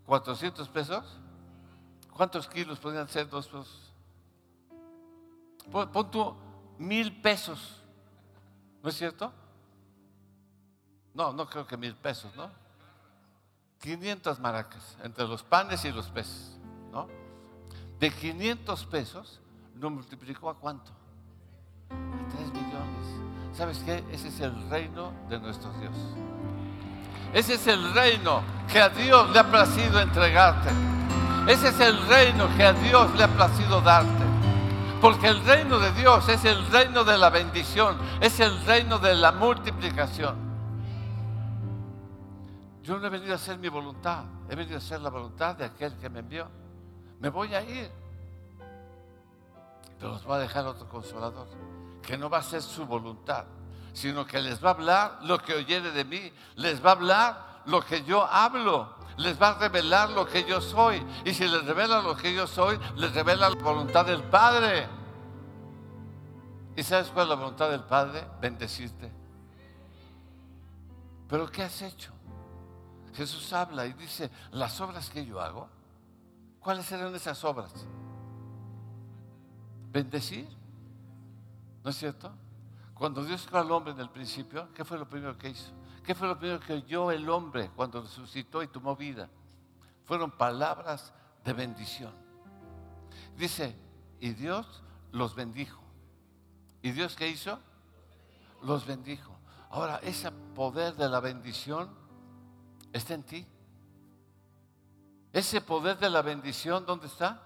¿400 0.07 0.69
pesos? 0.69 1.19
¿Cuántos 2.13 2.47
kilos 2.47 2.79
podrían 2.79 3.09
ser 3.09 3.29
dos 3.29 3.47
pesos? 3.47 3.93
Pon, 5.71 6.11
tú 6.11 6.37
mil 6.79 7.21
pesos. 7.21 7.81
¿No 8.83 8.91
es 8.91 8.97
cierto? 8.97 9.33
No, 11.15 11.33
no 11.33 11.49
creo 11.49 11.67
que 11.67 11.77
mil 11.77 11.95
pesos, 11.97 12.35
¿no? 12.37 12.51
500 13.81 14.39
maracas 14.41 14.97
entre 15.03 15.27
los 15.27 15.43
panes 15.43 15.85
y 15.85 15.93
los 15.93 16.09
peces, 16.09 16.59
¿no? 16.91 17.09
De 17.99 18.11
500 18.11 18.87
pesos 18.87 19.41
lo 19.77 19.91
multiplicó 19.91 20.51
a 20.51 20.55
cuánto? 20.55 20.93
A 21.91 22.37
3 22.37 22.53
millones. 22.53 23.07
¿Sabes 23.53 23.79
qué? 23.85 24.05
Ese 24.11 24.29
es 24.29 24.41
el 24.41 24.69
reino 24.69 25.13
de 25.29 25.39
nuestro 25.39 25.71
Dios. 25.75 25.95
Ese 27.33 27.55
es 27.55 27.67
el 27.67 27.93
reino 27.95 28.43
que 28.71 28.81
a 28.81 28.89
Dios 28.89 29.31
le 29.31 29.39
ha 29.39 29.51
placido 29.51 30.01
entregarte. 30.01 30.71
Ese 31.49 31.69
es 31.69 31.81
el 31.81 32.07
reino 32.07 32.49
que 32.57 32.65
a 32.65 32.73
Dios 32.73 33.15
le 33.17 33.25
ha 33.25 33.29
placido 33.29 33.81
darte. 33.81 34.25
Porque 35.01 35.29
el 35.29 35.45
reino 35.45 35.79
de 35.79 35.93
Dios 35.93 36.29
es 36.29 36.45
el 36.45 36.67
reino 36.69 37.05
de 37.05 37.19
la 37.19 37.29
bendición, 37.31 37.99
es 38.21 38.41
el 38.41 38.65
reino 38.65 38.99
de 38.99 39.15
la 39.15 39.33
multiplicación. 39.33 40.37
Yo 42.83 42.99
no 42.99 43.07
he 43.07 43.11
venido 43.11 43.33
a 43.33 43.37
hacer 43.37 43.59
mi 43.59 43.69
voluntad, 43.69 44.25
he 44.49 44.55
venido 44.55 44.77
a 44.77 44.79
hacer 44.79 45.01
la 45.01 45.11
voluntad 45.11 45.57
de 45.57 45.65
aquel 45.65 45.97
que 45.99 46.09
me 46.09 46.21
envió. 46.21 46.49
Me 47.21 47.29
voy 47.29 47.55
a 47.55 47.63
ir, 47.63 47.91
pero 49.99 50.13
los 50.13 50.29
va 50.29 50.37
a 50.37 50.39
dejar 50.41 50.67
otro 50.67 50.89
consolador, 50.89 51.49
que 52.03 52.19
no 52.19 52.29
va 52.29 52.39
a 52.39 52.43
ser 52.43 52.63
su 52.63 52.87
voluntad, 52.87 53.45
sino 53.93 54.27
que 54.27 54.41
les 54.41 54.63
va 54.63 54.71
a 54.71 54.73
hablar 54.73 55.19
lo 55.23 55.39
que 55.39 55.55
oyere 55.55 55.91
de 55.91 56.05
mí, 56.05 56.33
les 56.57 56.85
va 56.85 56.91
a 56.91 56.93
hablar 56.93 57.63
lo 57.67 57.83
que 57.85 58.03
yo 58.05 58.25
hablo, 58.25 58.95
les 59.17 59.41
va 59.41 59.51
a 59.51 59.59
revelar 59.59 60.11
lo 60.11 60.27
que 60.27 60.45
yo 60.45 60.61
soy. 60.61 61.05
Y 61.25 61.33
si 61.33 61.47
les 61.47 61.65
revela 61.65 62.03
lo 62.03 62.17
que 62.17 62.35
yo 62.35 62.47
soy, 62.47 62.79
les 62.97 63.15
revela 63.15 63.49
la 63.49 63.57
voluntad 63.57 64.05
del 64.05 64.23
Padre. 64.25 64.89
¿Y 66.77 66.83
sabes 66.83 67.09
cuál 67.09 67.27
es 67.27 67.31
la 67.31 67.37
voluntad 67.37 67.71
del 67.71 67.85
Padre? 67.85 68.27
Bendecirte. 68.41 69.13
Pero 71.29 71.51
¿qué 71.51 71.63
has 71.63 71.81
hecho? 71.83 72.13
Jesús 73.15 73.53
habla 73.53 73.87
y 73.87 73.93
dice, 73.93 74.31
las 74.51 74.81
obras 74.81 75.09
que 75.09 75.25
yo 75.25 75.41
hago, 75.41 75.69
¿cuáles 76.59 76.91
eran 76.91 77.15
esas 77.15 77.45
obras? 77.45 77.73
Bendecir. 79.95 80.49
¿No 81.85 81.91
es 81.91 81.97
cierto? 81.97 82.33
Cuando 82.95 83.25
Dios 83.25 83.47
creó 83.47 83.63
al 83.63 83.71
hombre 83.71 83.93
en 83.93 84.01
el 84.01 84.11
principio, 84.11 84.69
¿qué 84.75 84.85
fue 84.85 84.99
lo 84.99 85.09
primero 85.09 85.39
que 85.39 85.51
hizo? 85.51 85.71
¿Qué 86.03 86.17
fue 86.17 86.27
lo 86.27 86.37
primero 86.37 86.59
que 86.59 86.73
oyó 86.73 87.13
el 87.13 87.29
hombre 87.31 87.71
cuando 87.77 88.03
resucitó 88.03 88.61
y 88.65 88.67
tomó 88.67 88.97
vida? 88.97 89.29
Fueron 90.05 90.33
palabras 90.33 91.15
de 91.45 91.53
bendición. 91.53 92.13
Dice, 93.37 93.77
y 94.19 94.31
Dios 94.31 94.83
los 95.13 95.37
bendijo. 95.37 95.81
¿Y 96.83 96.91
Dios 96.91 97.15
qué 97.15 97.29
hizo? 97.29 97.61
Los 98.65 98.85
bendijo. 98.87 99.39
Ahora, 99.71 100.01
ese 100.03 100.33
poder 100.57 100.97
de 100.97 101.09
la 101.09 101.21
bendición 101.21 101.89
está 102.93 103.15
en 103.15 103.23
ti. 103.23 103.47
Ese 105.33 105.61
poder 105.61 105.99
de 105.99 106.11
la 106.11 106.23
bendición, 106.23 106.85
¿dónde 106.85 107.07
está? 107.07 107.41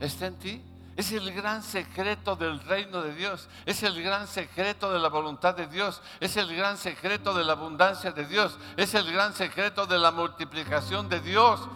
Está 0.00 0.26
en 0.26 0.38
ti. 0.38 0.69
Es 1.00 1.12
el 1.12 1.32
gran 1.32 1.62
secreto 1.62 2.36
del 2.36 2.60
reino 2.60 3.00
de 3.00 3.14
Dios. 3.14 3.48
Es 3.64 3.82
el 3.84 4.02
gran 4.02 4.26
secreto 4.26 4.92
de 4.92 4.98
la 4.98 5.08
voluntad 5.08 5.54
de 5.54 5.66
Dios. 5.66 6.02
Es 6.20 6.36
el 6.36 6.54
gran 6.54 6.76
secreto 6.76 7.32
de 7.32 7.42
la 7.42 7.54
abundancia 7.54 8.12
de 8.12 8.26
Dios. 8.26 8.58
Es 8.76 8.92
el 8.92 9.10
gran 9.10 9.32
secreto 9.32 9.86
de 9.86 9.96
la 9.96 10.10
multiplicación 10.10 11.08
de 11.08 11.20
Dios. 11.20 11.66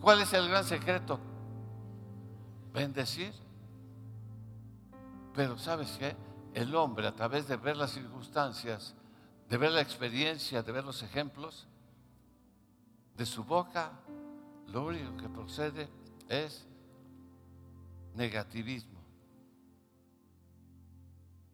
¿Cuál 0.00 0.22
es 0.22 0.32
el 0.32 0.48
gran 0.48 0.64
secreto? 0.64 1.20
Bendecir. 2.72 3.32
Pero 5.34 5.56
¿sabes 5.56 5.94
qué? 5.96 6.16
El 6.52 6.74
hombre 6.74 7.06
a 7.06 7.14
través 7.14 7.46
de 7.46 7.56
ver 7.56 7.76
las 7.76 7.92
circunstancias, 7.92 8.92
de 9.48 9.56
ver 9.56 9.70
la 9.70 9.82
experiencia, 9.82 10.64
de 10.64 10.72
ver 10.72 10.82
los 10.82 11.00
ejemplos, 11.04 11.68
de 13.16 13.24
su 13.24 13.44
boca, 13.44 13.92
lo 14.66 14.86
único 14.86 15.16
que 15.16 15.28
procede 15.28 15.88
es 16.28 16.66
negativismo. 18.14 19.00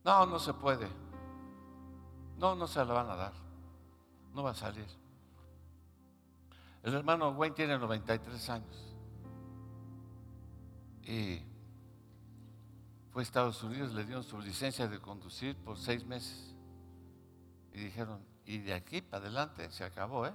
No, 0.05 0.27
no 0.27 0.39
se 0.39 0.55
puede. 0.55 0.89
No, 2.39 2.55
no 2.55 2.67
se 2.67 2.85
la 2.85 2.93
van 2.93 3.11
a 3.11 3.17
dar. 3.17 3.33
No 4.35 4.43
va 4.43 4.51
a 4.51 4.55
salir. 4.55 4.87
El 6.83 6.95
hermano 6.95 7.31
Wayne 7.31 7.55
tiene 7.55 7.79
93 7.79 8.51
años. 8.51 8.95
Y 11.03 11.43
fue 13.11 13.23
a 13.23 13.25
Estados 13.25 13.63
Unidos, 13.63 13.93
le 13.93 14.05
dieron 14.05 14.23
su 14.23 14.41
licencia 14.41 14.89
de 14.89 14.99
conducir 15.01 15.57
por 15.57 15.77
seis 15.77 16.05
meses. 16.07 16.55
Y 17.73 17.81
dijeron, 17.81 18.25
y 18.45 18.59
de 18.59 18.73
aquí 18.73 19.03
para 19.03 19.25
adelante 19.25 19.71
se 19.71 19.85
acabó, 19.85 20.27
¿eh? 20.27 20.35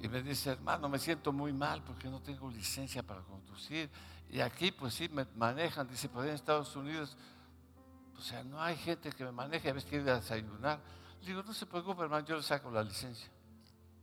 Y 0.00 0.08
me 0.08 0.22
dice, 0.22 0.50
hermano, 0.50 0.88
me 0.88 0.98
siento 0.98 1.32
muy 1.32 1.52
mal 1.52 1.82
porque 1.82 2.08
no 2.08 2.20
tengo 2.20 2.50
licencia 2.50 3.02
para 3.02 3.22
conducir. 3.22 3.90
Y 4.28 4.40
aquí, 4.40 4.70
pues 4.72 4.94
sí, 4.94 5.08
me 5.08 5.24
manejan. 5.36 5.88
Dice, 5.88 6.08
pues 6.08 6.28
en 6.28 6.34
Estados 6.34 6.74
Unidos, 6.76 7.16
o 8.16 8.20
sea, 8.20 8.44
no 8.44 8.60
hay 8.60 8.76
gente 8.76 9.10
que 9.10 9.24
me 9.24 9.32
maneje. 9.32 9.70
A 9.70 9.72
veces 9.72 9.88
quiere 9.88 10.04
desayunar. 10.04 10.80
Le 11.20 11.28
digo, 11.28 11.42
no 11.42 11.52
se 11.52 11.66
preocupe, 11.66 12.02
hermano, 12.02 12.26
yo 12.26 12.36
le 12.36 12.42
saco 12.42 12.70
la 12.70 12.82
licencia. 12.82 13.30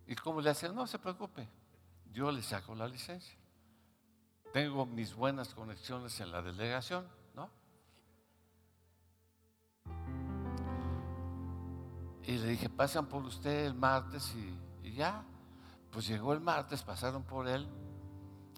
¿Y 0.08 0.15
cómo 0.15 0.41
le 0.41 0.49
hacen? 0.49 0.75
No 0.75 0.88
se 0.88 0.99
preocupe, 0.99 1.47
yo 2.12 2.32
le 2.32 2.41
saco 2.41 2.75
la 2.75 2.88
licencia. 2.88 3.38
Tengo 4.51 4.86
mis 4.86 5.13
buenas 5.13 5.53
conexiones 5.53 6.19
en 6.19 6.32
la 6.32 6.41
delegación, 6.41 7.08
¿no? 7.34 7.49
Y 12.23 12.38
le 12.38 12.47
dije, 12.47 12.69
pasan 12.69 13.08
por 13.08 13.23
usted 13.23 13.65
el 13.65 13.73
martes 13.73 14.34
y 14.84 14.91
ya. 14.91 15.23
Pues 15.93 16.08
llegó 16.08 16.34
el 16.34 16.41
martes, 16.41 16.82
pasaron 16.82 17.23
por 17.23 17.47
él, 17.47 17.67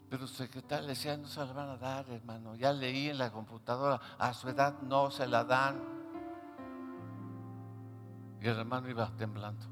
pero 0.10 0.26
su 0.26 0.36
secretaria 0.36 0.84
le 0.84 0.89
decía, 0.89 1.17
no 1.17 1.28
se 1.28 1.45
la 1.45 1.52
van 1.52 1.69
a 1.69 1.78
dar, 1.78 2.10
hermano. 2.10 2.56
Ya 2.56 2.71
leí 2.71 3.10
en 3.10 3.17
la 3.17 3.30
computadora, 3.30 4.00
a 4.17 4.34
su 4.34 4.48
edad 4.48 4.82
no 4.84 5.12
se 5.12 5.28
la 5.28 5.43
dan. 5.43 5.84
Y 8.39 8.48
el 8.48 8.58
hermano 8.58 8.89
iba 8.89 9.12
temblando. 9.17 9.65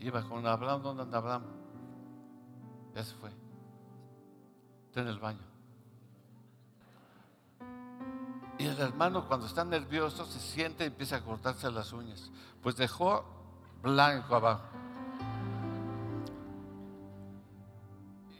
Iba 0.00 0.22
con 0.28 0.44
Abraham, 0.44 0.82
¿dónde 0.82 1.02
anda 1.04 1.18
Abraham? 1.18 1.44
Ya 2.94 3.04
se 3.04 3.14
fue. 3.14 3.30
Está 4.86 5.02
en 5.02 5.08
el 5.08 5.20
baño. 5.20 5.46
Y 8.58 8.66
el 8.66 8.78
hermano 8.80 9.28
cuando 9.28 9.46
está 9.46 9.64
nervioso 9.64 10.26
se 10.26 10.40
siente 10.40 10.82
y 10.82 10.88
empieza 10.88 11.16
a 11.16 11.20
cortarse 11.20 11.70
las 11.70 11.92
uñas. 11.92 12.32
Pues 12.60 12.76
dejó 12.76 13.24
blanco 13.82 14.34
abajo. 14.34 14.77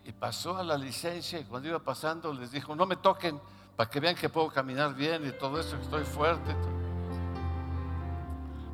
Y 0.08 0.12
pasó 0.12 0.56
a 0.56 0.64
la 0.64 0.78
licencia 0.78 1.38
y 1.38 1.44
cuando 1.44 1.68
iba 1.68 1.78
pasando 1.80 2.32
les 2.32 2.50
dijo, 2.50 2.74
no 2.74 2.86
me 2.86 2.96
toquen 2.96 3.38
para 3.76 3.90
que 3.90 4.00
vean 4.00 4.16
que 4.16 4.30
puedo 4.30 4.48
caminar 4.48 4.94
bien 4.94 5.26
y 5.28 5.32
todo 5.32 5.60
eso, 5.60 5.76
que 5.76 5.82
estoy 5.82 6.02
fuerte. 6.02 6.56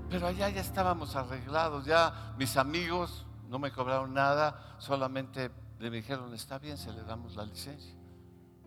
Pero 0.08 0.28
allá 0.28 0.48
ya 0.50 0.60
estábamos 0.60 1.16
arreglados, 1.16 1.86
ya 1.86 2.32
mis 2.38 2.56
amigos 2.56 3.26
no 3.48 3.58
me 3.58 3.72
cobraron 3.72 4.14
nada, 4.14 4.76
solamente 4.78 5.50
le 5.80 5.90
dijeron, 5.90 6.32
está 6.34 6.60
bien, 6.60 6.78
se 6.78 6.92
le 6.92 7.02
damos 7.02 7.34
la 7.34 7.44
licencia. 7.44 7.96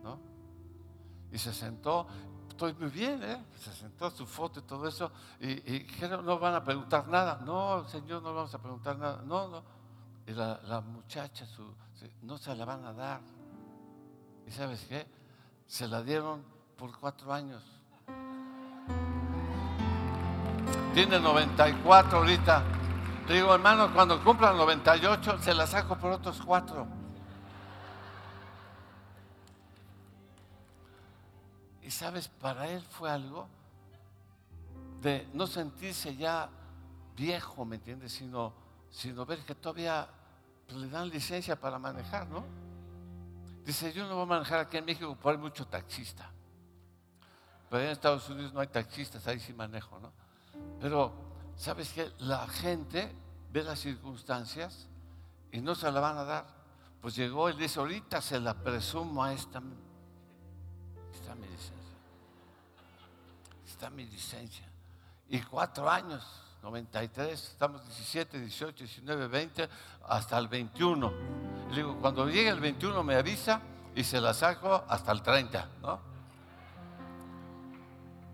¿no? 0.04 0.20
Y 1.32 1.38
se 1.38 1.54
sentó, 1.54 2.06
estoy 2.50 2.74
muy 2.74 2.90
bien, 2.90 3.24
¿eh? 3.24 3.46
se 3.58 3.72
sentó 3.72 4.12
su 4.12 4.26
foto 4.26 4.60
y 4.60 4.64
todo 4.64 4.90
eso, 4.90 5.10
y, 5.40 5.52
y 5.52 5.80
dijeron, 5.86 6.26
no 6.26 6.38
van 6.38 6.56
a 6.56 6.64
preguntar 6.66 7.08
nada. 7.08 7.40
No, 7.46 7.88
señor, 7.88 8.22
no 8.22 8.36
vamos 8.36 8.54
a 8.54 8.62
preguntar 8.62 8.98
nada. 9.00 9.22
No, 9.26 9.48
no. 9.48 9.64
Y 10.26 10.34
la, 10.34 10.60
la 10.64 10.82
muchacha, 10.82 11.46
su, 11.46 11.74
no 12.22 12.38
se 12.38 12.56
la 12.56 12.66
van 12.66 12.86
a 12.86 12.94
dar. 12.94 13.22
¿Y 14.46 14.52
sabes 14.52 14.86
qué? 14.88 15.08
Se 15.66 15.88
la 15.88 16.02
dieron 16.02 16.44
por 16.78 16.98
cuatro 16.98 17.34
años. 17.34 17.64
Tiene 20.94 21.20
94 21.20 22.18
ahorita. 22.18 22.64
Le 23.28 23.36
digo, 23.36 23.54
hermano, 23.54 23.94
cuando 23.94 24.24
cumpla 24.24 24.54
98, 24.54 25.40
se 25.40 25.54
la 25.54 25.68
saco 25.68 25.98
por 25.98 26.12
otros 26.12 26.42
cuatro. 26.44 26.88
Y 31.82 31.92
sabes, 31.92 32.28
para 32.28 32.68
él 32.68 32.82
fue 32.82 33.12
algo 33.12 33.48
de 35.02 35.28
no 35.34 35.46
sentirse 35.48 36.16
ya 36.16 36.50
viejo, 37.16 37.66
¿me 37.66 37.76
entiendes? 37.76 38.14
Sino, 38.14 38.54
sino 38.90 39.26
ver 39.26 39.40
que 39.46 39.56
todavía 39.56 40.08
pues, 40.68 40.80
le 40.80 40.90
dan 40.90 41.10
licencia 41.10 41.60
para 41.60 41.80
manejar, 41.80 42.28
¿no? 42.28 42.46
Dice, 43.66 43.92
yo 43.94 44.08
no 44.08 44.16
voy 44.16 44.24
a 44.24 44.28
manejar 44.28 44.60
aquí 44.60 44.78
en 44.78 44.86
México 44.86 45.18
porque 45.22 45.38
hay 45.38 45.44
mucho 45.44 45.66
taxista. 45.68 46.30
Pero 47.70 47.84
en 47.84 47.90
Estados 47.90 48.30
Unidos 48.30 48.54
no 48.54 48.60
hay 48.60 48.68
taxistas, 48.68 49.28
ahí 49.28 49.40
sí 49.40 49.54
manejo, 49.54 50.00
¿no? 50.00 50.14
Pero, 50.80 51.14
¿sabes 51.56 51.92
qué? 51.92 52.12
La 52.20 52.48
gente 52.48 53.14
ve 53.52 53.64
las 53.64 53.80
circunstancias 53.80 54.88
y 55.52 55.60
no 55.60 55.76
se 55.76 55.92
la 55.92 56.00
van 56.00 56.18
a 56.18 56.24
dar. 56.24 56.46
Pues 57.02 57.16
llegó 57.16 57.50
y 57.50 57.54
dice, 57.54 57.80
ahorita 57.80 58.22
se 58.22 58.40
la 58.40 58.54
presumo 58.54 59.24
a 59.24 59.34
esta. 59.34 59.62
Está 61.14 61.36
mi 61.36 61.48
licencia. 61.48 61.98
Está 63.66 63.90
mi 63.90 64.06
licencia. 64.06 64.66
Y 65.30 65.42
cuatro 65.42 65.90
años 65.90 66.47
93, 66.62 67.32
estamos 67.32 67.84
17, 67.86 68.40
18, 68.40 68.84
19, 68.84 69.28
20, 69.28 69.70
hasta 70.08 70.38
el 70.38 70.48
21. 70.48 71.12
le 71.70 71.76
digo, 71.76 71.98
cuando 72.00 72.28
llegue 72.28 72.50
el 72.50 72.60
21 72.60 73.04
me 73.04 73.16
avisa 73.16 73.62
y 73.96 74.04
se 74.04 74.20
la 74.20 74.34
saco 74.34 74.84
hasta 74.88 75.12
el 75.12 75.22
30, 75.22 75.70
¿no? 75.82 76.00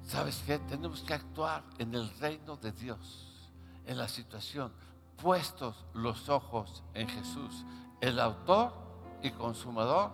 ¿Sabes 0.06 0.44
qué? 0.46 0.60
Tenemos 0.60 1.02
que 1.02 1.14
actuar 1.14 1.64
en 1.78 1.96
el 1.96 2.10
reino 2.20 2.58
de 2.58 2.72
Dios, 2.72 3.50
en 3.86 3.98
la 3.98 4.08
situación, 4.08 4.74
puestos 5.18 5.86
los 5.94 6.30
ojos 6.30 6.84
en 6.94 7.08
Jesús, 7.08 7.66
el 8.02 8.20
autor 8.20 8.74
y 9.22 9.32
consumador 9.32 10.12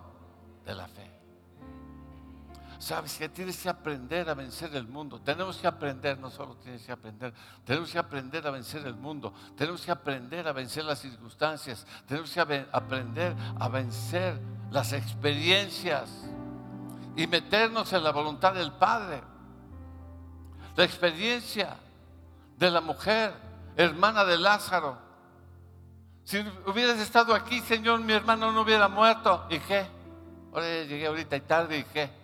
de 0.64 0.74
la 0.74 0.86
fe. 0.86 1.19
Sabes 2.80 3.18
que 3.18 3.28
tienes 3.28 3.58
que 3.62 3.68
aprender 3.68 4.30
a 4.30 4.34
vencer 4.34 4.74
el 4.74 4.88
mundo. 4.88 5.20
Tenemos 5.20 5.58
que 5.58 5.66
aprender, 5.66 6.18
no 6.18 6.30
solo 6.30 6.56
tienes 6.56 6.82
que 6.82 6.90
aprender, 6.90 7.34
tenemos 7.62 7.90
que 7.90 7.98
aprender 7.98 8.46
a 8.46 8.50
vencer 8.50 8.86
el 8.86 8.94
mundo. 8.94 9.34
Tenemos 9.54 9.82
que 9.82 9.90
aprender 9.90 10.48
a 10.48 10.52
vencer 10.52 10.84
las 10.84 10.98
circunstancias. 10.98 11.86
Tenemos 12.06 12.32
que 12.32 12.40
aprender 12.40 13.36
a 13.58 13.68
vencer 13.68 14.40
las 14.70 14.94
experiencias 14.94 16.08
y 17.16 17.26
meternos 17.26 17.92
en 17.92 18.02
la 18.02 18.12
voluntad 18.12 18.54
del 18.54 18.72
Padre. 18.72 19.20
La 20.74 20.84
experiencia 20.84 21.76
de 22.56 22.70
la 22.70 22.80
mujer, 22.80 23.34
hermana 23.76 24.24
de 24.24 24.38
Lázaro. 24.38 24.96
Si 26.24 26.38
hubieras 26.64 26.98
estado 26.98 27.34
aquí, 27.34 27.60
Señor, 27.60 28.00
mi 28.00 28.14
hermano 28.14 28.50
no 28.52 28.62
hubiera 28.62 28.88
muerto. 28.88 29.46
¿Y 29.50 29.58
qué? 29.58 29.86
Ahora 30.50 30.84
llegué 30.84 31.06
ahorita 31.06 31.36
y 31.36 31.40
tarde, 31.42 31.76
¿y 31.76 31.84
qué? 31.84 32.19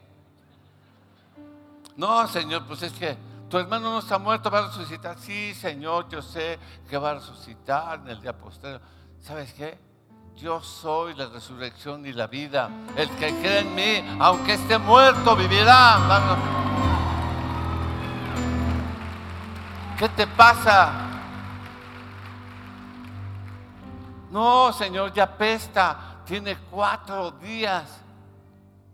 No, 1.97 2.29
Señor, 2.29 2.67
pues 2.67 2.83
es 2.83 2.93
que 2.93 3.17
tu 3.49 3.59
hermano 3.59 3.91
no 3.91 3.99
está 4.01 4.19
muerto, 4.19 4.51
va 4.51 4.59
a 4.59 4.67
resucitar. 4.67 5.19
Sí, 5.19 5.55
Señor, 5.55 6.09
yo 6.09 6.21
sé 6.21 6.59
que 6.89 6.99
va 6.99 7.11
a 7.11 7.15
resucitar 7.15 8.01
en 8.01 8.09
el 8.09 8.21
día 8.21 8.37
posterior. 8.37 8.81
¿Sabes 9.21 9.53
qué? 9.55 9.79
Yo 10.37 10.63
soy 10.63 11.15
la 11.15 11.27
resurrección 11.27 12.05
y 12.05 12.13
la 12.13 12.27
vida. 12.27 12.69
El 12.97 13.09
que 13.11 13.35
cree 13.41 13.61
en 13.61 13.75
mí, 13.75 14.19
aunque 14.21 14.55
esté 14.55 14.77
muerto, 14.77 15.35
vivirá. 15.35 16.37
¿Qué 19.99 20.09
te 20.11 20.27
pasa? 20.27 20.93
No, 24.31 24.73
Señor, 24.73 25.15
ya 25.15 25.27
pesta. 25.27 26.21
tiene 26.27 26.59
cuatro 26.71 27.31
días 27.31 28.03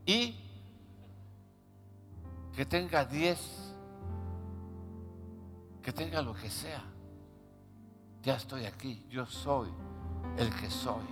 y 0.06 0.41
que 2.54 2.66
tenga 2.66 3.04
diez, 3.04 3.40
que 5.82 5.92
tenga 5.92 6.20
lo 6.22 6.34
que 6.34 6.50
sea. 6.50 6.82
Ya 8.22 8.36
estoy 8.36 8.66
aquí, 8.66 9.04
yo 9.08 9.26
soy 9.26 9.68
el 10.36 10.50
que 10.54 10.70
soy, 10.70 11.02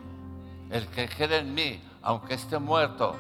el 0.70 0.86
que 0.88 1.08
cree 1.08 1.38
en 1.38 1.54
mí, 1.54 1.82
aunque 2.02 2.34
esté 2.34 2.58
muerto. 2.58 3.16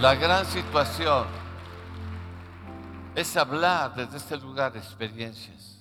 La 0.00 0.14
gran 0.14 0.44
situación 0.44 1.26
es 3.14 3.34
hablar 3.34 3.94
desde 3.94 4.18
este 4.18 4.36
lugar 4.36 4.76
experiencias, 4.76 5.78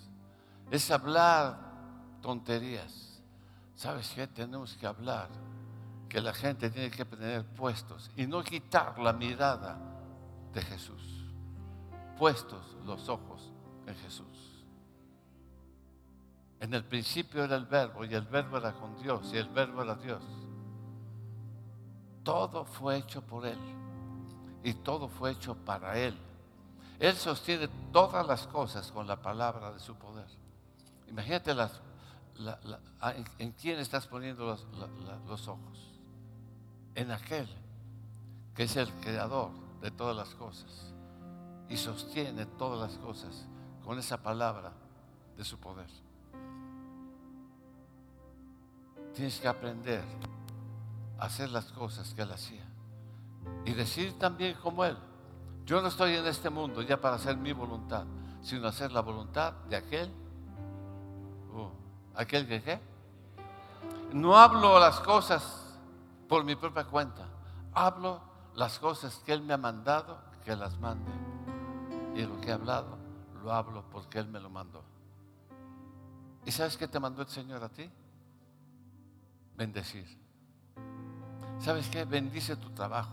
es 0.72 0.90
hablar 0.90 1.58
tonterías. 2.22 3.15
¿Sabes 3.76 4.12
qué? 4.16 4.28
Tenemos 4.28 4.74
que 4.76 4.88
hablar 4.88 5.30
que 6.08 6.22
la 6.22 6.34
gente 6.34 6.70
tiene 6.70 6.90
que 6.90 7.04
tener 7.06 7.46
puestos 7.46 8.10
y 8.16 8.26
no 8.26 8.44
quitar 8.44 8.98
la 9.00 9.12
mirada 9.12 9.78
de 10.54 10.62
Jesús. 10.62 11.26
Puestos 12.18 12.78
los 12.86 13.10
ojos 13.10 13.52
en 13.86 13.96
Jesús. 13.96 14.56
En 16.60 16.74
el 16.74 16.86
principio 16.86 17.44
era 17.44 17.58
el 17.58 17.66
verbo 17.66 18.06
y 18.06 18.14
el 18.14 18.26
verbo 18.26 18.58
era 18.58 18.74
con 18.74 18.96
Dios 19.02 19.30
y 19.34 19.38
el 19.38 19.50
verbo 19.50 19.84
era 19.84 19.96
Dios. 19.96 20.24
Todo 22.24 22.66
fue 22.66 22.98
hecho 22.98 23.22
por 23.22 23.46
Él 23.46 23.60
y 24.64 24.74
todo 24.74 25.10
fue 25.10 25.32
hecho 25.32 25.54
para 25.54 25.98
Él. 25.98 26.18
Él 27.00 27.16
sostiene 27.16 27.68
todas 27.92 28.26
las 28.26 28.48
cosas 28.48 28.92
con 28.92 29.06
la 29.06 29.22
palabra 29.22 29.72
de 29.74 29.80
su 29.80 29.96
poder. 29.96 30.28
Imagínate 31.08 31.54
las, 31.54 31.82
en, 33.40 33.52
quién 33.54 33.80
estás 33.80 34.08
poniendo 34.08 34.46
los, 34.46 34.66
los 35.28 35.48
ojos. 35.48 35.94
En 36.96 37.12
aquel 37.12 37.48
que 38.56 38.64
es 38.64 38.76
el 38.78 38.92
creador 39.02 39.52
de 39.82 39.92
todas 39.92 40.16
las 40.16 40.30
cosas 40.36 40.94
y 41.70 41.78
sostiene 41.78 42.46
todas 42.46 42.90
las 42.90 42.98
cosas 43.00 43.46
con 43.84 44.00
esa 44.00 44.22
palabra 44.22 44.72
de 45.38 45.44
su 45.44 45.60
poder. 45.60 45.90
Tienes 49.14 49.40
que 49.40 49.48
aprender 49.48 50.04
a 51.20 51.26
hacer 51.26 51.50
las 51.50 51.66
cosas 51.72 52.14
que 52.14 52.22
Él 52.22 52.32
hacía 52.32 52.66
y 53.66 53.74
decir 53.74 54.18
también 54.20 54.56
como 54.62 54.86
Él. 54.86 54.98
Yo 55.66 55.82
no 55.82 55.88
estoy 55.88 56.16
en 56.16 56.26
este 56.28 56.50
mundo 56.50 56.82
ya 56.82 57.00
para 57.00 57.16
hacer 57.16 57.38
mi 57.38 57.54
voluntad, 57.54 58.06
sino 58.42 58.68
hacer 58.68 58.92
la 58.92 59.02
voluntad 59.02 59.54
de 59.70 59.76
aquel. 59.78 60.12
¿Aquel 62.16 62.48
que? 62.48 62.80
No 64.14 64.38
hablo 64.38 64.80
las 64.80 65.00
cosas 65.02 65.78
por 66.30 66.44
mi 66.44 66.56
propia 66.56 66.86
cuenta. 66.86 67.28
Hablo 67.74 68.22
las 68.56 68.80
cosas 68.80 69.22
que 69.26 69.34
Él 69.34 69.42
me 69.42 69.54
ha 69.54 69.58
mandado, 69.58 70.18
que 70.44 70.56
las 70.56 70.80
mande. 70.80 71.12
Y 72.16 72.26
lo 72.26 72.40
que 72.40 72.50
he 72.50 72.54
hablado, 72.54 72.98
lo 73.44 73.52
hablo 73.52 73.84
porque 73.92 74.20
Él 74.20 74.28
me 74.28 74.40
lo 74.40 74.50
mandó. 74.50 74.84
¿Y 76.46 76.52
sabes 76.52 76.78
qué 76.78 76.88
te 76.88 77.00
mandó 77.00 77.24
el 77.24 77.28
Señor 77.28 77.64
a 77.64 77.70
ti? 77.70 77.90
Bendecir. 79.56 80.06
¿Sabes 81.60 81.90
qué? 81.90 82.06
Bendice 82.06 82.56
tu 82.56 82.70
trabajo. 82.70 83.12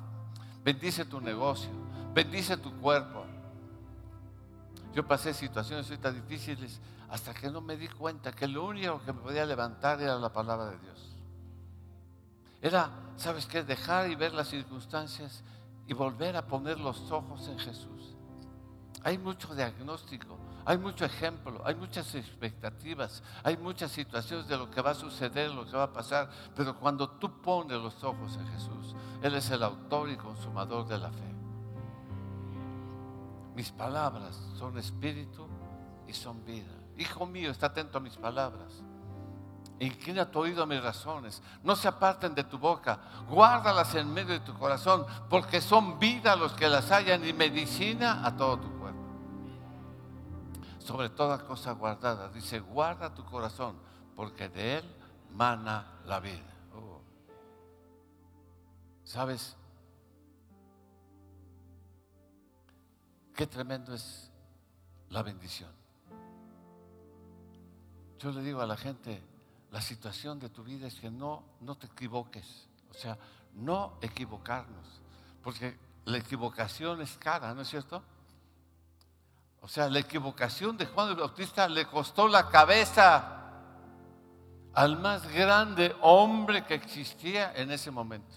Bendice 0.63 1.05
tu 1.05 1.21
negocio 1.21 1.71
Bendice 2.15 2.57
tu 2.57 2.71
cuerpo. 2.79 3.22
Yo 4.93 5.07
pasé 5.07 5.33
situaciones 5.33 5.89
tan 6.01 6.15
difíciles 6.15 6.81
hasta 7.09 7.33
que 7.33 7.51
no 7.51 7.61
me 7.61 7.77
di 7.77 7.89
cuenta 7.89 8.33
que 8.33 8.47
lo 8.47 8.65
único 8.65 9.01
que 9.03 9.13
me 9.13 9.21
podía 9.21 9.47
levantar 9.47 10.01
era 10.01 10.19
la 10.19 10.33
palabra 10.33 10.71
de 10.71 10.79
Dios. 10.79 11.17
Era, 12.61 12.91
¿sabes 13.17 13.47
qué? 13.47 13.65
Dejar 13.65 14.11
y 14.11 14.15
ver 14.15 14.33
las 14.33 14.49
circunstancias 14.49 15.43
y 15.87 15.95
volver 15.95 16.37
a 16.37 16.47
poner 16.47 16.79
los 16.79 17.11
ojos 17.11 17.49
en 17.49 17.59
Jesús. 17.59 18.15
Hay 19.03 19.19
mucho 19.19 19.55
diagnóstico, 19.55 20.39
hay 20.65 20.79
mucho 20.79 21.05
ejemplo, 21.05 21.61
hay 21.65 21.75
muchas 21.75 22.15
expectativas, 22.15 23.23
hay 23.43 23.57
muchas 23.57 23.91
situaciones 23.91 24.47
de 24.47 24.57
lo 24.57 24.71
que 24.71 24.81
va 24.81 24.91
a 24.91 24.95
suceder, 24.95 25.51
lo 25.51 25.67
que 25.67 25.77
va 25.77 25.85
a 25.85 25.93
pasar, 25.93 26.31
pero 26.55 26.79
cuando 26.79 27.09
tú 27.11 27.43
pones 27.43 27.79
los 27.79 28.05
ojos 28.05 28.37
en 28.37 28.47
Jesús, 28.47 28.95
Él 29.23 29.35
es 29.35 29.51
el 29.51 29.63
autor 29.63 30.09
y 30.09 30.17
consumador 30.17 30.87
de 30.87 30.99
la 30.99 31.11
fe. 31.11 31.32
Mis 33.55 33.71
palabras 33.71 34.41
son 34.59 34.79
espíritu 34.79 35.47
y 36.07 36.13
son 36.13 36.45
vida. 36.45 36.73
Hijo 36.97 37.27
mío, 37.27 37.51
está 37.51 37.67
atento 37.67 37.99
a 37.99 38.01
mis 38.01 38.17
palabras. 38.17 38.83
Inclina 39.79 40.31
tu 40.31 40.39
oído 40.39 40.63
a 40.63 40.67
mis 40.67 40.83
razones. 40.83 41.43
No 41.63 41.75
se 41.75 41.89
aparten 41.89 42.35
de 42.35 42.45
tu 42.45 42.59
boca. 42.59 43.01
Guárdalas 43.29 43.95
en 43.95 44.13
medio 44.13 44.33
de 44.33 44.41
tu 44.41 44.55
corazón, 44.55 45.05
porque 45.29 45.61
son 45.61 45.99
vida 45.99 46.37
los 46.37 46.53
que 46.53 46.69
las 46.69 46.91
hallan 46.91 47.27
y 47.27 47.33
medicina 47.33 48.25
a 48.25 48.37
todo 48.37 48.59
tu 48.59 48.71
cuerpo. 48.79 49.01
Sobre 50.79 51.11
toda 51.11 51.45
cosa 51.45 51.73
guardada, 51.73 52.29
dice, 52.29 52.61
guarda 52.61 53.13
tu 53.13 53.25
corazón, 53.25 53.77
porque 54.15 54.49
de 54.49 54.79
él 54.79 54.97
mana 55.33 56.01
la 56.07 56.21
vida. 56.21 56.55
Oh. 56.75 57.01
¿Sabes? 59.05 59.57
Qué 63.35 63.47
tremendo 63.47 63.95
es 63.95 64.31
la 65.11 65.23
bendición. 65.23 65.71
Yo 68.19 68.31
le 68.31 68.43
digo 68.43 68.61
a 68.61 68.67
la 68.67 68.77
gente, 68.77 69.23
la 69.71 69.81
situación 69.81 70.39
de 70.39 70.49
tu 70.49 70.63
vida 70.63 70.87
es 70.87 70.95
que 70.95 71.11
no, 71.11 71.43
no 71.61 71.77
te 71.77 71.87
equivoques. 71.87 72.69
O 72.91 72.95
sea, 72.95 73.19
no 73.55 73.95
equivocarnos. 74.01 74.87
Porque 75.43 75.79
la 76.05 76.19
equivocación 76.19 77.01
es 77.01 77.17
cara, 77.19 77.55
¿no 77.55 77.63
es 77.63 77.69
cierto? 77.69 78.03
O 79.61 79.69
sea, 79.69 79.89
la 79.89 80.01
equivocación 80.01 80.77
de 80.77 80.87
Juan 80.87 81.11
el 81.11 81.17
Bautista 81.17 81.69
le 81.69 81.87
costó 81.87 82.29
la 82.29 82.49
cabeza 82.49 83.39
al 84.75 84.99
más 84.99 85.27
grande 85.33 85.95
hombre 86.01 86.65
que 86.65 86.75
existía 86.75 87.53
en 87.55 87.71
ese 87.71 87.91
momento. 87.91 88.37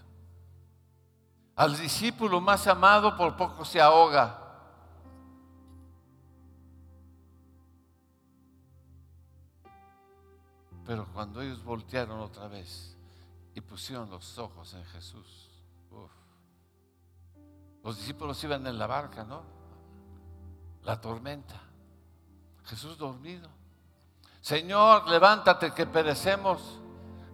Al 1.55 1.77
discípulo 1.77 2.41
más 2.41 2.67
amado 2.67 3.15
por 3.15 3.35
poco 3.37 3.65
se 3.65 3.81
ahoga. 3.81 4.44
Pero 10.85 11.07
cuando 11.13 11.41
ellos 11.41 11.63
voltearon 11.63 12.19
otra 12.19 12.47
vez 12.47 12.95
y 13.53 13.61
pusieron 13.61 14.09
los 14.09 14.37
ojos 14.37 14.73
en 14.73 14.85
Jesús, 14.85 15.49
los 17.83 17.97
discípulos 17.97 18.43
iban 18.43 18.65
en 18.65 18.79
la 18.79 18.87
barca, 18.87 19.23
¿no? 19.23 19.43
La 20.83 20.99
tormenta. 20.99 21.61
Jesús 22.63 22.97
dormido. 22.97 23.47
Señor, 24.41 25.07
levántate 25.07 25.71
que 25.71 25.85
perecemos. 25.85 26.79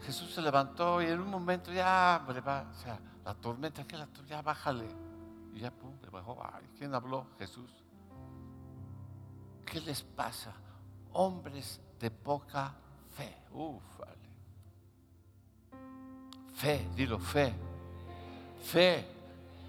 Jesús 0.06 0.34
se 0.34 0.41
levantó 0.41 1.02
y 1.02 1.06
en 1.06 1.22
un 1.22 1.30
momento 1.30 1.72
ya, 1.72 2.26
o 2.28 2.74
sea, 2.82 2.99
la 3.24 3.34
tormenta, 3.36 3.86
que 3.86 3.97
la 3.97 4.10
ya 4.28 4.41
bájale. 4.41 4.89
Y 5.54 5.60
ya, 5.60 5.72
pum, 5.72 5.93
le 6.02 6.10
bajó. 6.10 6.38
Ay, 6.54 6.70
¿quién 6.78 6.93
habló? 6.93 7.28
Jesús. 7.38 7.72
¿Qué 9.66 9.80
les 9.80 10.04
pasa? 10.04 10.54
Hombres 11.14 11.80
de 11.99 12.12
poca 12.12 12.76
Fe, 13.22 13.36
Fe, 16.53 16.88
dilo, 16.95 17.19
fe. 17.19 17.53
Fe 18.63 19.07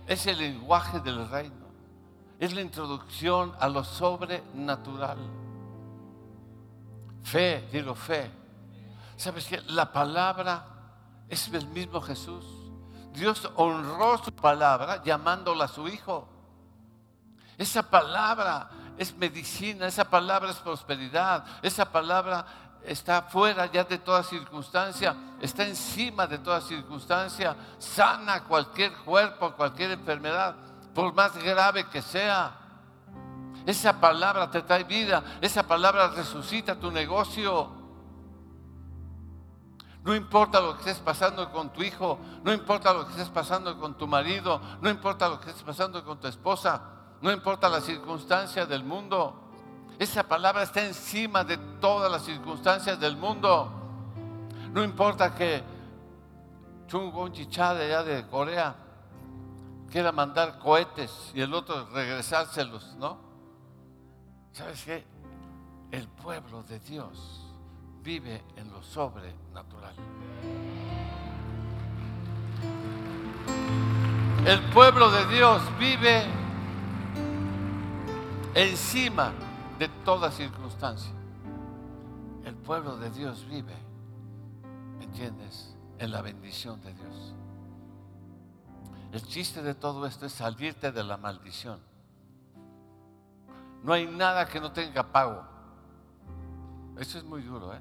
es 0.07 0.27
el 0.27 0.39
lenguaje 0.39 1.01
del 1.01 1.29
reino. 1.29 1.67
Es 2.39 2.55
la 2.55 2.61
introducción 2.61 3.55
a 3.59 3.69
lo 3.69 3.83
sobrenatural. 3.85 5.19
Fe, 7.23 7.69
dilo, 7.73 7.95
fe. 7.95 8.31
¿Sabes 9.17 9.47
que 9.47 9.61
La 9.69 9.93
palabra 9.93 10.67
es 11.29 11.49
el 11.49 11.67
mismo 11.69 12.01
Jesús. 12.01 12.45
Dios 13.15 13.51
honró 13.57 14.19
su 14.19 14.33
palabra 14.33 15.03
llamándola 15.03 15.65
a 15.65 15.69
su 15.69 15.89
hijo. 15.89 16.29
Esa 17.57 17.83
palabra 17.83 18.71
es 18.99 19.15
medicina, 19.17 19.87
esa 19.87 20.05
palabra 20.05 20.51
es 20.51 20.57
prosperidad, 20.57 21.45
esa 21.63 21.91
palabra 21.91 22.45
está 22.85 23.23
fuera 23.23 23.67
ya 23.67 23.85
de 23.85 23.99
toda 23.99 24.23
circunstancia, 24.23 25.15
está 25.41 25.65
encima 25.65 26.27
de 26.27 26.39
toda 26.39 26.61
circunstancia, 26.61 27.57
sana 27.79 28.45
cualquier 28.45 28.93
cuerpo, 28.99 29.53
cualquier 29.53 29.93
enfermedad, 29.93 30.57
por 30.95 31.15
más 31.15 31.37
grave 31.37 31.89
que 31.89 32.03
sea. 32.03 32.59
Esa 33.65 34.01
palabra 34.01 34.51
te 34.51 34.63
trae 34.63 34.85
vida, 34.85 35.23
esa 35.41 35.63
palabra 35.63 36.09
resucita 36.09 36.75
tu 36.75 36.91
negocio. 36.91 37.83
No 40.05 40.17
importa 40.17 40.61
lo 40.61 40.75
que 40.75 40.81
estés 40.81 40.99
pasando 40.99 41.51
con 41.53 41.73
tu 41.73 41.83
hijo, 41.83 42.19
no 42.43 42.53
importa 42.53 42.93
lo 42.93 43.05
que 43.05 43.13
estés 43.13 43.29
pasando 43.29 43.79
con 43.79 43.97
tu 43.97 44.09
marido, 44.09 44.61
no 44.81 44.91
importa 44.91 45.29
lo 45.29 45.41
que 45.41 45.51
estés 45.51 45.63
pasando 45.63 46.05
con 46.05 46.19
tu 46.19 46.27
esposa, 46.27 46.83
no 47.21 47.31
importa 47.31 47.69
la 47.69 47.81
circunstancia 47.81 48.67
del 48.67 48.83
mundo. 48.83 49.42
Esa 50.03 50.25
palabra 50.25 50.65
está 50.65 50.85
encima 50.85 51.45
de 51.45 51.57
todas 51.81 52.11
las 52.11 52.25
circunstancias 52.25 52.99
del 52.99 53.17
mundo. 53.17 53.71
No 54.73 54.83
importa 54.83 55.33
que 55.33 55.63
Chung 56.89 57.13
Gon 57.13 57.33
Cha 57.33 57.73
de 57.73 57.85
allá 57.85 58.03
de 58.03 58.27
Corea 58.27 58.75
quiera 59.93 60.11
mandar 60.11 60.59
cohetes 60.59 61.31
y 61.35 61.41
el 61.41 61.55
otro 61.55 61.89
regresárselos, 61.91 62.97
¿no? 62.97 63.17
¿Sabes 64.51 64.83
qué? 64.83 65.05
El 65.93 66.09
pueblo 66.09 66.65
de 66.65 66.81
Dios 66.81 67.55
vive 68.03 68.43
en 68.57 68.73
lo 68.73 68.83
sobrenatural. 68.83 69.95
El 74.45 74.61
pueblo 74.73 75.13
de 75.13 75.27
Dios 75.27 75.63
vive 75.79 76.25
encima 78.57 79.33
de 79.83 79.89
toda 80.05 80.31
circunstancia. 80.31 81.11
El 82.45 82.55
pueblo 82.55 82.97
de 82.99 83.11
Dios 83.11 83.45
vive, 83.49 83.75
¿entiendes? 85.01 85.75
En 85.99 86.13
la 86.13 86.23
bendición 86.23 86.81
de 86.83 86.95
Dios. 86.95 87.35
El 89.11 89.27
chiste 89.27 89.61
de 89.61 89.75
todo 89.75 90.07
esto 90.07 90.27
es 90.27 90.35
salirte 90.35 90.93
de 90.93 91.03
la 91.03 91.17
maldición. 91.17 91.81
No 93.83 93.93
hay 93.93 94.07
nada 94.07 94.47
que 94.47 94.61
no 94.61 94.71
tenga 94.71 95.03
pago. 95.03 95.43
Eso 96.97 97.19
es 97.19 97.25
muy 97.25 97.43
duro, 97.43 97.75
¿eh? 97.75 97.81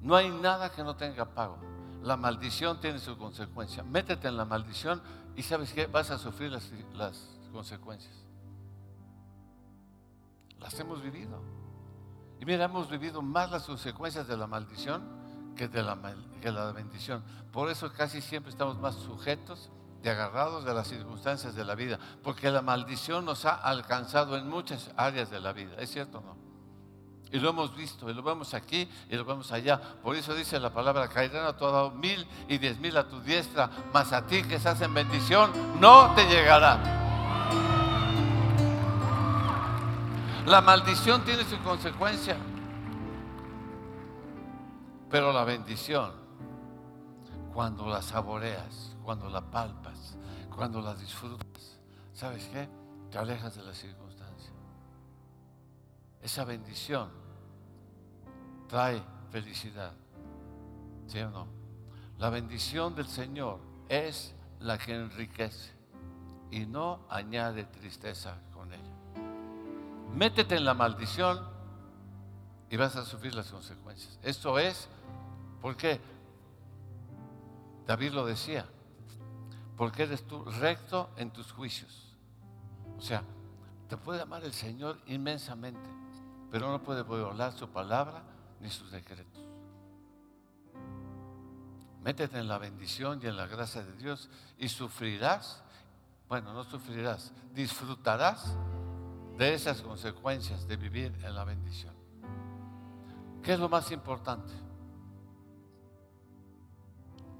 No 0.00 0.16
hay 0.16 0.30
nada 0.30 0.72
que 0.72 0.82
no 0.82 0.96
tenga 0.96 1.26
pago. 1.26 1.58
La 2.02 2.16
maldición 2.16 2.80
tiene 2.80 2.98
su 2.98 3.18
consecuencia. 3.18 3.82
Métete 3.82 4.28
en 4.28 4.38
la 4.38 4.46
maldición 4.46 5.02
y 5.36 5.42
sabes 5.42 5.74
qué, 5.74 5.86
vas 5.88 6.10
a 6.10 6.16
sufrir 6.16 6.50
las 6.50 7.28
consecuencias. 7.52 8.21
Las 10.62 10.78
hemos 10.78 11.02
vivido. 11.02 11.40
Y 12.40 12.44
mira, 12.44 12.64
hemos 12.64 12.88
vivido 12.88 13.22
más 13.22 13.50
las 13.50 13.64
consecuencias 13.64 14.26
de 14.26 14.36
la 14.36 14.46
maldición 14.46 15.02
que 15.56 15.68
de 15.68 15.82
la, 15.82 15.98
que 16.40 16.50
la 16.50 16.72
bendición. 16.72 17.22
Por 17.52 17.70
eso 17.70 17.92
casi 17.92 18.20
siempre 18.20 18.50
estamos 18.50 18.78
más 18.78 18.94
sujetos 18.94 19.70
y 20.02 20.08
agarrados 20.08 20.64
de 20.64 20.74
las 20.74 20.88
circunstancias 20.88 21.54
de 21.54 21.64
la 21.64 21.74
vida, 21.74 21.98
porque 22.22 22.50
la 22.50 22.62
maldición 22.62 23.24
nos 23.24 23.44
ha 23.44 23.54
alcanzado 23.54 24.36
en 24.36 24.48
muchas 24.48 24.90
áreas 24.96 25.30
de 25.30 25.40
la 25.40 25.52
vida. 25.52 25.76
¿Es 25.78 25.90
cierto 25.90 26.18
o 26.18 26.22
no? 26.22 26.36
Y 27.30 27.38
lo 27.38 27.48
hemos 27.48 27.74
visto, 27.74 28.10
y 28.10 28.14
lo 28.14 28.22
vemos 28.22 28.52
aquí, 28.52 28.90
y 29.08 29.16
lo 29.16 29.24
vemos 29.24 29.52
allá. 29.52 29.80
Por 30.02 30.16
eso 30.16 30.34
dice 30.34 30.60
la 30.60 30.70
palabra, 30.70 31.08
caerán 31.08 31.46
a 31.46 31.56
tu 31.56 31.66
mil 31.92 32.26
y 32.48 32.58
diez 32.58 32.78
mil 32.78 32.96
a 32.96 33.08
tu 33.08 33.20
diestra, 33.20 33.70
mas 33.92 34.12
a 34.12 34.26
ti 34.26 34.42
que 34.42 34.56
estás 34.56 34.80
en 34.82 34.92
bendición, 34.92 35.50
no 35.80 36.14
te 36.14 36.26
llegará. 36.26 37.11
La 40.46 40.60
maldición 40.60 41.24
tiene 41.24 41.44
su 41.44 41.56
consecuencia, 41.60 42.36
pero 45.08 45.32
la 45.32 45.44
bendición, 45.44 46.12
cuando 47.54 47.86
la 47.86 48.02
saboreas, 48.02 48.96
cuando 49.04 49.28
la 49.28 49.40
palpas, 49.40 50.16
cuando 50.54 50.80
la 50.80 50.94
disfrutas, 50.96 51.78
¿sabes 52.12 52.48
qué? 52.52 52.68
Te 53.10 53.18
alejas 53.18 53.54
de 53.54 53.62
la 53.62 53.72
circunstancia. 53.72 54.52
Esa 56.20 56.44
bendición 56.44 57.08
trae 58.68 59.00
felicidad. 59.30 59.92
¿Sí 61.06 61.20
o 61.20 61.30
no? 61.30 61.46
La 62.18 62.30
bendición 62.30 62.96
del 62.96 63.06
Señor 63.06 63.60
es 63.88 64.34
la 64.60 64.76
que 64.76 64.94
enriquece 64.94 65.72
y 66.50 66.66
no 66.66 67.00
añade 67.08 67.64
tristeza 67.64 68.38
con 68.52 68.72
ella. 68.72 68.91
Métete 70.14 70.56
en 70.56 70.64
la 70.64 70.74
maldición 70.74 71.40
y 72.68 72.76
vas 72.76 72.96
a 72.96 73.04
sufrir 73.04 73.34
las 73.34 73.50
consecuencias. 73.50 74.18
Esto 74.22 74.58
es 74.58 74.88
porque 75.60 76.00
David 77.86 78.12
lo 78.12 78.26
decía, 78.26 78.66
porque 79.76 80.04
eres 80.04 80.26
tú 80.26 80.44
recto 80.44 81.10
en 81.16 81.30
tus 81.30 81.52
juicios. 81.52 82.14
O 82.98 83.00
sea, 83.00 83.22
te 83.88 83.96
puede 83.96 84.22
amar 84.22 84.44
el 84.44 84.52
Señor 84.52 84.98
inmensamente, 85.06 85.88
pero 86.50 86.70
no 86.70 86.82
puede 86.82 87.02
violar 87.02 87.52
su 87.52 87.68
palabra 87.68 88.22
ni 88.60 88.70
sus 88.70 88.90
decretos. 88.90 89.42
Métete 92.02 92.38
en 92.38 92.48
la 92.48 92.58
bendición 92.58 93.20
y 93.22 93.26
en 93.26 93.36
la 93.36 93.46
gracia 93.46 93.82
de 93.82 93.92
Dios 93.96 94.28
y 94.58 94.68
sufrirás, 94.68 95.62
bueno, 96.28 96.52
no 96.52 96.64
sufrirás, 96.64 97.32
disfrutarás 97.54 98.56
de 99.36 99.54
esas 99.54 99.82
consecuencias 99.82 100.66
de 100.66 100.76
vivir 100.76 101.12
en 101.22 101.34
la 101.34 101.44
bendición. 101.44 101.94
¿Qué 103.42 103.54
es 103.54 103.58
lo 103.58 103.68
más 103.68 103.90
importante? 103.90 104.52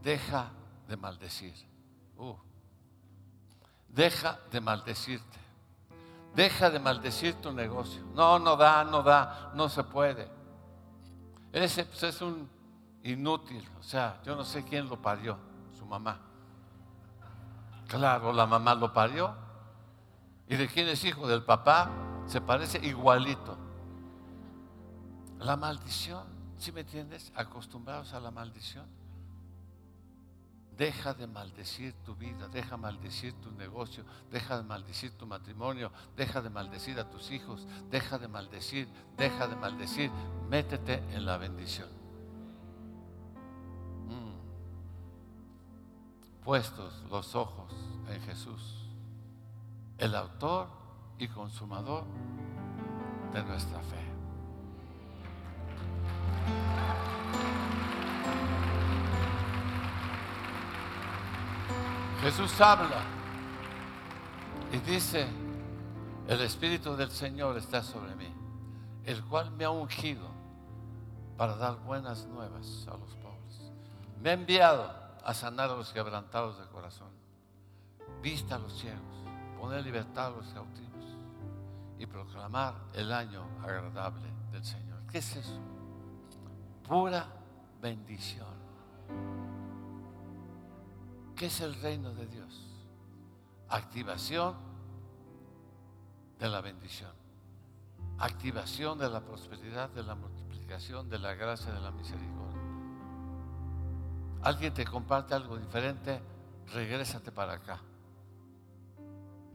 Deja 0.03 0.51
de 0.89 0.97
maldecir. 0.97 1.55
Uh. 2.17 2.35
Deja 3.89 4.39
de 4.51 4.61
maldecirte. 4.61 5.39
Deja 6.35 6.71
de 6.71 6.79
maldecir 6.79 7.35
tu 7.35 7.53
negocio. 7.53 8.03
No, 8.15 8.39
no 8.39 8.57
da, 8.57 8.85
no 8.85 9.03
da, 9.03 9.53
no 9.55 9.69
se 9.69 9.85
puede. 9.85 10.29
Ese 11.53 11.85
pues, 11.85 12.03
es 12.03 12.21
un 12.23 12.49
inútil, 13.03 13.69
o 13.79 13.83
sea, 13.83 14.21
yo 14.25 14.35
no 14.35 14.45
sé 14.45 14.65
quién 14.65 14.89
lo 14.89 14.97
parió, 14.97 15.37
su 15.79 15.85
mamá. 15.85 16.19
Claro, 17.87 18.33
la 18.33 18.47
mamá 18.47 18.75
lo 18.75 18.93
parió. 18.93 19.35
¿Y 20.49 20.57
de 20.57 20.69
quién 20.69 20.89
es 20.89 21.05
hijo? 21.05 21.27
Del 21.27 21.45
papá. 21.45 21.91
Se 22.27 22.41
parece 22.41 22.79
igualito. 22.87 23.59
La 25.39 25.57
maldición, 25.57 26.25
¿sí 26.57 26.71
me 26.73 26.83
entiendes? 26.83 27.33
Acostumbrados 27.35 28.13
a 28.13 28.21
la 28.21 28.31
maldición. 28.31 28.87
Deja 30.77 31.15
de 31.15 31.27
maldecir 31.27 31.93
tu 32.05 32.15
vida, 32.15 32.49
deja 32.49 32.77
de 32.77 32.83
maldecir 32.83 33.35
tu 33.35 33.51
negocio, 33.53 34.05
deja 34.31 34.57
de 34.57 34.63
maldecir 34.63 35.13
tu 35.19 35.27
matrimonio, 35.27 35.93
deja 36.17 36.41
de 36.41 36.49
maldecir 36.49 36.99
a 36.99 37.11
tus 37.11 37.31
hijos, 37.31 37.67
deja 37.91 38.19
de 38.19 38.27
maldecir, 38.27 38.89
deja 39.17 39.47
de 39.49 39.57
maldecir, 39.57 40.11
métete 40.49 40.95
en 41.13 41.27
la 41.27 41.37
bendición. 41.37 41.89
Mm. 44.09 44.33
Puestos 46.43 47.03
los 47.11 47.35
ojos 47.35 47.71
en 48.09 48.23
Jesús, 48.23 48.83
el 49.99 50.15
autor 50.15 50.69
y 51.19 51.29
consumador 51.29 52.05
de 53.33 53.43
nuestra 53.45 53.79
fe. 53.81 54.03
Jesús 62.23 62.61
habla 62.61 63.03
y 64.73 64.79
dice, 64.79 65.27
el 66.29 66.41
Espíritu 66.41 66.95
del 66.95 67.11
Señor 67.11 67.57
está 67.59 67.83
sobre 67.83 68.15
mí, 68.15 68.33
el 69.05 69.25
cual 69.25 69.51
me 69.51 69.65
ha 69.65 69.71
ungido 69.71 70.31
para 71.37 71.57
dar 71.57 71.81
buenas 71.81 72.27
nuevas 72.27 72.87
a 72.87 72.97
los 72.97 73.15
pobres. 73.17 73.73
Me 74.21 74.31
ha 74.31 74.35
enviado 74.35 74.89
a 75.25 75.35
sanar 75.35 75.71
a 75.71 75.75
los 75.75 75.93
quebrantados 75.93 76.59
de 76.59 76.67
corazón, 76.67 77.11
vista 78.23 78.55
a 78.55 78.59
los 78.61 78.79
ciegos, 78.79 79.22
poner 79.63 79.85
libertad 79.85 80.27
a 80.27 80.31
los 80.31 80.47
cautivos 80.49 81.05
y 81.97 82.05
proclamar 82.05 82.75
el 82.95 83.13
año 83.13 83.47
agradable 83.63 84.29
del 84.51 84.65
Señor. 84.65 84.99
¿Qué 85.09 85.19
es 85.19 85.37
eso? 85.37 85.57
Pura 86.89 87.29
bendición. 87.81 88.57
¿Qué 91.37 91.47
es 91.47 91.61
el 91.61 91.81
reino 91.81 92.13
de 92.13 92.27
Dios? 92.27 92.61
Activación 93.69 94.57
de 96.41 96.49
la 96.49 96.61
bendición. 96.61 97.13
Activación 98.19 98.99
de 98.99 99.09
la 99.09 99.21
prosperidad, 99.21 99.91
de 99.91 100.03
la 100.03 100.17
multiplicación, 100.17 101.09
de 101.09 101.21
la 101.21 101.35
gracia, 101.35 101.73
de 101.73 101.81
la 101.81 101.93
misericordia. 101.93 102.63
Alguien 104.43 104.75
te 104.75 104.85
comparte 104.85 105.35
algo 105.35 105.57
diferente, 105.57 106.21
regrésate 106.75 107.31
para 107.31 107.53
acá. 107.53 107.79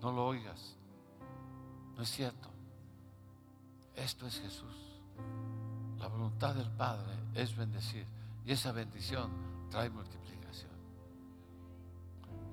No 0.02 0.12
lo 0.12 0.26
oigas. 0.26 0.76
No 1.96 2.04
es 2.04 2.10
cierto. 2.10 2.50
Esto 3.96 4.28
es 4.28 4.40
Jesús. 4.40 5.02
La 5.98 6.08
voluntad 6.08 6.54
del 6.54 6.70
Padre 6.70 7.14
es 7.34 7.56
bendecir. 7.56 8.06
Y 8.46 8.52
esa 8.52 8.72
bendición 8.72 9.32
trae 9.70 9.90
multiplicación. 9.90 10.72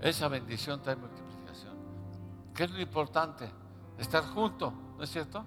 Esa 0.01 0.29
bendición 0.29 0.83
trae 0.83 0.97
multiplicación. 0.97 1.75
¿Qué 2.55 2.65
es 2.65 2.71
lo 2.71 2.81
importante? 2.81 3.51
Estar 3.99 4.25
junto, 4.25 4.73
¿no 4.97 5.05
es 5.05 5.11
cierto? 5.11 5.45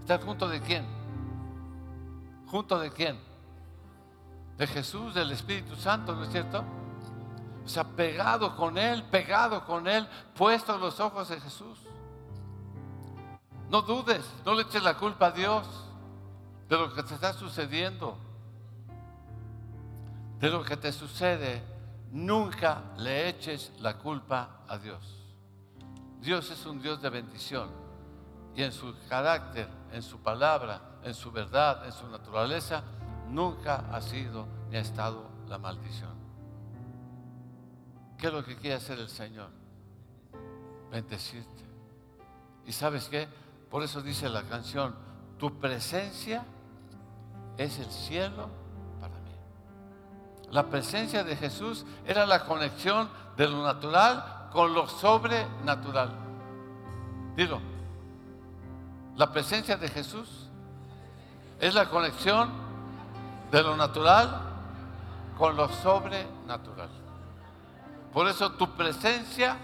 ¿Estar 0.00 0.22
junto 0.22 0.48
de 0.48 0.60
quién? 0.60 0.86
¿Junto 2.46 2.78
de 2.78 2.90
quién? 2.90 3.18
De 4.56 4.66
Jesús, 4.66 5.14
del 5.14 5.30
Espíritu 5.32 5.76
Santo, 5.76 6.14
¿no 6.14 6.22
es 6.22 6.30
cierto? 6.30 6.64
O 7.68 7.70
sea, 7.70 7.84
pegado 7.84 8.56
con 8.56 8.78
Él, 8.78 9.02
pegado 9.10 9.62
con 9.66 9.86
Él, 9.86 10.08
puesto 10.34 10.78
los 10.78 10.98
ojos 11.00 11.28
de 11.28 11.38
Jesús. 11.38 11.78
No 13.68 13.82
dudes, 13.82 14.24
no 14.46 14.54
le 14.54 14.62
eches 14.62 14.82
la 14.82 14.96
culpa 14.96 15.26
a 15.26 15.30
Dios 15.32 15.66
de 16.66 16.78
lo 16.78 16.94
que 16.94 17.02
te 17.02 17.12
está 17.12 17.34
sucediendo. 17.34 18.16
De 20.40 20.48
lo 20.48 20.64
que 20.64 20.78
te 20.78 20.90
sucede, 20.92 21.62
nunca 22.10 22.84
le 22.96 23.28
eches 23.28 23.70
la 23.80 23.98
culpa 23.98 24.62
a 24.66 24.78
Dios. 24.78 25.26
Dios 26.22 26.50
es 26.50 26.64
un 26.64 26.80
Dios 26.80 27.02
de 27.02 27.10
bendición 27.10 27.68
y 28.56 28.62
en 28.62 28.72
su 28.72 28.94
carácter, 29.10 29.68
en 29.92 30.02
su 30.02 30.20
palabra, 30.20 30.80
en 31.02 31.12
su 31.12 31.30
verdad, 31.30 31.84
en 31.84 31.92
su 31.92 32.08
naturaleza, 32.08 32.82
nunca 33.28 33.84
ha 33.92 34.00
sido 34.00 34.46
ni 34.70 34.78
ha 34.78 34.80
estado 34.80 35.28
la 35.48 35.58
maldición. 35.58 36.17
¿Qué 38.18 38.26
es 38.26 38.32
lo 38.32 38.44
que 38.44 38.56
quiere 38.56 38.76
hacer 38.76 38.98
el 38.98 39.08
Señor? 39.08 39.48
Bendecirte. 40.90 41.64
¿Y 42.66 42.72
sabes 42.72 43.08
qué? 43.08 43.28
Por 43.70 43.82
eso 43.82 44.02
dice 44.02 44.28
la 44.28 44.42
canción, 44.42 44.94
tu 45.38 45.58
presencia 45.60 46.44
es 47.56 47.78
el 47.78 47.90
cielo 47.90 48.48
para 49.00 49.14
mí. 49.20 49.30
La 50.50 50.66
presencia 50.66 51.22
de 51.22 51.36
Jesús 51.36 51.86
era 52.06 52.26
la 52.26 52.44
conexión 52.44 53.08
de 53.36 53.48
lo 53.48 53.62
natural 53.62 54.48
con 54.52 54.74
lo 54.74 54.88
sobrenatural. 54.88 56.10
Dilo, 57.36 57.60
la 59.16 59.32
presencia 59.32 59.76
de 59.76 59.88
Jesús 59.88 60.48
es 61.60 61.72
la 61.72 61.88
conexión 61.88 62.50
de 63.52 63.62
lo 63.62 63.76
natural 63.76 64.42
con 65.36 65.56
lo 65.56 65.68
sobrenatural. 65.68 66.97
Por 68.18 68.26
eso 68.26 68.50
tu 68.50 68.68
presencia 68.70 69.56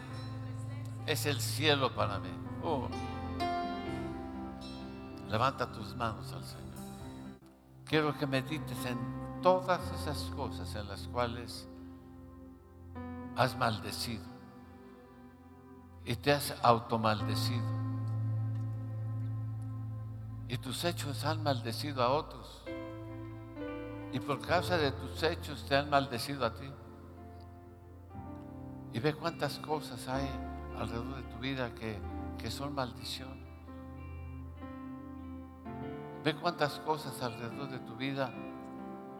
es 1.06 1.26
el 1.26 1.40
cielo 1.40 1.92
para 1.92 2.20
mí. 2.20 2.30
Oh. 2.62 2.86
Levanta 5.28 5.72
tus 5.72 5.92
manos 5.96 6.32
al 6.32 6.44
Señor. 6.44 6.78
Quiero 7.84 8.16
que 8.16 8.28
medites 8.28 8.78
en 8.86 8.96
todas 9.42 9.80
esas 10.00 10.30
cosas 10.36 10.72
en 10.76 10.86
las 10.86 11.08
cuales 11.08 11.66
has 13.34 13.58
maldecido 13.58 14.22
y 16.04 16.14
te 16.14 16.30
has 16.30 16.54
automaldecido. 16.62 17.66
Y 20.46 20.58
tus 20.58 20.84
hechos 20.84 21.24
han 21.24 21.42
maldecido 21.42 22.04
a 22.04 22.10
otros. 22.10 22.62
Y 24.12 24.20
por 24.20 24.38
causa 24.38 24.78
de 24.78 24.92
tus 24.92 25.24
hechos 25.24 25.66
te 25.66 25.74
han 25.74 25.90
maldecido 25.90 26.46
a 26.46 26.54
ti. 26.54 26.70
Y 28.94 29.00
ve 29.00 29.12
cuántas 29.12 29.58
cosas 29.58 30.08
hay 30.08 30.26
alrededor 30.78 31.16
de 31.16 31.22
tu 31.24 31.38
vida 31.40 31.74
que, 31.74 31.98
que 32.38 32.48
son 32.48 32.76
maldición. 32.76 33.44
Ve 36.22 36.34
cuántas 36.36 36.78
cosas 36.78 37.20
alrededor 37.20 37.68
de 37.70 37.80
tu 37.80 37.96
vida 37.96 38.32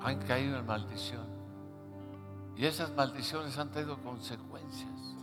han 0.00 0.20
caído 0.20 0.56
en 0.56 0.64
maldición. 0.64 1.26
Y 2.56 2.66
esas 2.66 2.94
maldiciones 2.94 3.58
han 3.58 3.72
traído 3.72 3.98
consecuencias, 3.98 5.16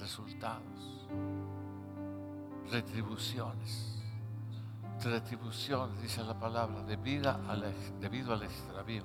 resultados, 0.00 1.06
retribuciones. 2.72 3.94
Retribuciones, 5.00 6.02
dice 6.02 6.24
la 6.24 6.36
palabra, 6.36 6.82
debido 6.82 7.30
al, 7.30 7.72
debido 8.00 8.32
al 8.32 8.42
extravío. 8.42 9.04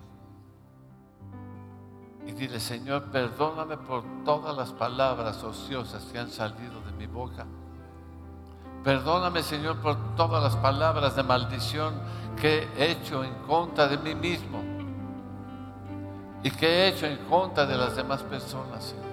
Y 2.25 2.31
dile, 2.31 2.59
Señor, 2.59 3.03
perdóname 3.11 3.77
por 3.77 4.03
todas 4.23 4.55
las 4.55 4.71
palabras 4.71 5.43
ociosas 5.43 6.03
que 6.05 6.19
han 6.19 6.29
salido 6.29 6.81
de 6.81 6.91
mi 6.93 7.07
boca 7.07 7.45
Perdóname, 8.83 9.43
Señor, 9.43 9.77
por 9.77 9.95
todas 10.15 10.43
las 10.43 10.57
palabras 10.57 11.15
de 11.15 11.23
maldición 11.23 11.93
que 12.39 12.67
he 12.77 12.91
hecho 12.91 13.23
en 13.23 13.33
contra 13.47 13.87
de 13.87 13.97
mí 13.97 14.13
mismo 14.13 14.61
y 16.43 16.51
que 16.51 16.67
he 16.67 16.87
hecho 16.89 17.05
en 17.05 17.17
contra 17.29 17.65
de 17.65 17.77
las 17.77 17.95
demás 17.95 18.21
personas, 18.23 18.83
Señor. 18.83 19.03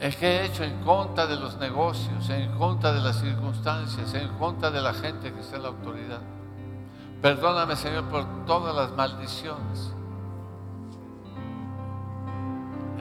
Es 0.00 0.16
que 0.16 0.26
he 0.26 0.46
hecho 0.46 0.64
en 0.64 0.82
contra 0.82 1.26
de 1.26 1.36
los 1.36 1.56
negocios, 1.58 2.28
en 2.28 2.50
contra 2.58 2.92
de 2.92 3.00
las 3.00 3.20
circunstancias, 3.20 4.12
en 4.14 4.36
contra 4.36 4.70
de 4.72 4.82
la 4.82 4.92
gente 4.92 5.32
que 5.32 5.40
está 5.40 5.56
en 5.56 5.62
la 5.62 5.68
autoridad. 5.68 6.20
Perdóname, 7.22 7.76
Señor, 7.76 8.04
por 8.06 8.24
todas 8.46 8.74
las 8.74 8.90
maldiciones 8.92 9.92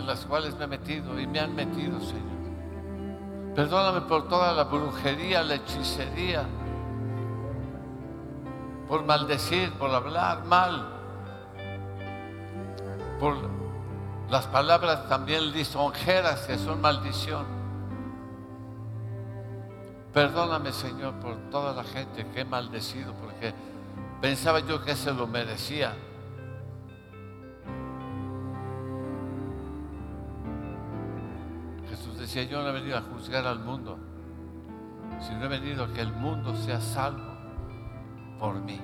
las 0.06 0.26
cuales 0.26 0.56
me 0.58 0.66
he 0.66 0.68
metido 0.68 1.20
y 1.20 1.28
me 1.28 1.40
han 1.40 1.56
metido, 1.56 2.00
Señor. 2.00 2.36
Perdóname 3.56 4.02
por 4.02 4.28
toda 4.28 4.52
la 4.54 4.66
brujería, 4.66 5.44
la 5.44 5.56
hechicería, 5.56 6.44
por 8.88 9.06
maldecir, 9.06 9.72
por 9.74 9.92
hablar 9.92 10.44
mal, 10.46 10.90
por 13.20 13.38
las 14.30 14.48
palabras 14.48 15.08
también 15.08 15.52
lisonjeras 15.52 16.42
que 16.42 16.58
son 16.58 16.82
maldición. 16.82 17.46
Perdóname, 20.14 20.72
Señor, 20.72 21.14
por 21.16 21.36
toda 21.50 21.74
la 21.74 21.84
gente 21.84 22.26
que 22.28 22.42
he 22.42 22.46
maldecido, 22.46 23.14
porque 23.14 23.54
pensaba 24.22 24.60
yo 24.62 24.84
que 24.84 24.96
se 24.96 25.14
lo 25.14 25.28
merecía. 25.28 25.94
Yo 32.44 32.62
no 32.62 32.70
he 32.70 32.74
venido 32.74 32.98
a 32.98 33.02
juzgar 33.02 33.48
al 33.48 33.60
mundo, 33.60 33.98
sino 35.22 35.46
he 35.46 35.48
venido 35.48 35.86
a 35.86 35.94
que 35.94 36.02
el 36.02 36.12
mundo 36.12 36.56
sea 36.56 36.82
salvo 36.82 37.36
por 38.40 38.56
mí. 38.56 38.80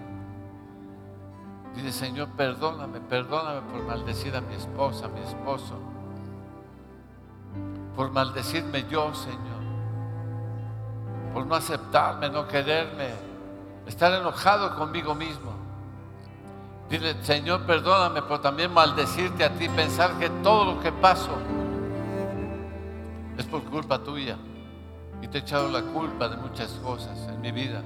Dice, 1.75 1.91
Señor, 1.91 2.29
perdóname, 2.29 2.99
perdóname 3.01 3.61
por 3.61 3.83
maldecir 3.83 4.35
a 4.35 4.41
mi 4.41 4.55
esposa, 4.55 5.05
a 5.05 5.09
mi 5.09 5.21
esposo, 5.21 5.79
por 7.95 8.11
maldecirme 8.11 8.85
yo, 8.89 9.13
Señor, 9.13 9.61
por 11.33 11.45
no 11.45 11.55
aceptarme, 11.55 12.29
no 12.29 12.47
quererme, 12.47 13.09
estar 13.85 14.13
enojado 14.13 14.75
conmigo 14.75 15.15
mismo. 15.15 15.51
Dile, 16.89 17.23
Señor, 17.23 17.65
perdóname 17.65 18.21
por 18.21 18.41
también 18.41 18.73
maldecirte 18.73 19.45
a 19.45 19.53
ti, 19.53 19.69
pensar 19.69 20.19
que 20.19 20.29
todo 20.41 20.73
lo 20.73 20.81
que 20.81 20.91
paso 20.91 21.37
es 23.37 23.45
por 23.45 23.63
culpa 23.63 24.03
tuya. 24.03 24.37
Y 25.21 25.27
te 25.27 25.37
he 25.37 25.41
echado 25.41 25.69
la 25.69 25.81
culpa 25.81 26.29
de 26.29 26.37
muchas 26.37 26.71
cosas 26.83 27.27
en 27.27 27.41
mi 27.41 27.51
vida. 27.51 27.83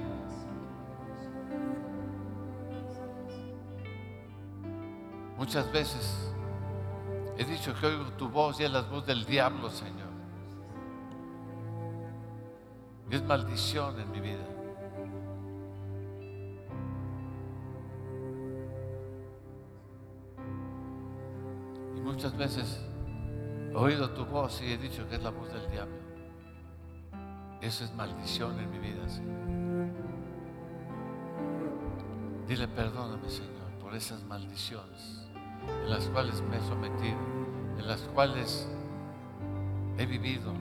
Muchas 5.36 5.70
veces 5.70 6.32
he 7.36 7.44
dicho 7.44 7.74
que 7.78 7.86
oigo 7.86 8.04
tu 8.12 8.28
voz 8.28 8.58
y 8.58 8.64
es 8.64 8.70
la 8.70 8.82
voz 8.82 9.04
del 9.06 9.24
diablo, 9.26 9.68
Señor. 9.68 10.06
Y 13.10 13.14
es 13.14 13.22
maldición 13.22 14.00
en 14.00 14.10
mi 14.10 14.20
vida. 14.20 14.44
Y 21.96 22.00
muchas 22.00 22.36
veces 22.36 22.80
oído 23.76 24.10
tu 24.10 24.24
voz 24.24 24.62
y 24.62 24.72
he 24.72 24.78
dicho 24.78 25.08
que 25.08 25.16
es 25.16 25.22
la 25.22 25.30
voz 25.30 25.52
del 25.52 25.70
diablo. 25.70 25.96
Eso 27.60 27.84
es 27.84 27.94
maldición 27.94 28.58
en 28.58 28.70
mi 28.70 28.78
vida, 28.78 29.08
Señor. 29.08 29.36
Dile, 32.48 32.68
perdóname, 32.68 33.28
Señor, 33.28 33.70
por 33.80 33.94
esas 33.94 34.22
maldiciones 34.24 35.26
en 35.84 35.90
las 35.90 36.06
cuales 36.06 36.42
me 36.42 36.56
he 36.56 36.60
sometido, 36.60 37.18
en 37.78 37.86
las 37.86 38.00
cuales 38.02 38.68
he 39.98 40.06
vivido. 40.06 40.52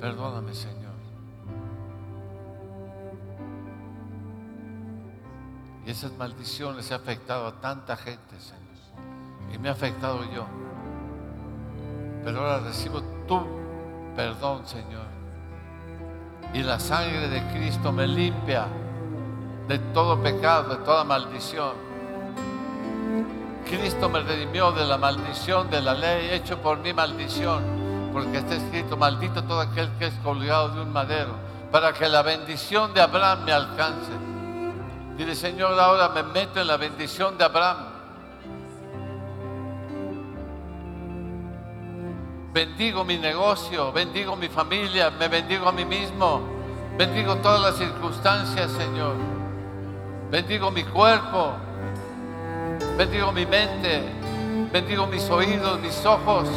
Perdóname, 0.00 0.54
Señor. 0.54 0.92
Y 5.84 5.90
esas 5.90 6.12
maldiciones 6.16 6.90
han 6.90 7.00
afectado 7.00 7.46
a 7.46 7.60
tanta 7.60 7.96
gente, 7.96 8.40
Señor. 8.40 8.62
Y 9.52 9.58
me 9.58 9.68
ha 9.68 9.72
afectado 9.72 10.22
yo. 10.32 10.46
Pero 12.24 12.40
ahora 12.40 12.60
recibo 12.60 13.02
tu 13.26 13.62
perdón, 14.14 14.66
Señor. 14.66 15.06
Y 16.54 16.62
la 16.62 16.78
sangre 16.78 17.28
de 17.28 17.42
Cristo 17.52 17.92
me 17.92 18.06
limpia 18.06 18.66
de 19.68 19.78
todo 19.78 20.20
pecado, 20.22 20.76
de 20.76 20.84
toda 20.84 21.04
maldición. 21.04 21.72
Cristo 23.64 24.08
me 24.08 24.20
redimió 24.20 24.72
de 24.72 24.84
la 24.84 24.98
maldición 24.98 25.70
de 25.70 25.80
la 25.80 25.94
ley, 25.94 26.30
hecho 26.30 26.58
por 26.58 26.78
mi 26.78 26.92
maldición, 26.92 27.62
porque 28.12 28.38
está 28.38 28.56
escrito, 28.56 28.96
maldito 28.96 29.42
todo 29.44 29.60
aquel 29.60 29.88
que 29.98 30.06
es 30.06 30.14
colgado 30.22 30.70
de 30.70 30.82
un 30.82 30.92
madero, 30.92 31.34
para 31.70 31.92
que 31.94 32.06
la 32.08 32.22
bendición 32.22 32.92
de 32.92 33.00
Abraham 33.00 33.44
me 33.44 33.52
alcance. 33.52 34.12
Dile, 35.16 35.34
Señor, 35.34 35.78
ahora 35.78 36.10
me 36.10 36.22
meto 36.22 36.60
en 36.60 36.66
la 36.66 36.76
bendición 36.76 37.38
de 37.38 37.44
Abraham 37.44 37.91
bendigo 42.52 43.04
mi 43.04 43.18
negocio, 43.18 43.92
bendigo 43.92 44.36
mi 44.36 44.48
familia, 44.48 45.10
me 45.10 45.28
bendigo 45.28 45.68
a 45.68 45.72
mí 45.72 45.84
mismo, 45.84 46.52
Bendigo 46.96 47.36
todas 47.36 47.60
las 47.62 47.76
circunstancias, 47.76 48.70
Señor. 48.72 49.16
Bendigo 50.30 50.70
mi 50.70 50.84
cuerpo. 50.84 51.54
Bendigo 52.98 53.32
mi 53.32 53.46
mente. 53.46 54.02
Bendigo 54.70 55.06
mis 55.06 55.28
oídos, 55.30 55.80
mis 55.80 56.04
ojos. 56.04 56.48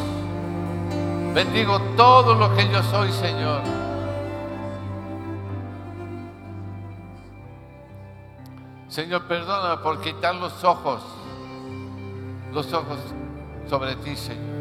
Bendigo 1.34 1.80
todo 1.96 2.36
lo 2.36 2.54
que 2.56 2.70
yo 2.70 2.84
soy, 2.84 3.12
Señor. 3.12 3.62
Señor, 8.90 9.24
perdóname 9.24 9.82
por 9.82 10.00
quitar 10.02 10.36
los 10.36 10.64
ojos, 10.64 11.02
los 12.54 12.72
ojos 12.72 12.98
sobre 13.70 13.96
ti, 13.98 14.16
Señor. 14.16 14.55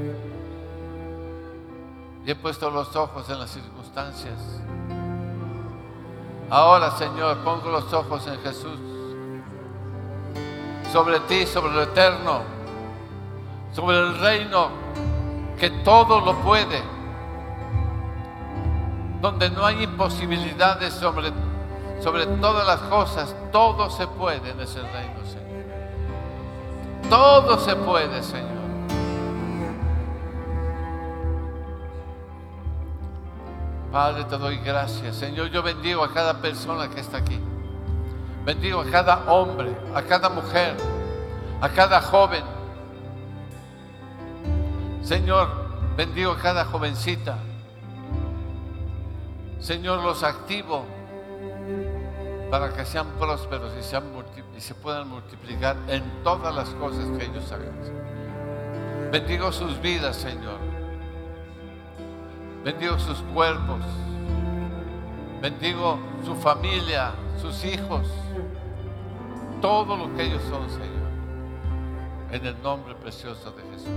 Y 2.26 2.30
he 2.30 2.34
puesto 2.34 2.70
los 2.70 2.94
ojos 2.96 3.28
en 3.28 3.38
las 3.38 3.50
circunstancias. 3.50 4.38
Ahora, 6.48 6.90
Señor, 6.92 7.38
pongo 7.38 7.70
los 7.70 7.92
ojos 7.92 8.26
en 8.26 8.38
Jesús. 8.40 8.78
Sobre 10.90 11.20
ti, 11.20 11.46
sobre 11.46 11.72
lo 11.72 11.82
eterno. 11.82 12.40
Sobre 13.72 13.98
el 13.98 14.18
reino 14.18 14.68
que 15.58 15.68
todo 15.70 16.20
lo 16.20 16.34
puede. 16.36 16.82
Donde 19.20 19.50
no 19.50 19.66
hay 19.66 19.82
imposibilidades 19.82 20.94
sobre, 20.94 21.30
sobre 22.00 22.26
todas 22.26 22.66
las 22.66 22.80
cosas. 22.88 23.36
Todo 23.52 23.90
se 23.90 24.06
puede 24.06 24.50
en 24.50 24.60
ese 24.60 24.80
reino, 24.80 25.24
Señor. 25.26 25.64
Todo 27.10 27.58
se 27.58 27.76
puede, 27.76 28.22
Señor. 28.22 28.63
Padre, 33.94 34.24
te 34.24 34.36
doy 34.36 34.56
gracias. 34.56 35.14
Señor, 35.14 35.50
yo 35.50 35.62
bendigo 35.62 36.02
a 36.02 36.12
cada 36.12 36.42
persona 36.42 36.90
que 36.90 36.98
está 36.98 37.18
aquí. 37.18 37.38
Bendigo 38.44 38.80
a 38.80 38.86
cada 38.86 39.32
hombre, 39.32 39.72
a 39.94 40.02
cada 40.02 40.28
mujer, 40.30 40.74
a 41.60 41.68
cada 41.68 42.00
joven. 42.00 42.42
Señor, 45.00 45.48
bendigo 45.96 46.32
a 46.32 46.38
cada 46.38 46.64
jovencita. 46.64 47.38
Señor, 49.60 50.02
los 50.02 50.24
activo 50.24 50.84
para 52.50 52.72
que 52.72 52.84
sean 52.84 53.06
prósperos 53.20 53.74
y, 53.78 53.82
sean 53.84 54.06
y 54.56 54.60
se 54.60 54.74
puedan 54.74 55.06
multiplicar 55.06 55.76
en 55.86 56.02
todas 56.24 56.52
las 56.52 56.68
cosas 56.70 57.04
que 57.16 57.26
ellos 57.26 57.52
hagan. 57.52 59.12
Bendigo 59.12 59.52
sus 59.52 59.80
vidas, 59.80 60.16
Señor. 60.16 60.73
Bendigo 62.64 62.98
sus 62.98 63.18
cuerpos. 63.34 63.82
Bendigo 65.42 65.98
su 66.24 66.34
familia, 66.34 67.12
sus 67.38 67.62
hijos. 67.62 68.06
Todo 69.60 69.98
lo 69.98 70.16
que 70.16 70.22
ellos 70.22 70.42
son, 70.48 70.70
Señor. 70.70 71.04
En 72.30 72.46
el 72.46 72.62
nombre 72.62 72.94
precioso 72.94 73.50
de 73.50 73.62
Jesús. 73.64 73.90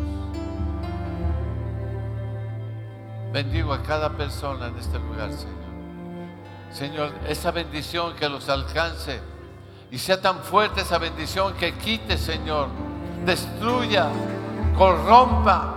Bendigo 3.31 3.71
a 3.71 3.81
cada 3.83 4.09
persona 4.17 4.67
en 4.67 4.75
este 4.75 4.99
lugar, 4.99 5.31
Señor. 5.31 5.55
Señor, 6.69 7.11
esa 7.29 7.51
bendición 7.51 8.15
que 8.17 8.27
los 8.27 8.49
alcance 8.49 9.21
y 9.89 9.97
sea 9.97 10.19
tan 10.19 10.39
fuerte 10.39 10.81
esa 10.81 10.97
bendición 10.97 11.53
que 11.53 11.73
quite, 11.75 12.17
Señor, 12.17 12.67
destruya, 13.25 14.09
corrompa 14.77 15.76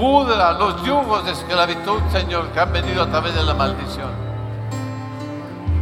pudra 0.00 0.52
los 0.52 0.82
yugos 0.82 1.26
de 1.26 1.32
esclavitud, 1.32 2.00
Señor, 2.10 2.48
que 2.52 2.60
han 2.60 2.72
venido 2.72 3.02
a 3.02 3.06
través 3.06 3.34
de 3.34 3.42
la 3.42 3.52
maldición. 3.52 4.08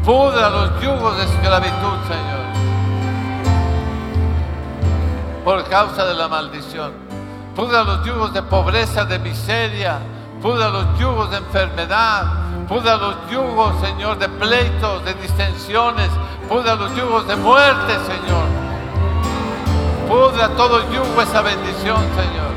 Pudra 0.04 0.50
los 0.50 0.82
yugos 0.82 1.16
de 1.16 1.22
esclavitud, 1.22 1.96
Señor, 2.08 2.38
por 5.44 5.62
causa 5.68 6.04
de 6.04 6.14
la 6.14 6.26
maldición. 6.26 6.92
Pudra 7.54 7.84
los 7.84 8.04
yugos 8.04 8.32
de 8.34 8.42
pobreza, 8.42 9.04
de 9.04 9.20
miseria. 9.20 10.00
Pudra 10.42 10.68
los 10.68 10.98
yugos 10.98 11.30
de 11.30 11.36
enfermedad. 11.36 12.24
Pudra 12.68 12.96
los 12.96 13.14
yugos, 13.30 13.80
Señor, 13.80 14.18
de 14.18 14.28
pleitos, 14.28 15.04
de 15.04 15.14
distensiones. 15.14 16.10
Pudra 16.48 16.74
los 16.74 16.92
yugos 16.96 17.26
de 17.28 17.36
muerte, 17.36 17.92
Señor. 18.04 18.46
Pudra 20.08 20.48
todo 20.56 20.80
yugo 20.90 21.22
esa 21.22 21.40
bendición, 21.40 21.98
Señor. 22.16 22.47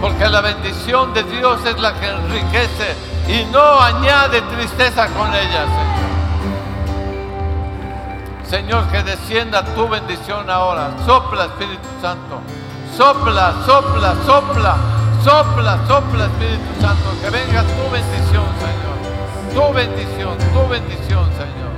Porque 0.00 0.28
la 0.28 0.40
bendición 0.40 1.12
de 1.12 1.24
Dios 1.24 1.64
es 1.64 1.78
la 1.80 1.92
que 1.94 2.06
enriquece 2.08 2.94
y 3.28 3.44
no 3.52 3.80
añade 3.80 4.40
tristeza 4.42 5.08
con 5.08 5.34
ella, 5.34 5.64
Señor. 5.64 5.98
Señor, 8.48 8.86
que 8.90 9.02
descienda 9.02 9.62
tu 9.74 9.88
bendición 9.88 10.48
ahora. 10.48 10.90
Sopla, 11.04 11.46
Espíritu 11.46 11.86
Santo. 12.00 12.40
Sopla, 12.96 13.52
sopla, 13.66 14.14
sopla. 14.24 14.76
Sopla, 15.22 15.78
sopla, 15.86 16.24
Espíritu 16.24 16.80
Santo. 16.80 17.10
Que 17.20 17.30
venga 17.30 17.62
tu 17.62 17.90
bendición, 17.90 18.44
Señor. 18.58 18.88
Tu 19.52 19.74
bendición, 19.74 20.38
tu 20.38 20.68
bendición, 20.68 21.28
Señor. 21.36 21.77